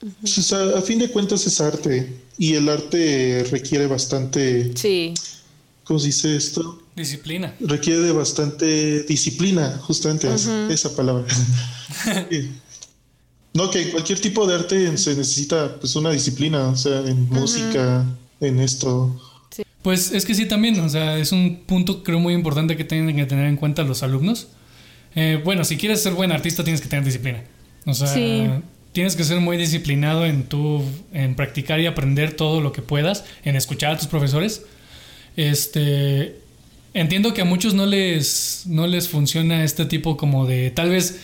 a 0.02 0.82
fin 0.82 1.00
de 1.00 1.10
cuentas 1.10 1.46
es 1.46 1.60
arte 1.60 2.22
y 2.38 2.54
el 2.54 2.70
arte 2.70 3.46
requiere 3.52 3.88
bastante... 3.88 4.72
Sí. 4.76 5.14
¿Cómo 5.84 6.00
se 6.00 6.08
dice 6.08 6.36
esto? 6.36 6.84
Disciplina. 6.96 7.54
Requiere 7.60 8.02
de 8.02 8.12
bastante 8.12 9.04
disciplina, 9.04 9.78
justamente 9.82 10.28
esa 10.70 10.96
palabra. 10.96 11.26
no, 13.54 13.70
que 13.72 13.90
cualquier 13.90 14.20
tipo 14.20 14.46
de 14.46 14.56
arte 14.56 14.98
se 14.98 15.16
necesita 15.16 15.80
pues 15.80 15.96
una 15.96 16.12
disciplina, 16.12 16.68
o 16.68 16.78
sea, 16.78 17.00
en 17.00 17.28
música, 17.30 18.06
en 18.40 18.60
esto. 18.60 19.20
Pues 19.82 20.12
es 20.12 20.26
que 20.26 20.36
sí 20.36 20.48
también, 20.48 20.80
o 20.80 20.90
sea, 20.90 21.18
es 21.18 21.32
un 21.32 21.62
punto 21.66 22.04
creo 22.04 22.20
muy 22.20 22.34
importante 22.34 22.78
que 22.78 22.84
tienen 22.84 23.16
que 23.16 23.26
tener 23.26 23.48
en 23.48 23.58
cuenta 23.58 23.84
los 23.84 24.04
alumnos. 24.04 24.50
Eh, 25.16 25.41
bueno, 25.43 25.64
si 25.64 25.78
quieres 25.78 26.01
ser 26.01 26.14
buen 26.14 26.32
artista 26.32 26.64
tienes 26.64 26.82
que 26.82 26.88
tener 26.88 27.05
disciplina. 27.05 27.43
O 27.86 27.93
sea, 27.93 28.14
tienes 28.91 29.16
que 29.16 29.24
ser 29.24 29.39
muy 29.39 29.57
disciplinado 29.57 30.26
en 30.26 30.43
tu, 30.43 30.84
en 31.14 31.36
practicar 31.36 31.80
y 31.80 31.86
aprender 31.86 32.34
todo 32.34 32.62
lo 32.62 32.72
que 32.72 32.82
puedas, 32.82 33.26
en 33.43 33.55
escuchar 33.55 33.93
a 33.93 33.97
tus 33.97 34.07
profesores. 34.07 34.64
Este, 35.38 36.36
entiendo 36.93 37.34
que 37.34 37.41
a 37.41 37.45
muchos 37.45 37.74
no 37.74 37.86
les, 37.86 38.64
no 38.68 38.88
les 38.88 39.07
funciona 39.07 39.64
este 39.64 39.86
tipo 39.86 40.18
como 40.18 40.45
de, 40.45 40.72
tal 40.72 40.89
vez, 40.89 41.20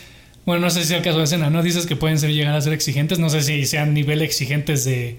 bueno, 0.45 0.61
no 0.61 0.69
sé 0.69 0.81
si 0.85 0.93
es 0.93 0.97
el 0.97 1.03
caso 1.03 1.17
de 1.17 1.25
escena, 1.25 1.49
¿no? 1.49 1.63
Dices 1.63 1.85
que 1.85 1.95
pueden 1.95 2.19
ser, 2.19 2.31
llegar 2.31 2.55
a 2.55 2.61
ser 2.61 2.73
exigentes, 2.73 3.19
no 3.19 3.29
sé 3.29 3.41
si 3.41 3.65
sean 3.65 3.93
nivel 3.93 4.21
exigentes 4.21 4.85
de, 4.85 5.17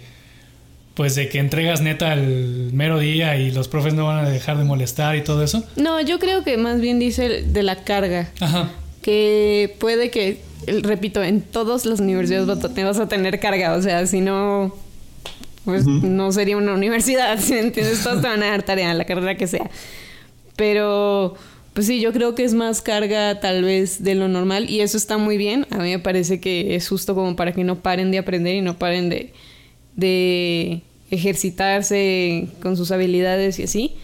pues 0.96 1.14
de 1.14 1.28
que 1.28 1.38
entregas 1.38 1.82
neta 1.82 2.14
el 2.14 2.70
mero 2.72 2.98
día 2.98 3.36
y 3.36 3.50
los 3.50 3.68
profes 3.68 3.92
no 3.92 4.06
van 4.06 4.24
a 4.24 4.30
dejar 4.30 4.56
de 4.56 4.64
molestar 4.64 5.14
y 5.14 5.22
todo 5.22 5.44
eso. 5.44 5.62
No, 5.76 6.00
yo 6.00 6.18
creo 6.18 6.42
que 6.42 6.56
más 6.56 6.80
bien 6.80 6.98
dice 6.98 7.42
de 7.42 7.62
la 7.62 7.84
carga. 7.84 8.30
Ajá. 8.40 8.70
Que 9.02 9.76
puede 9.78 10.10
que, 10.10 10.40
repito, 10.66 11.22
en 11.22 11.42
todas 11.42 11.84
las 11.84 12.00
universidades 12.00 12.46
vas 12.46 12.98
a 12.98 13.08
tener 13.08 13.38
carga, 13.38 13.74
o 13.74 13.82
sea, 13.82 14.06
si 14.06 14.22
no, 14.22 14.74
pues 15.66 15.86
no 15.86 16.32
sería 16.32 16.56
una 16.56 16.72
universidad, 16.72 17.38
¿sí? 17.40 17.58
¿entiendes? 17.58 18.02
Todos 18.02 18.22
te 18.22 18.28
van 18.28 18.42
a 18.42 18.46
dar 18.46 18.62
tarea, 18.62 18.94
la 18.94 19.04
carrera 19.04 19.36
que 19.36 19.46
sea. 19.46 19.68
Pero, 20.56 21.34
pues 21.74 21.86
sí, 21.88 22.00
yo 22.00 22.10
creo 22.14 22.34
que 22.34 22.42
es 22.42 22.54
más 22.54 22.80
carga 22.80 23.38
tal 23.40 23.64
vez 23.64 24.02
de 24.02 24.14
lo 24.14 24.28
normal 24.28 24.70
y 24.70 24.80
eso 24.80 24.96
está 24.96 25.18
muy 25.18 25.36
bien. 25.36 25.66
A 25.68 25.76
mí 25.76 25.90
me 25.90 25.98
parece 25.98 26.40
que 26.40 26.74
es 26.74 26.88
justo 26.88 27.14
como 27.14 27.36
para 27.36 27.52
que 27.52 27.64
no 27.64 27.80
paren 27.80 28.10
de 28.10 28.16
aprender 28.16 28.54
y 28.54 28.62
no 28.62 28.78
paren 28.78 29.10
de 29.10 29.34
de 29.96 30.82
ejercitarse 31.10 32.48
con 32.62 32.76
sus 32.76 32.90
habilidades 32.90 33.58
y 33.58 33.64
así. 33.64 33.94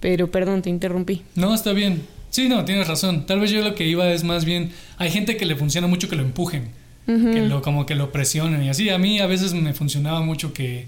Pero 0.00 0.30
perdón, 0.30 0.62
te 0.62 0.70
interrumpí. 0.70 1.22
No, 1.34 1.54
está 1.54 1.72
bien. 1.72 2.02
Sí, 2.30 2.48
no, 2.48 2.64
tienes 2.64 2.88
razón. 2.88 3.26
Tal 3.26 3.40
vez 3.40 3.50
yo 3.50 3.62
lo 3.62 3.74
que 3.74 3.86
iba 3.86 4.10
es 4.12 4.24
más 4.24 4.44
bien, 4.44 4.70
hay 4.98 5.10
gente 5.10 5.36
que 5.36 5.44
le 5.44 5.56
funciona 5.56 5.86
mucho 5.86 6.08
que 6.08 6.16
lo 6.16 6.22
empujen, 6.22 6.68
que 7.06 7.42
lo 7.42 7.60
como 7.60 7.86
que 7.86 7.96
lo 7.96 8.12
presionen 8.12 8.62
y 8.62 8.68
así. 8.68 8.88
A 8.88 8.98
mí 8.98 9.18
a 9.18 9.26
veces 9.26 9.52
me 9.52 9.74
funcionaba 9.74 10.20
mucho 10.20 10.52
que 10.52 10.86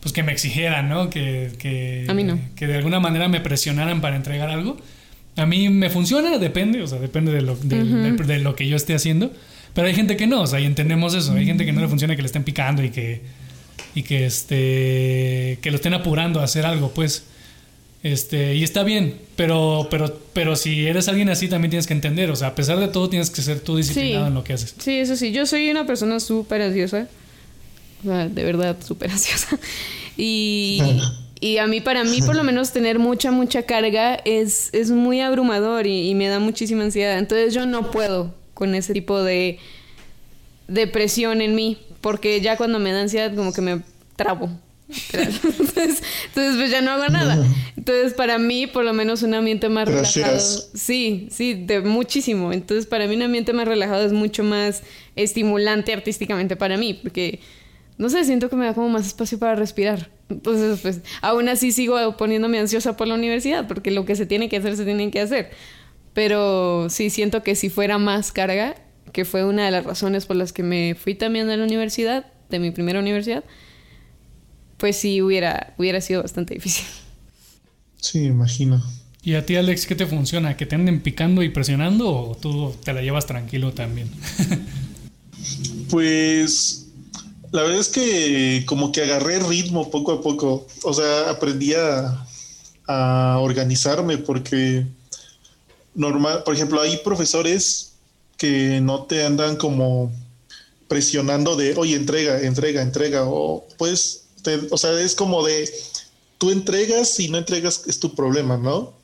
pues 0.00 0.12
que 0.12 0.22
me 0.22 0.32
exigieran, 0.32 0.88
¿no? 0.88 1.08
Que, 1.08 1.52
que, 1.58 2.06
a 2.08 2.14
mí 2.14 2.22
no. 2.24 2.38
que 2.54 2.66
de 2.66 2.76
alguna 2.76 3.00
manera 3.00 3.28
me 3.28 3.40
presionaran 3.40 4.00
para 4.00 4.16
entregar 4.16 4.50
algo. 4.50 4.76
A 5.36 5.46
mí 5.46 5.68
me 5.68 5.90
funciona, 5.90 6.38
depende, 6.38 6.82
o 6.82 6.86
sea, 6.86 6.98
depende 6.98 7.32
de 7.32 7.42
lo, 7.42 7.56
de 7.56 8.38
lo 8.38 8.54
que 8.54 8.68
yo 8.68 8.76
esté 8.76 8.94
haciendo. 8.94 9.32
Pero 9.74 9.88
hay 9.88 9.94
gente 9.94 10.16
que 10.16 10.26
no, 10.26 10.42
o 10.42 10.46
sea, 10.46 10.58
y 10.60 10.64
entendemos 10.64 11.14
eso. 11.14 11.32
Hay 11.32 11.44
gente 11.44 11.66
que 11.66 11.72
no 11.72 11.80
le 11.80 11.88
funciona 11.88 12.16
que 12.16 12.22
le 12.22 12.26
estén 12.26 12.44
picando 12.44 12.82
y 12.82 12.90
que 12.90 13.20
y 13.96 14.02
que 14.02 14.26
este 14.26 15.58
que 15.62 15.70
lo 15.70 15.76
estén 15.76 15.94
apurando 15.94 16.40
a 16.40 16.44
hacer 16.44 16.66
algo, 16.66 16.90
pues. 16.90 17.24
Este, 18.02 18.54
y 18.54 18.62
está 18.62 18.84
bien, 18.84 19.18
pero, 19.34 19.88
pero, 19.90 20.20
pero 20.32 20.54
si 20.54 20.86
eres 20.86 21.08
alguien 21.08 21.28
así 21.30 21.48
también 21.48 21.70
tienes 21.70 21.88
que 21.88 21.94
entender, 21.94 22.30
o 22.30 22.36
sea, 22.36 22.48
a 22.48 22.54
pesar 22.54 22.78
de 22.78 22.86
todo 22.86 23.08
tienes 23.08 23.30
que 23.30 23.42
ser 23.42 23.58
tú 23.58 23.78
disciplinado 23.78 24.28
en 24.28 24.34
lo 24.34 24.44
que 24.44 24.52
haces. 24.52 24.76
Sí, 24.78 24.98
eso 24.98 25.16
sí, 25.16 25.32
yo 25.32 25.44
soy 25.46 25.70
una 25.70 25.86
persona 25.86 26.20
súper 26.20 26.60
ansiosa, 26.60 27.08
o 28.04 28.06
sea, 28.06 28.28
de 28.28 28.44
verdad 28.44 28.76
súper 28.86 29.10
ansiosa. 29.12 29.58
Y, 30.16 30.82
y 31.40 31.56
a 31.56 31.66
mí, 31.66 31.80
para 31.80 32.04
mí, 32.04 32.20
por 32.20 32.36
lo 32.36 32.44
menos 32.44 32.72
tener 32.72 32.98
mucha, 32.98 33.32
mucha 33.32 33.62
carga 33.62 34.14
es, 34.26 34.68
es 34.72 34.90
muy 34.90 35.20
abrumador 35.20 35.86
y, 35.86 36.10
y 36.10 36.14
me 36.14 36.28
da 36.28 36.38
muchísima 36.38 36.84
ansiedad. 36.84 37.18
Entonces 37.18 37.54
yo 37.54 37.64
no 37.66 37.90
puedo 37.90 38.34
con 38.54 38.74
ese 38.74 38.92
tipo 38.92 39.22
de, 39.22 39.58
de 40.68 40.86
presión 40.86 41.40
en 41.40 41.54
mí 41.54 41.78
porque 42.06 42.40
ya 42.40 42.56
cuando 42.56 42.78
me 42.78 42.92
da 42.92 43.00
ansiedad 43.00 43.34
como 43.34 43.52
que 43.52 43.60
me 43.60 43.82
trabo. 44.14 44.48
entonces, 45.12 46.00
pues 46.32 46.70
ya 46.70 46.80
no 46.80 46.92
hago 46.92 47.08
nada. 47.08 47.44
Entonces 47.76 48.14
para 48.14 48.38
mí 48.38 48.68
por 48.68 48.84
lo 48.84 48.92
menos 48.92 49.24
un 49.24 49.34
ambiente 49.34 49.68
más 49.68 49.88
relajado. 49.88 50.38
Sí, 50.38 51.26
sí, 51.32 51.54
de 51.54 51.80
muchísimo. 51.80 52.52
Entonces 52.52 52.86
para 52.86 53.08
mí 53.08 53.16
un 53.16 53.22
ambiente 53.22 53.52
más 53.52 53.66
relajado 53.66 54.06
es 54.06 54.12
mucho 54.12 54.44
más 54.44 54.84
estimulante 55.16 55.92
artísticamente 55.92 56.54
para 56.54 56.76
mí, 56.76 56.94
porque 56.94 57.40
no 57.98 58.08
sé, 58.08 58.24
siento 58.24 58.48
que 58.48 58.54
me 58.54 58.66
da 58.66 58.74
como 58.74 58.88
más 58.88 59.08
espacio 59.08 59.40
para 59.40 59.56
respirar. 59.56 60.08
Entonces 60.28 60.78
pues 60.82 61.00
aún 61.22 61.48
así 61.48 61.72
sigo 61.72 62.16
poniéndome 62.16 62.60
ansiosa 62.60 62.96
por 62.96 63.08
la 63.08 63.14
universidad, 63.14 63.66
porque 63.66 63.90
lo 63.90 64.04
que 64.04 64.14
se 64.14 64.26
tiene 64.26 64.48
que 64.48 64.58
hacer 64.58 64.76
se 64.76 64.84
tiene 64.84 65.10
que 65.10 65.22
hacer. 65.22 65.50
Pero 66.12 66.88
sí 66.88 67.10
siento 67.10 67.42
que 67.42 67.56
si 67.56 67.68
fuera 67.68 67.98
más 67.98 68.30
carga, 68.30 68.76
que 69.12 69.24
fue 69.24 69.44
una 69.44 69.64
de 69.64 69.70
las 69.70 69.84
razones 69.84 70.26
por 70.26 70.36
las 70.36 70.52
que 70.52 70.62
me 70.62 70.94
fui 70.94 71.14
también 71.14 71.48
a 71.50 71.56
la 71.56 71.64
universidad, 71.64 72.26
de 72.50 72.58
mi 72.58 72.70
primera 72.70 73.00
universidad, 73.00 73.44
pues 74.76 74.96
sí 74.96 75.22
hubiera, 75.22 75.74
hubiera 75.78 76.00
sido 76.00 76.22
bastante 76.22 76.54
difícil. 76.54 76.86
Sí, 78.00 78.24
imagino. 78.24 78.82
¿Y 79.22 79.34
a 79.34 79.44
ti, 79.44 79.56
Alex, 79.56 79.86
qué 79.86 79.96
te 79.96 80.06
funciona? 80.06 80.56
¿Que 80.56 80.66
te 80.66 80.76
anden 80.76 81.00
picando 81.00 81.42
y 81.42 81.48
presionando 81.48 82.08
o 82.08 82.36
tú 82.36 82.74
te 82.84 82.92
la 82.92 83.02
llevas 83.02 83.26
tranquilo 83.26 83.72
también? 83.72 84.08
pues 85.90 86.86
la 87.50 87.62
verdad 87.62 87.80
es 87.80 87.88
que 87.88 88.64
como 88.66 88.92
que 88.92 89.02
agarré 89.02 89.40
ritmo 89.40 89.90
poco 89.90 90.12
a 90.12 90.20
poco. 90.20 90.66
O 90.84 90.94
sea, 90.94 91.30
aprendí 91.30 91.74
a, 91.74 92.24
a 92.86 93.38
organizarme 93.40 94.18
porque 94.18 94.86
normal, 95.94 96.42
por 96.44 96.54
ejemplo, 96.54 96.80
hay 96.80 96.98
profesores 96.98 97.95
que 98.36 98.80
no 98.80 99.04
te 99.04 99.24
andan 99.24 99.56
como 99.56 100.12
presionando 100.88 101.56
de, 101.56 101.74
oye, 101.76 101.96
entrega, 101.96 102.40
entrega, 102.40 102.82
entrega, 102.82 103.24
o 103.24 103.66
pues, 103.78 104.24
o 104.70 104.78
sea, 104.78 104.98
es 105.00 105.14
como 105.14 105.44
de, 105.44 105.68
tú 106.38 106.50
entregas 106.50 107.18
y 107.18 107.28
no 107.28 107.38
entregas 107.38 107.82
es 107.86 107.98
tu 107.98 108.14
problema, 108.14 108.56
¿no? 108.56 108.94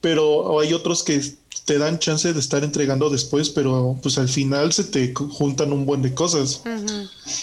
Pero 0.00 0.60
hay 0.60 0.72
otros 0.72 1.02
que 1.02 1.20
te 1.64 1.78
dan 1.78 1.98
chance 1.98 2.32
de 2.32 2.38
estar 2.38 2.62
entregando 2.62 3.10
después, 3.10 3.50
pero 3.50 3.98
pues 4.00 4.18
al 4.18 4.28
final 4.28 4.72
se 4.72 4.84
te 4.84 5.12
juntan 5.14 5.72
un 5.72 5.84
buen 5.84 6.00
de 6.00 6.14
cosas. 6.14 6.60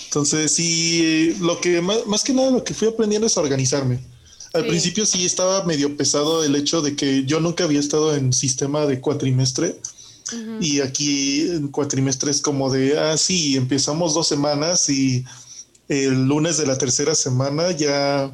Entonces, 0.06 0.52
sí, 0.52 1.36
lo 1.42 1.60
que 1.60 1.82
más, 1.82 2.06
más, 2.06 2.24
que 2.24 2.34
nada 2.34 2.52
lo 2.52 2.64
que 2.64 2.74
fui 2.74 2.88
aprendiendo 2.88 3.28
es 3.28 3.36
organizarme. 3.38 4.00
Al 4.54 4.68
principio 4.68 5.06
sí 5.06 5.26
estaba 5.26 5.66
medio 5.66 5.98
pesado 5.98 6.44
el 6.44 6.56
hecho 6.56 6.82
de 6.82 6.96
que 6.96 7.26
yo 7.26 7.40
nunca 7.40 7.64
había 7.64 7.80
estado 7.80 8.16
en 8.16 8.32
sistema 8.32 8.86
de 8.86 9.02
cuatrimestre. 9.02 9.80
Y 10.60 10.80
aquí 10.80 11.42
en 11.42 11.68
cuatrimestre 11.68 12.32
es 12.32 12.42
como 12.42 12.72
de, 12.72 12.98
ah, 12.98 13.18
sí, 13.18 13.56
empezamos 13.56 14.14
dos 14.14 14.28
semanas 14.28 14.90
y 14.90 15.26
el 15.90 16.26
lunes 16.26 16.58
de 16.58 16.66
la 16.66 16.78
tercera 16.78 17.14
semana 17.14 17.72
ya, 17.72 18.34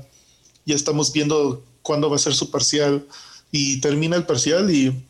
ya 0.66 0.76
estamos 0.76 1.12
viendo 1.12 1.64
cuándo 1.82 2.10
va 2.10 2.16
a 2.16 2.20
ser 2.20 2.36
su 2.36 2.52
parcial 2.52 3.06
y 3.52 3.82
termina 3.82 4.16
el 4.16 4.26
parcial 4.26 4.70
y, 4.70 5.04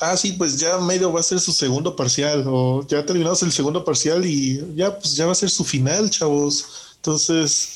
ah, 0.00 0.16
sí, 0.16 0.32
pues 0.32 0.58
ya 0.58 0.78
medio 0.78 1.12
va 1.12 1.20
a 1.20 1.24
ser 1.24 1.40
su 1.40 1.52
segundo 1.52 1.94
parcial 1.94 2.44
o 2.46 2.86
ya 2.86 3.06
terminamos 3.06 3.42
el 3.42 3.52
segundo 3.52 3.84
parcial 3.84 4.26
y 4.26 4.60
ya, 4.74 4.98
pues 4.98 5.14
ya 5.14 5.26
va 5.26 5.32
a 5.32 5.36
ser 5.36 5.50
su 5.50 5.64
final, 5.64 6.10
chavos. 6.10 6.66
Entonces, 6.96 7.68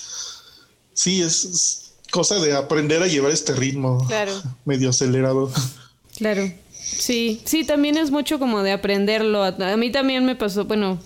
sí, 0.93 1.23
es 1.23 1.93
cosa 2.11 2.39
de 2.41 2.55
aprender 2.55 3.03
a 3.03 3.07
llevar 3.07 3.33
este 3.33 3.55
ritmo 3.55 4.07
medio 4.65 4.91
acelerado. 4.91 5.51
Claro. 6.17 6.53
Sí, 6.85 7.41
sí, 7.45 7.65
también 7.65 7.97
es 7.97 8.11
mucho 8.11 8.39
como 8.39 8.63
de 8.63 8.73
aprenderlo. 8.73 9.43
A, 9.43 9.77
mí 9.77 9.91
también 9.91 10.25
me 10.25 10.37
pasó, 10.37 10.65
bueno, 10.67 10.99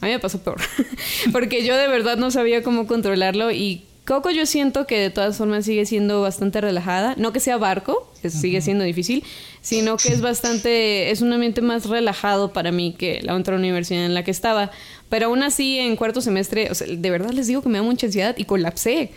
a 0.00 0.06
mí 0.06 0.12
me 0.12 0.18
pasó 0.18 0.42
peor, 0.42 0.60
porque 1.32 1.64
yo 1.64 1.76
de 1.76 1.88
verdad 1.88 2.16
no 2.18 2.30
sabía 2.30 2.62
cómo 2.62 2.86
controlarlo 2.86 3.50
y 3.50 3.84
Coco 4.04 4.32
yo 4.32 4.46
siento 4.46 4.84
que 4.88 4.98
de 4.98 5.10
todas 5.10 5.36
formas 5.36 5.64
sigue 5.64 5.86
siendo 5.86 6.22
bastante 6.22 6.60
relajada. 6.60 7.14
No 7.18 7.32
que 7.32 7.38
sea 7.38 7.56
barco, 7.56 8.10
que 8.20 8.30
sigue 8.30 8.60
siendo 8.60 8.82
difícil, 8.82 9.22
sino 9.60 9.96
que 9.96 10.08
es 10.08 10.20
bastante, 10.20 11.12
es 11.12 11.20
un 11.20 11.32
ambiente 11.32 11.62
más 11.62 11.86
relajado 11.86 12.52
para 12.52 12.72
mí 12.72 12.96
que 12.98 13.20
la 13.22 13.36
otra 13.36 13.54
universidad 13.54 14.04
en 14.04 14.14
la 14.14 14.24
que 14.24 14.32
estaba. 14.32 14.72
Pero 15.08 15.26
aún 15.26 15.44
así, 15.44 15.78
en 15.78 15.94
cuarto 15.94 16.20
semestre, 16.20 16.68
o 16.68 16.74
sea, 16.74 16.88
de 16.88 17.10
verdad 17.10 17.30
les 17.30 17.46
digo 17.46 17.62
que 17.62 17.68
me 17.68 17.78
da 17.78 17.84
mucha 17.84 18.06
ansiedad 18.06 18.34
y 18.36 18.44
colapsé. 18.44 19.12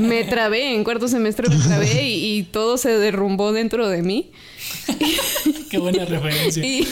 Me 0.00 0.24
trabé, 0.24 0.74
en 0.74 0.82
cuarto 0.82 1.08
semestre 1.08 1.50
me 1.50 1.62
trabé 1.62 2.08
y, 2.08 2.38
y 2.38 2.42
todo 2.44 2.78
se 2.78 2.88
derrumbó 2.88 3.52
dentro 3.52 3.86
de 3.90 4.02
mí. 4.02 4.30
Qué 5.70 5.78
buena 5.78 6.04
referencia. 6.04 6.64
Y, 6.64 6.86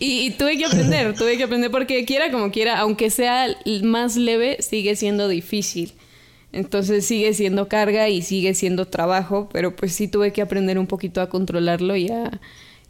y- 0.00 0.26
y 0.26 0.30
tuve 0.32 0.56
que 0.58 0.64
aprender, 0.66 1.14
tuve 1.14 1.36
que 1.36 1.44
aprender 1.44 1.70
porque 1.70 2.04
quiera 2.04 2.30
como 2.30 2.50
quiera, 2.50 2.78
aunque 2.78 3.10
sea 3.10 3.46
más 3.82 4.16
leve, 4.16 4.58
sigue 4.60 4.96
siendo 4.96 5.28
difícil. 5.28 5.92
Entonces 6.52 7.04
sigue 7.04 7.34
siendo 7.34 7.68
carga 7.68 8.08
y 8.08 8.22
sigue 8.22 8.54
siendo 8.54 8.86
trabajo, 8.86 9.48
pero 9.52 9.76
pues 9.76 9.92
sí 9.92 10.08
tuve 10.08 10.32
que 10.32 10.40
aprender 10.40 10.78
un 10.78 10.86
poquito 10.86 11.20
a 11.20 11.28
controlarlo 11.28 11.94
y 11.96 12.08
a, 12.08 12.40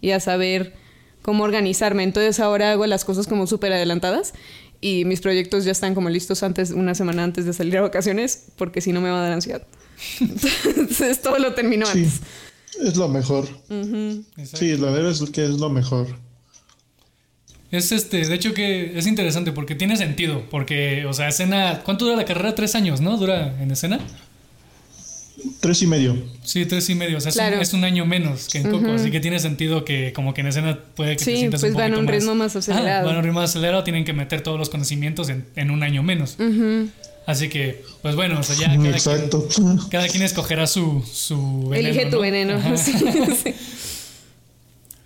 y 0.01 0.11
a 0.13 0.21
saber 0.21 0.75
cómo 1.23 1.43
organizarme. 1.45 2.05
Entonces 2.05 2.39
ahora 2.41 2.71
hago 2.73 2.87
las 2.87 3.05
cosas 3.05 3.27
como 3.27 3.47
súper 3.49 3.73
adelantadas 3.73 4.33
y 4.81 5.05
mis 5.05 5.21
proyectos 5.21 5.65
ya 5.65 5.73
están 5.73 5.95
como 5.97 6.09
listos 6.09 6.45
antes, 6.45 6.71
una 6.71 6.95
semana 6.95 7.25
antes 7.25 7.47
de 7.47 7.53
salir 7.53 7.77
a 7.79 7.83
vacaciones, 7.83 8.45
porque 8.57 8.81
si 8.81 8.93
no 8.93 9.01
me 9.01 9.11
va 9.11 9.19
a 9.19 9.23
dar 9.25 9.33
ansiedad. 9.33 9.67
Entonces 10.21 11.21
todo 11.21 11.39
lo 11.41 11.55
termino 11.55 11.87
Sí, 11.87 11.99
antes. 11.99 12.21
Es 12.83 12.97
lo 12.97 13.09
mejor. 13.09 13.47
Sí, 14.45 14.77
la 14.77 14.91
verdad 14.91 15.11
es 15.13 15.23
que 15.31 15.45
es 15.45 15.51
lo 15.59 15.69
mejor. 15.71 16.07
Es 17.71 17.93
este, 17.93 18.27
de 18.27 18.35
hecho 18.35 18.55
que 18.55 18.99
es 18.99 19.07
interesante 19.07 19.53
porque 19.53 19.75
tiene 19.75 19.97
sentido, 19.97 20.43
porque, 20.51 21.05
o 21.07 21.13
sea, 21.13 21.29
escena, 21.29 21.83
¿cuánto 21.85 22.07
dura 22.07 22.17
la 22.17 22.25
carrera? 22.25 22.55
Tres 22.55 22.75
años, 22.75 23.01
¿no? 23.03 23.19
¿Dura 23.19 23.61
en 23.61 23.71
escena? 23.71 24.01
Tres 25.61 25.83
y 25.83 25.87
medio. 25.87 26.17
Sí, 26.43 26.65
tres 26.67 26.89
y 26.89 26.95
medio, 26.95 27.19
o 27.19 27.21
sea, 27.21 27.31
es, 27.31 27.37
un, 27.37 27.61
es 27.61 27.73
un 27.75 27.85
año 27.85 28.07
menos 28.07 28.49
que 28.49 28.59
en 28.59 28.71
Coco, 28.71 28.91
así 28.93 29.11
que 29.11 29.21
tiene 29.21 29.39
sentido 29.39 29.85
que 29.85 30.13
como 30.13 30.33
que 30.35 30.41
en 30.41 30.49
escena 30.49 30.79
puede 30.97 31.13
que 31.13 31.25
te 31.25 31.31
Sí, 31.31 31.37
sientas 31.37 31.61
pues 31.61 31.73
un 31.75 31.79
van 31.79 31.95
a 31.95 31.99
un 31.99 32.09
ritmo 32.09 32.35
más 32.35 32.57
acelerado. 32.57 33.07
van 33.07 33.17
a 33.17 33.19
un 33.19 33.25
ritmo 33.25 33.41
más 33.41 33.51
acelerado, 33.51 33.85
tienen 33.85 34.05
que 34.05 34.13
meter 34.15 34.41
todos 34.41 34.59
los 34.59 34.69
conocimientos 34.71 35.29
en, 35.29 35.47
en 35.55 35.71
un 35.71 35.83
año 35.83 36.03
menos. 36.03 36.37
Así 37.29 37.51
que, 37.51 37.85
pues 38.01 38.17
bueno, 38.17 38.41
o 38.41 38.43
sea, 38.43 38.57
ya 38.57 38.69
cada, 38.75 38.89
Exacto. 38.89 39.47
Quien, 39.55 39.77
cada 39.91 40.09
quien 40.09 40.23
escogerá 40.23 40.67
su, 40.67 41.05
su 41.13 41.69
veneno. 41.69 41.89
Elige 41.91 42.07
tu 42.07 42.17
¿no? 42.17 42.23
veneno. 42.23 42.55
Ajá. 42.55 42.75
Sí, 42.79 42.93
sí. 42.95 43.55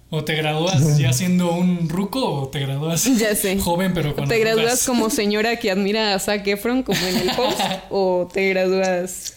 O 0.08 0.22
te 0.22 0.36
gradúas 0.36 0.98
ya 0.98 1.12
siendo 1.12 1.50
un 1.52 1.88
ruco 1.88 2.42
o 2.42 2.48
te 2.48 2.60
gradúas 2.60 3.04
Ya 3.18 3.34
sé. 3.34 3.58
joven 3.58 3.92
pero 3.94 4.14
con 4.14 4.28
te 4.28 4.38
gradúas 4.38 4.84
como 4.84 5.10
señora 5.10 5.56
que 5.56 5.70
admira 5.72 6.14
a 6.14 6.18
Zac 6.20 6.46
Efron, 6.46 6.84
como 6.84 7.00
en 7.04 7.16
el 7.28 7.30
post, 7.36 7.58
o 7.90 8.28
te 8.32 8.48
gradúas 8.50 9.34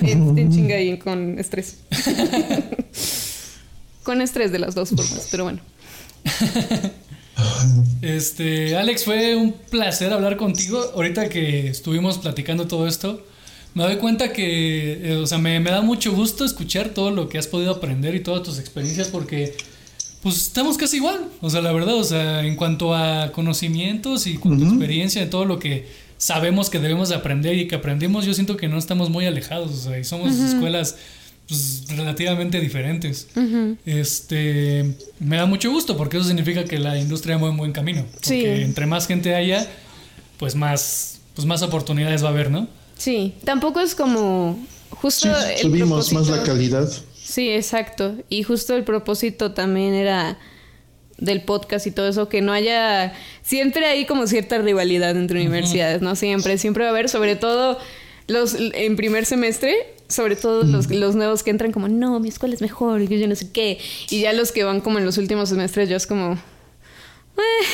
en, 0.00 0.38
en 0.38 0.50
chingaín 0.50 0.96
con 0.96 1.38
estrés. 1.38 1.78
con 4.02 4.22
estrés 4.22 4.50
de 4.50 4.60
las 4.60 4.74
dos 4.74 4.88
formas, 4.90 5.28
pero 5.30 5.44
bueno. 5.44 5.60
Este, 8.02 8.76
Alex, 8.76 9.04
fue 9.04 9.36
un 9.36 9.52
placer 9.52 10.12
hablar 10.12 10.36
contigo. 10.36 10.80
Ahorita 10.94 11.28
que 11.28 11.68
estuvimos 11.68 12.18
platicando 12.18 12.66
todo 12.66 12.86
esto, 12.86 13.24
me 13.74 13.84
doy 13.84 13.96
cuenta 13.96 14.32
que, 14.32 15.12
eh, 15.12 15.16
o 15.16 15.26
sea, 15.26 15.38
me, 15.38 15.60
me 15.60 15.70
da 15.70 15.80
mucho 15.80 16.12
gusto 16.12 16.44
escuchar 16.44 16.90
todo 16.90 17.10
lo 17.10 17.28
que 17.28 17.38
has 17.38 17.46
podido 17.46 17.72
aprender 17.72 18.14
y 18.14 18.20
todas 18.20 18.42
tus 18.42 18.58
experiencias 18.58 19.08
porque, 19.08 19.56
pues, 20.22 20.36
estamos 20.36 20.76
casi 20.76 20.96
igual. 20.96 21.28
O 21.40 21.50
sea, 21.50 21.60
la 21.60 21.72
verdad, 21.72 21.94
o 21.94 22.04
sea, 22.04 22.44
en 22.44 22.56
cuanto 22.56 22.94
a 22.94 23.32
conocimientos 23.32 24.26
y 24.26 24.36
cuanto 24.36 24.64
a 24.64 24.68
experiencia 24.68 25.20
de 25.20 25.28
todo 25.28 25.44
lo 25.44 25.58
que 25.58 25.86
sabemos 26.16 26.70
que 26.70 26.80
debemos 26.80 27.08
de 27.08 27.14
aprender 27.14 27.56
y 27.56 27.68
que 27.68 27.76
aprendimos, 27.76 28.26
yo 28.26 28.34
siento 28.34 28.56
que 28.56 28.68
no 28.68 28.78
estamos 28.78 29.10
muy 29.10 29.26
alejados, 29.26 29.70
o 29.70 29.76
sea, 29.76 29.98
y 29.98 30.04
somos 30.04 30.34
escuelas 30.36 30.96
pues, 31.48 31.84
relativamente 31.96 32.60
diferentes. 32.60 33.26
Este, 33.86 34.94
me 35.18 35.36
da 35.36 35.46
mucho 35.46 35.70
gusto 35.70 35.96
porque 35.96 36.18
eso 36.18 36.26
significa 36.26 36.64
que 36.64 36.78
la 36.78 36.98
industria 36.98 37.36
va 37.38 37.48
en 37.48 37.56
buen 37.56 37.72
camino. 37.72 38.04
Porque 38.12 38.26
Sí. 38.28 38.44
entre 38.62 38.86
más 38.86 39.06
gente 39.06 39.34
haya, 39.34 39.66
pues 40.38 40.54
más, 40.54 41.20
pues 41.34 41.46
más 41.46 41.62
oportunidades 41.62 42.22
va 42.22 42.28
a 42.28 42.32
haber, 42.32 42.50
¿no? 42.50 42.68
Sí, 42.96 43.34
tampoco 43.44 43.80
es 43.80 43.94
como 43.94 44.58
justo 44.90 45.28
Sí, 45.28 45.52
el 45.56 45.62
subimos 45.62 46.12
más 46.12 46.28
la 46.28 46.42
calidad. 46.42 46.88
Sí, 47.22 47.50
exacto. 47.50 48.14
Y 48.28 48.42
justo 48.42 48.74
el 48.74 48.84
propósito 48.84 49.52
también 49.52 49.94
era 49.94 50.38
del 51.18 51.42
podcast 51.42 51.86
y 51.86 51.90
todo 51.90 52.08
eso, 52.08 52.28
que 52.28 52.40
no 52.42 52.52
haya, 52.52 53.12
siempre 53.42 53.86
hay 53.86 54.06
como 54.06 54.26
cierta 54.26 54.58
rivalidad 54.58 55.16
entre 55.16 55.40
universidades, 55.40 56.00
¿no? 56.00 56.14
Siempre, 56.14 56.58
siempre 56.58 56.84
va 56.84 56.90
a 56.90 56.92
haber, 56.92 57.08
sobre 57.08 57.34
todo 57.36 57.78
los 58.28 58.54
en 58.58 58.94
primer 58.96 59.26
semestre, 59.26 59.74
sobre 60.08 60.36
todo 60.36 60.62
los, 60.62 60.88
los 60.90 61.16
nuevos 61.16 61.42
que 61.42 61.50
entran 61.50 61.72
como, 61.72 61.88
no, 61.88 62.20
mi 62.20 62.28
escuela 62.28 62.54
es 62.54 62.60
mejor, 62.60 63.02
y 63.02 63.08
yo 63.18 63.26
no 63.26 63.34
sé 63.34 63.50
qué, 63.50 63.78
y 64.10 64.20
ya 64.20 64.32
los 64.32 64.52
que 64.52 64.62
van 64.64 64.80
como 64.80 64.98
en 64.98 65.04
los 65.04 65.18
últimos 65.18 65.48
semestres, 65.48 65.88
ya 65.88 65.96
es 65.96 66.06
como, 66.06 66.34
eh, 66.34 67.66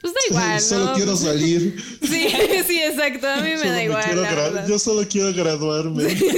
pues 0.00 0.14
da 0.14 0.20
igual, 0.30 0.60
Solo 0.60 0.84
¿no? 0.86 0.94
quiero 0.94 1.16
salir. 1.16 1.82
Sí, 2.02 2.28
sí, 2.66 2.80
exacto, 2.82 3.26
a 3.28 3.36
mí 3.36 3.50
me 3.50 3.58
Solo 3.58 3.70
da 3.72 3.82
igual. 3.84 4.04
quiero 4.04 4.66
yo 4.68 4.78
solo 4.78 5.06
quiero 5.08 5.32
graduarme. 5.32 6.04
Sí. 6.14 6.30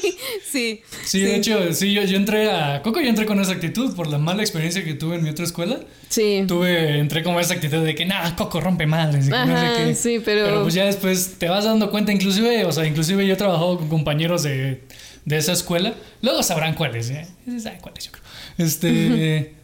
Sí, 0.00 0.16
de 0.54 1.36
hecho, 1.36 1.72
sí, 1.72 1.92
yo, 1.92 2.02
yo 2.02 2.16
entré 2.16 2.50
a 2.50 2.80
Coco, 2.82 3.00
yo 3.00 3.08
entré 3.08 3.26
con 3.26 3.40
esa 3.40 3.52
actitud 3.52 3.94
por 3.94 4.06
la 4.08 4.18
mala 4.18 4.42
experiencia 4.42 4.84
que 4.84 4.94
tuve 4.94 5.16
en 5.16 5.22
mi 5.22 5.28
otra 5.30 5.44
escuela. 5.44 5.80
Sí. 6.08 6.44
Tuve, 6.46 6.98
entré 6.98 7.22
con 7.22 7.34
esa 7.38 7.54
actitud 7.54 7.84
de 7.84 7.94
que, 7.94 8.04
nada, 8.06 8.34
Coco 8.36 8.60
rompe 8.60 8.86
madres. 8.86 9.26
y 9.26 9.30
que 9.30 9.36
no 9.36 9.46
sé 9.46 9.52
Ajá, 9.66 9.84
qué". 9.86 9.94
sí, 9.94 10.20
pero- 10.24 10.62
pues 10.62 10.74
ya 10.74 10.84
después 10.86 11.34
te 11.38 11.48
vas 11.48 11.64
dando 11.64 11.90
cuenta, 11.90 12.12
inclusive, 12.12 12.64
o 12.64 12.72
sea, 12.72 12.86
inclusive 12.86 13.26
yo 13.26 13.34
he 13.34 13.36
trabajado 13.36 13.78
con 13.78 13.88
compañeros 13.88 14.42
de, 14.42 14.82
de 15.24 15.36
esa 15.36 15.52
escuela. 15.52 15.94
Luego 16.22 16.42
sabrán 16.42 16.74
cuáles, 16.74 17.10
¿eh? 17.10 17.26
Sí 17.44 17.60
saben 17.60 17.80
cuáles, 17.80 18.04
yo 18.06 18.12
creo. 18.12 18.24
Este... 18.58 19.54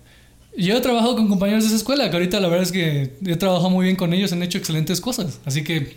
Yo 0.57 0.76
he 0.76 0.80
trabajado 0.80 1.14
con 1.14 1.28
compañeros 1.28 1.62
de 1.62 1.68
esa 1.68 1.76
escuela, 1.76 2.11
que 2.11 2.16
ahorita 2.16 2.41
la 2.41 2.49
verdad 2.49 2.64
es 2.64 2.72
que 2.72 3.12
he 3.24 3.36
trabajado 3.36 3.70
muy 3.70 3.84
bien 3.84 3.95
con 3.97 4.12
ellos, 4.12 4.32
han 4.32 4.43
hecho 4.43 4.59
excelentes 4.59 5.01
cosas. 5.01 5.38
Así 5.47 5.62
que, 5.62 5.97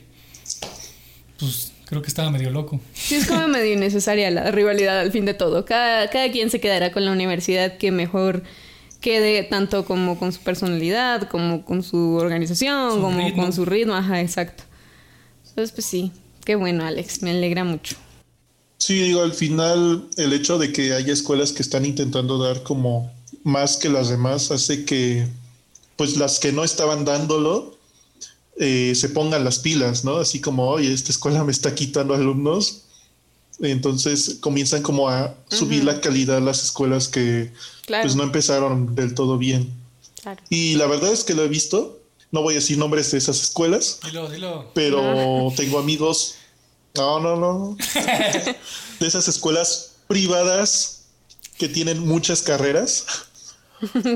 pues, 1.39 1.72
creo 1.85 2.01
que 2.01 2.07
estaba 2.07 2.29
medio 2.31 2.49
loco. 2.49 2.79
Sí, 2.93 3.15
es 3.15 3.27
como 3.27 3.47
medio 3.47 3.73
innecesaria 3.73 4.29
la 4.31 4.51
rivalidad 4.51 4.99
al 4.99 5.11
fin 5.11 5.25
de 5.25 5.33
todo. 5.33 5.65
Cada, 5.65 6.09
cada 6.09 6.31
quien 6.31 6.49
se 6.49 6.59
quedará 6.59 6.91
con 6.91 7.05
la 7.05 7.11
universidad 7.11 7.77
que 7.77 7.91
mejor 7.91 8.43
quede, 9.01 9.43
tanto 9.43 9.85
como 9.85 10.17
con 10.17 10.31
su 10.31 10.39
personalidad, 10.41 11.27
como 11.29 11.65
con 11.65 11.83
su 11.83 12.15
organización, 12.15 12.93
Su 12.95 13.01
como 13.01 13.17
ritmo. 13.25 13.43
con 13.43 13.53
su 13.53 13.65
ritmo. 13.65 13.93
Ajá, 13.95 14.21
exacto. 14.21 14.63
Entonces, 15.49 15.71
pues 15.73 15.85
sí, 15.85 16.11
qué 16.45 16.55
bueno, 16.55 16.85
Alex, 16.85 17.21
me 17.21 17.31
alegra 17.31 17.63
mucho. 17.63 17.95
Sí, 18.77 18.95
digo, 18.95 19.21
al 19.21 19.33
final 19.33 20.07
el 20.17 20.33
hecho 20.33 20.57
de 20.57 20.73
que 20.73 20.93
haya 20.93 21.13
escuelas 21.13 21.53
que 21.53 21.61
están 21.61 21.85
intentando 21.85 22.37
dar 22.37 22.63
como 22.63 23.11
más 23.43 23.77
que 23.77 23.89
las 23.89 24.09
demás 24.09 24.51
hace 24.51 24.83
que 24.85 25.27
pues 25.95 26.17
las 26.17 26.39
que 26.39 26.51
no 26.51 26.63
estaban 26.63 27.05
dándolo 27.05 27.77
eh, 28.57 28.93
se 28.95 29.09
pongan 29.09 29.43
las 29.43 29.59
pilas, 29.59 30.03
¿no? 30.03 30.17
Así 30.17 30.39
como, 30.41 30.67
oye, 30.69 30.93
esta 30.93 31.11
escuela 31.11 31.43
me 31.43 31.51
está 31.51 31.73
quitando 31.75 32.13
alumnos. 32.13 32.81
Entonces 33.61 34.37
comienzan 34.39 34.81
como 34.81 35.09
a 35.09 35.35
subir 35.49 35.83
la 35.83 36.01
calidad 36.01 36.41
las 36.41 36.63
escuelas 36.63 37.07
que 37.07 37.51
Claro. 37.85 38.03
pues 38.03 38.15
no 38.15 38.23
empezaron 38.23 38.95
del 38.95 39.13
todo 39.13 39.37
bien. 39.37 39.71
Claro. 40.21 40.41
Y 40.49 40.75
la 40.75 40.87
verdad 40.87 41.11
es 41.11 41.23
que 41.23 41.33
lo 41.33 41.43
he 41.43 41.47
visto. 41.47 41.99
No 42.31 42.41
voy 42.41 42.53
a 42.53 42.57
decir 42.57 42.77
nombres 42.79 43.11
de 43.11 43.19
esas 43.19 43.41
escuelas, 43.43 43.99
Dilo, 44.05 44.27
dilo. 44.29 44.71
pero 44.73 45.53
tengo 45.57 45.77
amigos. 45.79 46.35
No, 46.95 47.19
no, 47.19 47.35
no. 47.35 47.77
De 48.99 49.07
esas 49.07 49.27
escuelas 49.27 49.91
privadas 50.07 51.01
que 51.57 51.67
tienen 51.67 51.99
muchas 51.99 52.41
carreras. 52.41 53.05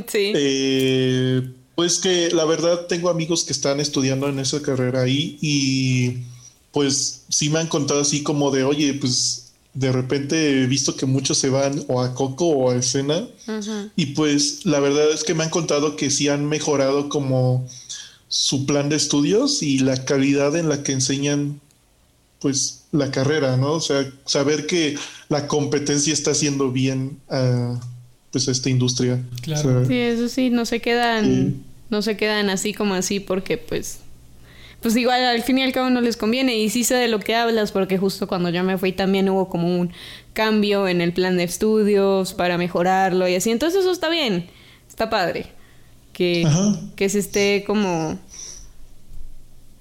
sí. 0.07 0.31
Eh, 0.35 1.51
pues 1.77 1.99
que 1.99 2.31
la 2.31 2.43
verdad 2.43 2.87
tengo 2.87 3.07
amigos 3.11 3.43
que 3.43 3.53
están 3.53 3.79
estudiando 3.79 4.27
en 4.27 4.39
esa 4.39 4.63
carrera 4.63 5.01
ahí 5.01 5.37
y 5.41 6.23
pues 6.71 7.21
sí 7.29 7.49
me 7.49 7.59
han 7.59 7.67
contado 7.67 8.01
así 8.01 8.23
como 8.23 8.49
de, 8.49 8.63
oye, 8.63 8.95
pues 8.95 9.51
de 9.75 9.91
repente 9.91 10.63
he 10.63 10.65
visto 10.65 10.95
que 10.95 11.05
muchos 11.05 11.37
se 11.37 11.49
van 11.51 11.83
o 11.87 12.01
a 12.01 12.15
Coco 12.15 12.47
o 12.47 12.71
a 12.71 12.75
Escena 12.77 13.27
Ujú. 13.47 13.91
y 13.95 14.07
pues 14.07 14.65
la 14.65 14.79
verdad 14.79 15.11
es 15.13 15.23
que 15.23 15.35
me 15.35 15.43
han 15.43 15.51
contado 15.51 15.95
que 15.95 16.09
sí 16.09 16.27
han 16.29 16.47
mejorado 16.47 17.09
como 17.09 17.67
su 18.27 18.65
plan 18.65 18.89
de 18.89 18.95
estudios 18.95 19.61
y 19.61 19.77
la 19.77 20.03
calidad 20.03 20.55
en 20.55 20.69
la 20.69 20.81
que 20.81 20.93
enseñan 20.93 21.61
pues 22.39 22.85
la 22.91 23.11
carrera, 23.11 23.55
¿no? 23.55 23.73
O 23.73 23.81
sea, 23.81 24.11
saber 24.25 24.65
que 24.65 24.95
la 25.29 25.47
competencia 25.47 26.11
está 26.11 26.31
haciendo 26.31 26.71
bien 26.71 27.19
a 27.29 27.79
pues 28.31 28.47
a 28.47 28.51
esta 28.51 28.69
industria. 28.69 29.23
Claro. 29.41 29.69
O 29.69 29.73
sea, 29.81 29.85
Sí, 29.85 29.93
eso 29.99 30.27
sí, 30.27 30.49
no 30.49 30.65
se 30.65 30.81
quedan, 30.81 31.25
Sí. 31.25 31.55
No 31.89 32.01
se 32.01 32.17
quedan 32.17 32.49
así 32.49 32.73
como 32.73 32.93
así 32.93 33.19
porque 33.19 33.57
pues, 33.57 33.99
pues 34.81 34.95
igual 34.95 35.23
al 35.23 35.43
fin 35.43 35.57
y 35.59 35.63
al 35.63 35.71
cabo 35.71 35.89
no 35.89 36.01
les 36.01 36.17
conviene 36.17 36.57
y 36.57 36.69
sí 36.69 36.83
sé 36.83 36.95
de 36.95 37.07
lo 37.07 37.19
que 37.19 37.35
hablas 37.35 37.71
porque 37.71 37.97
justo 37.97 38.27
cuando 38.27 38.49
yo 38.49 38.63
me 38.63 38.77
fui 38.77 38.91
también 38.91 39.29
hubo 39.29 39.49
como 39.49 39.79
un 39.79 39.91
cambio 40.33 40.87
en 40.87 41.01
el 41.01 41.13
plan 41.13 41.37
de 41.37 41.43
estudios 41.43 42.33
para 42.33 42.57
mejorarlo 42.57 43.27
y 43.27 43.35
así, 43.35 43.51
entonces 43.51 43.81
eso 43.81 43.91
está 43.91 44.09
bien, 44.09 44.47
está 44.87 45.09
padre 45.09 45.47
que, 46.13 46.43
Ajá. 46.45 46.79
que 46.95 47.09
se 47.09 47.19
esté 47.19 47.63
como 47.65 48.19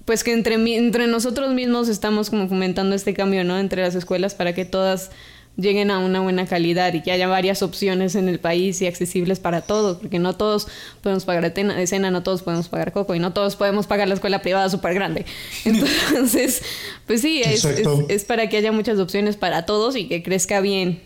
pues 0.07 0.23
que 0.23 0.31
entre, 0.31 0.55
entre 0.77 1.05
nosotros 1.07 1.53
mismos 1.53 1.89
estamos 1.89 2.29
como 2.29 2.47
fomentando 2.47 2.95
este 2.95 3.13
cambio, 3.13 3.43
¿no? 3.43 3.59
Entre 3.59 3.81
las 3.81 3.93
escuelas 3.93 4.35
para 4.35 4.55
que 4.55 4.63
todas 4.63 5.11
lleguen 5.57 5.89
a 5.89 5.99
una 5.99 6.21
buena 6.21 6.45
calidad 6.45 6.93
y 6.93 7.01
que 7.01 7.11
haya 7.11 7.27
varias 7.27 7.63
opciones 7.63 8.15
en 8.15 8.29
el 8.29 8.39
país 8.39 8.81
y 8.81 8.87
accesibles 8.87 9.39
para 9.39 9.61
todos, 9.61 9.97
porque 9.97 10.19
no 10.19 10.35
todos 10.35 10.67
podemos 11.01 11.25
pagar 11.25 11.51
de 11.53 11.87
cena, 11.87 12.11
no 12.11 12.23
todos 12.23 12.43
podemos 12.43 12.69
pagar 12.69 12.93
coco 12.93 13.15
y 13.15 13.19
no 13.19 13.33
todos 13.33 13.55
podemos 13.55 13.87
pagar 13.87 14.07
la 14.07 14.13
escuela 14.13 14.41
privada 14.41 14.69
súper 14.69 14.93
grande. 14.93 15.25
Entonces, 15.65 16.61
pues 17.05 17.21
sí, 17.21 17.41
es, 17.43 17.65
es, 17.65 18.23
para 18.23 18.47
que 18.49 18.57
haya 18.57 18.71
muchas 18.71 18.99
opciones 18.99 19.35
para 19.35 19.65
todos 19.65 19.95
y 19.95 20.07
que 20.07 20.23
crezca 20.23 20.61
bien 20.61 21.01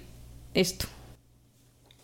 esto. 0.53 0.85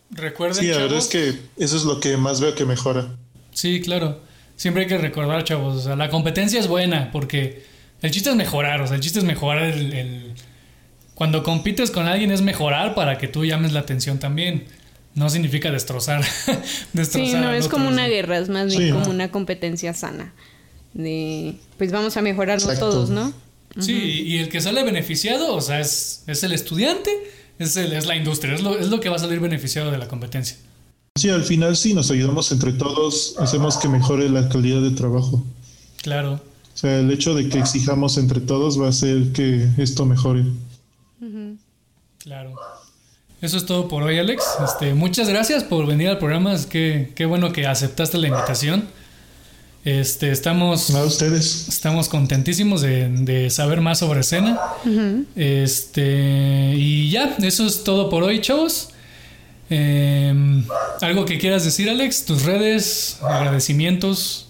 Recuerden, 0.09 0.63
sí, 0.63 0.67
la 0.67 0.77
verdad 0.77 0.99
es 0.99 1.07
que 1.07 1.37
eso 1.57 1.75
es 1.75 1.83
lo 1.83 1.99
que 1.99 2.15
más 2.15 2.39
veo 2.39 2.55
que 2.55 2.65
mejora. 2.65 3.17
Sí, 3.53 3.81
claro. 3.81 4.21
Siempre 4.55 4.83
hay 4.83 4.87
que 4.87 4.97
recordar, 4.97 5.43
chavos, 5.43 5.75
o 5.75 5.81
sea, 5.81 5.95
la 5.95 6.09
competencia 6.09 6.59
es 6.59 6.67
buena 6.67 7.11
porque 7.11 7.63
el 8.01 8.09
chiste 8.09 8.29
es 8.29 8.35
mejorar, 8.35 8.81
o 8.81 8.87
sea, 8.87 8.95
el 8.95 9.01
chiste 9.01 9.19
es 9.19 9.25
mejorar 9.25 9.65
el 9.65 10.33
cuando 11.17 11.41
compites 11.41 11.89
con 11.89 12.05
alguien 12.05 12.29
es 12.29 12.43
mejorar 12.43 12.93
para 12.93 13.17
que 13.17 13.27
tú 13.27 13.43
llames 13.43 13.71
la 13.71 13.79
atención 13.79 14.19
también. 14.19 14.65
No 15.15 15.31
significa 15.31 15.71
destrozar. 15.71 16.21
destrozar 16.93 17.27
sí, 17.27 17.33
no 17.33 17.51
es 17.51 17.67
como 17.67 17.87
una 17.87 18.07
guerra, 18.07 18.37
es 18.37 18.49
más 18.49 18.67
bien 18.67 18.93
como 18.93 19.09
una 19.09 19.31
competencia 19.31 19.95
sana. 19.95 20.35
De, 20.93 21.55
pues 21.79 21.91
vamos 21.91 22.15
a 22.17 22.21
mejorarnos 22.21 22.77
todos, 22.77 23.09
¿no? 23.09 23.33
Sí, 23.79 23.93
y 24.27 24.37
el 24.37 24.49
que 24.49 24.61
sale 24.61 24.83
beneficiado, 24.83 25.55
o 25.55 25.61
sea, 25.61 25.79
es, 25.79 26.23
es 26.27 26.43
el 26.43 26.51
estudiante, 26.51 27.09
es, 27.57 27.75
el, 27.77 27.93
es 27.93 28.05
la 28.05 28.15
industria, 28.15 28.53
es 28.53 28.61
lo, 28.61 28.77
es 28.77 28.89
lo 28.89 28.99
que 28.99 29.09
va 29.09 29.15
a 29.15 29.19
salir 29.19 29.39
beneficiado 29.39 29.89
de 29.89 29.97
la 29.97 30.07
competencia. 30.07 30.57
Sí, 31.15 31.29
al 31.29 31.43
final 31.43 31.75
sí 31.75 31.95
nos 31.95 32.11
ayudamos 32.11 32.51
entre 32.51 32.73
todos, 32.73 33.33
hacemos 33.39 33.77
que 33.77 33.89
mejore 33.89 34.29
la 34.29 34.49
calidad 34.49 34.83
de 34.83 34.91
trabajo. 34.91 35.43
Claro. 36.03 36.33
O 36.33 36.77
sea, 36.77 36.99
el 36.99 37.09
hecho 37.09 37.33
de 37.33 37.49
que 37.49 37.57
exijamos 37.57 38.19
entre 38.19 38.39
todos 38.39 38.79
va 38.79 38.85
a 38.85 38.89
hacer 38.89 39.31
que 39.31 39.67
esto 39.79 40.05
mejore. 40.05 40.45
Claro. 42.19 42.55
Eso 43.41 43.57
es 43.57 43.65
todo 43.65 43.87
por 43.87 44.03
hoy, 44.03 44.17
Alex. 44.17 44.43
Este, 44.65 44.93
muchas 44.95 45.29
gracias 45.29 45.63
por 45.63 45.85
venir 45.85 46.09
al 46.09 46.17
programa. 46.17 46.53
Es 46.53 46.65
que 46.65 47.13
qué 47.15 47.25
bueno 47.25 47.53
que 47.53 47.67
aceptaste 47.67 48.17
la 48.17 48.27
invitación. 48.27 48.87
Este, 49.85 50.31
estamos. 50.31 50.89
A 50.89 51.05
ustedes. 51.05 51.69
Estamos 51.69 52.09
contentísimos 52.09 52.81
de, 52.81 53.49
saber 53.51 53.79
más 53.79 53.99
sobre 53.99 54.21
escena. 54.21 54.59
Este. 55.35 56.73
Y 56.75 57.11
ya, 57.11 57.37
eso 57.41 57.65
es 57.67 57.83
todo 57.83 58.09
por 58.09 58.23
hoy, 58.23 58.41
chavos. 58.41 58.89
Em, 59.69 60.65
¿Algo 61.01 61.25
que 61.25 61.37
quieras 61.37 61.63
decir, 61.63 61.89
Alex? 61.89 62.25
¿Tus 62.25 62.43
redes? 62.43 63.17
¿Agradecimientos? 63.21 64.47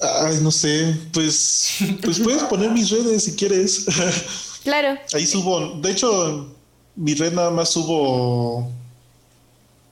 Ay, 0.00 0.38
no 0.40 0.50
sé. 0.50 0.96
Pues. 1.12 1.76
Pues 2.02 2.20
puedes 2.20 2.42
poner 2.44 2.70
mis 2.70 2.90
redes 2.90 3.24
si 3.24 3.36
quieres. 3.36 3.86
Claro. 4.64 4.98
Ahí 5.12 5.26
subo, 5.26 5.78
de 5.80 5.92
hecho, 5.92 6.52
mi 6.96 7.14
red 7.14 7.32
nada 7.32 7.50
más 7.50 7.70
subo 7.70 8.68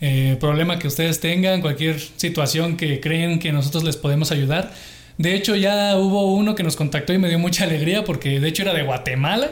eh, 0.00 0.36
problema 0.40 0.78
que 0.78 0.88
ustedes 0.88 1.20
tengan, 1.20 1.60
cualquier 1.60 2.00
situación 2.00 2.76
que 2.76 3.00
creen 3.00 3.38
que 3.38 3.52
nosotros 3.52 3.84
les 3.84 3.96
podemos 3.96 4.32
ayudar. 4.32 4.72
De 5.18 5.36
hecho, 5.36 5.54
ya 5.54 5.96
hubo 5.96 6.34
uno 6.34 6.56
que 6.56 6.64
nos 6.64 6.74
contactó 6.74 7.12
y 7.12 7.18
me 7.18 7.28
dio 7.28 7.38
mucha 7.38 7.64
alegría 7.64 8.04
porque 8.04 8.40
de 8.40 8.48
hecho 8.48 8.62
era 8.62 8.74
de 8.74 8.82
Guatemala. 8.82 9.50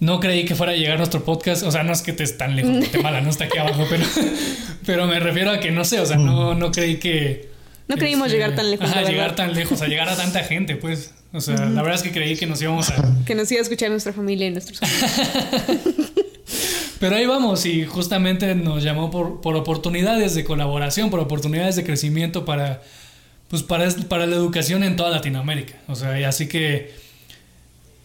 No 0.00 0.20
creí 0.20 0.44
que 0.44 0.54
fuera 0.54 0.72
a 0.72 0.76
llegar 0.76 0.98
nuestro 0.98 1.24
podcast. 1.24 1.62
O 1.62 1.70
sea, 1.70 1.82
no 1.82 1.92
es 1.92 2.02
que 2.02 2.12
te 2.12 2.26
tan 2.28 2.56
lejos 2.56 2.76
Guatemala, 2.76 3.22
no 3.22 3.30
está 3.30 3.44
aquí 3.44 3.56
abajo, 3.56 3.86
pero, 3.90 4.04
pero 4.84 5.06
me 5.06 5.18
refiero 5.18 5.50
a 5.50 5.60
que 5.60 5.70
no 5.70 5.84
sé, 5.84 6.00
o 6.00 6.06
sea, 6.06 6.18
no, 6.18 6.54
no 6.54 6.70
creí 6.70 6.96
que. 6.96 7.53
No 7.86 7.96
creímos 7.96 8.26
este, 8.26 8.38
llegar 8.38 8.56
tan 8.56 8.70
lejos. 8.70 8.88
Ajá, 8.88 9.02
llegar 9.02 9.36
tan 9.36 9.54
lejos, 9.54 9.82
a 9.82 9.86
llegar 9.86 10.08
a 10.08 10.16
tanta 10.16 10.42
gente, 10.44 10.76
pues. 10.76 11.12
O 11.32 11.40
sea, 11.40 11.56
la 11.56 11.82
verdad 11.82 11.96
es 11.96 12.02
que 12.02 12.12
creí 12.12 12.36
que 12.36 12.46
nos 12.46 12.62
íbamos 12.62 12.90
a... 12.90 13.24
Que 13.26 13.34
nos 13.34 13.50
iba 13.50 13.58
a 13.58 13.62
escuchar 13.62 13.90
nuestra 13.90 14.12
familia 14.12 14.46
y 14.46 14.50
nuestros 14.52 14.78
Pero 17.00 17.16
ahí 17.16 17.26
vamos 17.26 17.66
y 17.66 17.84
justamente 17.84 18.54
nos 18.54 18.84
llamó 18.84 19.10
por, 19.10 19.40
por, 19.40 19.56
oportunidades 19.56 20.36
de 20.36 20.44
colaboración, 20.44 21.10
por 21.10 21.18
oportunidades 21.18 21.74
de 21.74 21.82
crecimiento 21.84 22.44
para, 22.44 22.82
pues 23.48 23.64
para, 23.64 23.90
para 24.08 24.26
la 24.26 24.36
educación 24.36 24.84
en 24.84 24.94
toda 24.94 25.10
Latinoamérica. 25.10 25.74
O 25.88 25.96
sea, 25.96 26.18
y 26.18 26.22
así 26.22 26.46
que 26.46 26.94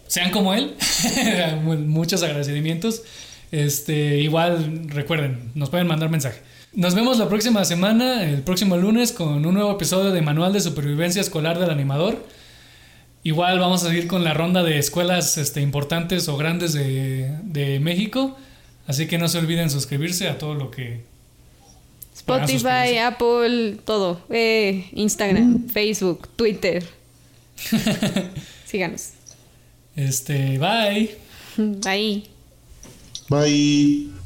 sean 0.08 0.32
como 0.32 0.56
él. 0.56 0.74
Muchos 1.64 2.24
agradecimientos. 2.24 3.04
Este, 3.52 4.18
igual 4.18 4.90
recuerden, 4.90 5.52
nos 5.56 5.70
pueden 5.70 5.88
mandar 5.88 6.10
mensaje. 6.10 6.42
Nos 6.74 6.93
vemos 6.93 7.17
la 7.17 7.28
próxima 7.28 7.65
semana, 7.65 8.24
el 8.24 8.41
próximo 8.43 8.78
lunes, 8.78 9.11
con 9.11 9.43
un 9.43 9.53
nuevo 9.55 9.72
episodio 9.72 10.11
de 10.11 10.22
Manual 10.22 10.53
de 10.53 10.61
Supervivencia 10.61 11.20
Escolar 11.20 11.57
del 11.57 11.72
Animador. 11.72 12.24
Igual 13.24 13.59
vamos 13.59 13.84
a 13.84 13.88
seguir 13.89 14.07
con 14.07 14.24
la 14.24 14.36
ronda 14.36 14.61
de 14.63 14.78
escuelas 14.78 15.38
este, 15.38 15.61
importantes 15.61 16.28
o 16.28 16.38
grandes 16.38 16.74
de, 16.74 17.80
México. 17.82 18.38
Así 18.86 19.07
que 19.07 19.17
no 19.17 19.28
se 19.28 19.39
olviden 19.39 19.70
suscribirse 19.72 20.30
a 20.30 20.38
todo 20.38 20.53
lo 20.53 20.70
que... 20.70 21.01
Spotify, 22.15 22.97
Apple, 23.03 23.78
todo. 23.84 24.22
Eh, 24.30 24.89
Instagram, 24.93 25.65
mm. 25.65 25.70
Facebook, 25.70 26.28
Twitter. 26.36 26.86
Síganos. 28.65 29.11
Este, 29.95 30.59
bye. 30.59 31.17
Bye. 31.57 32.24
Bye. 33.28 34.18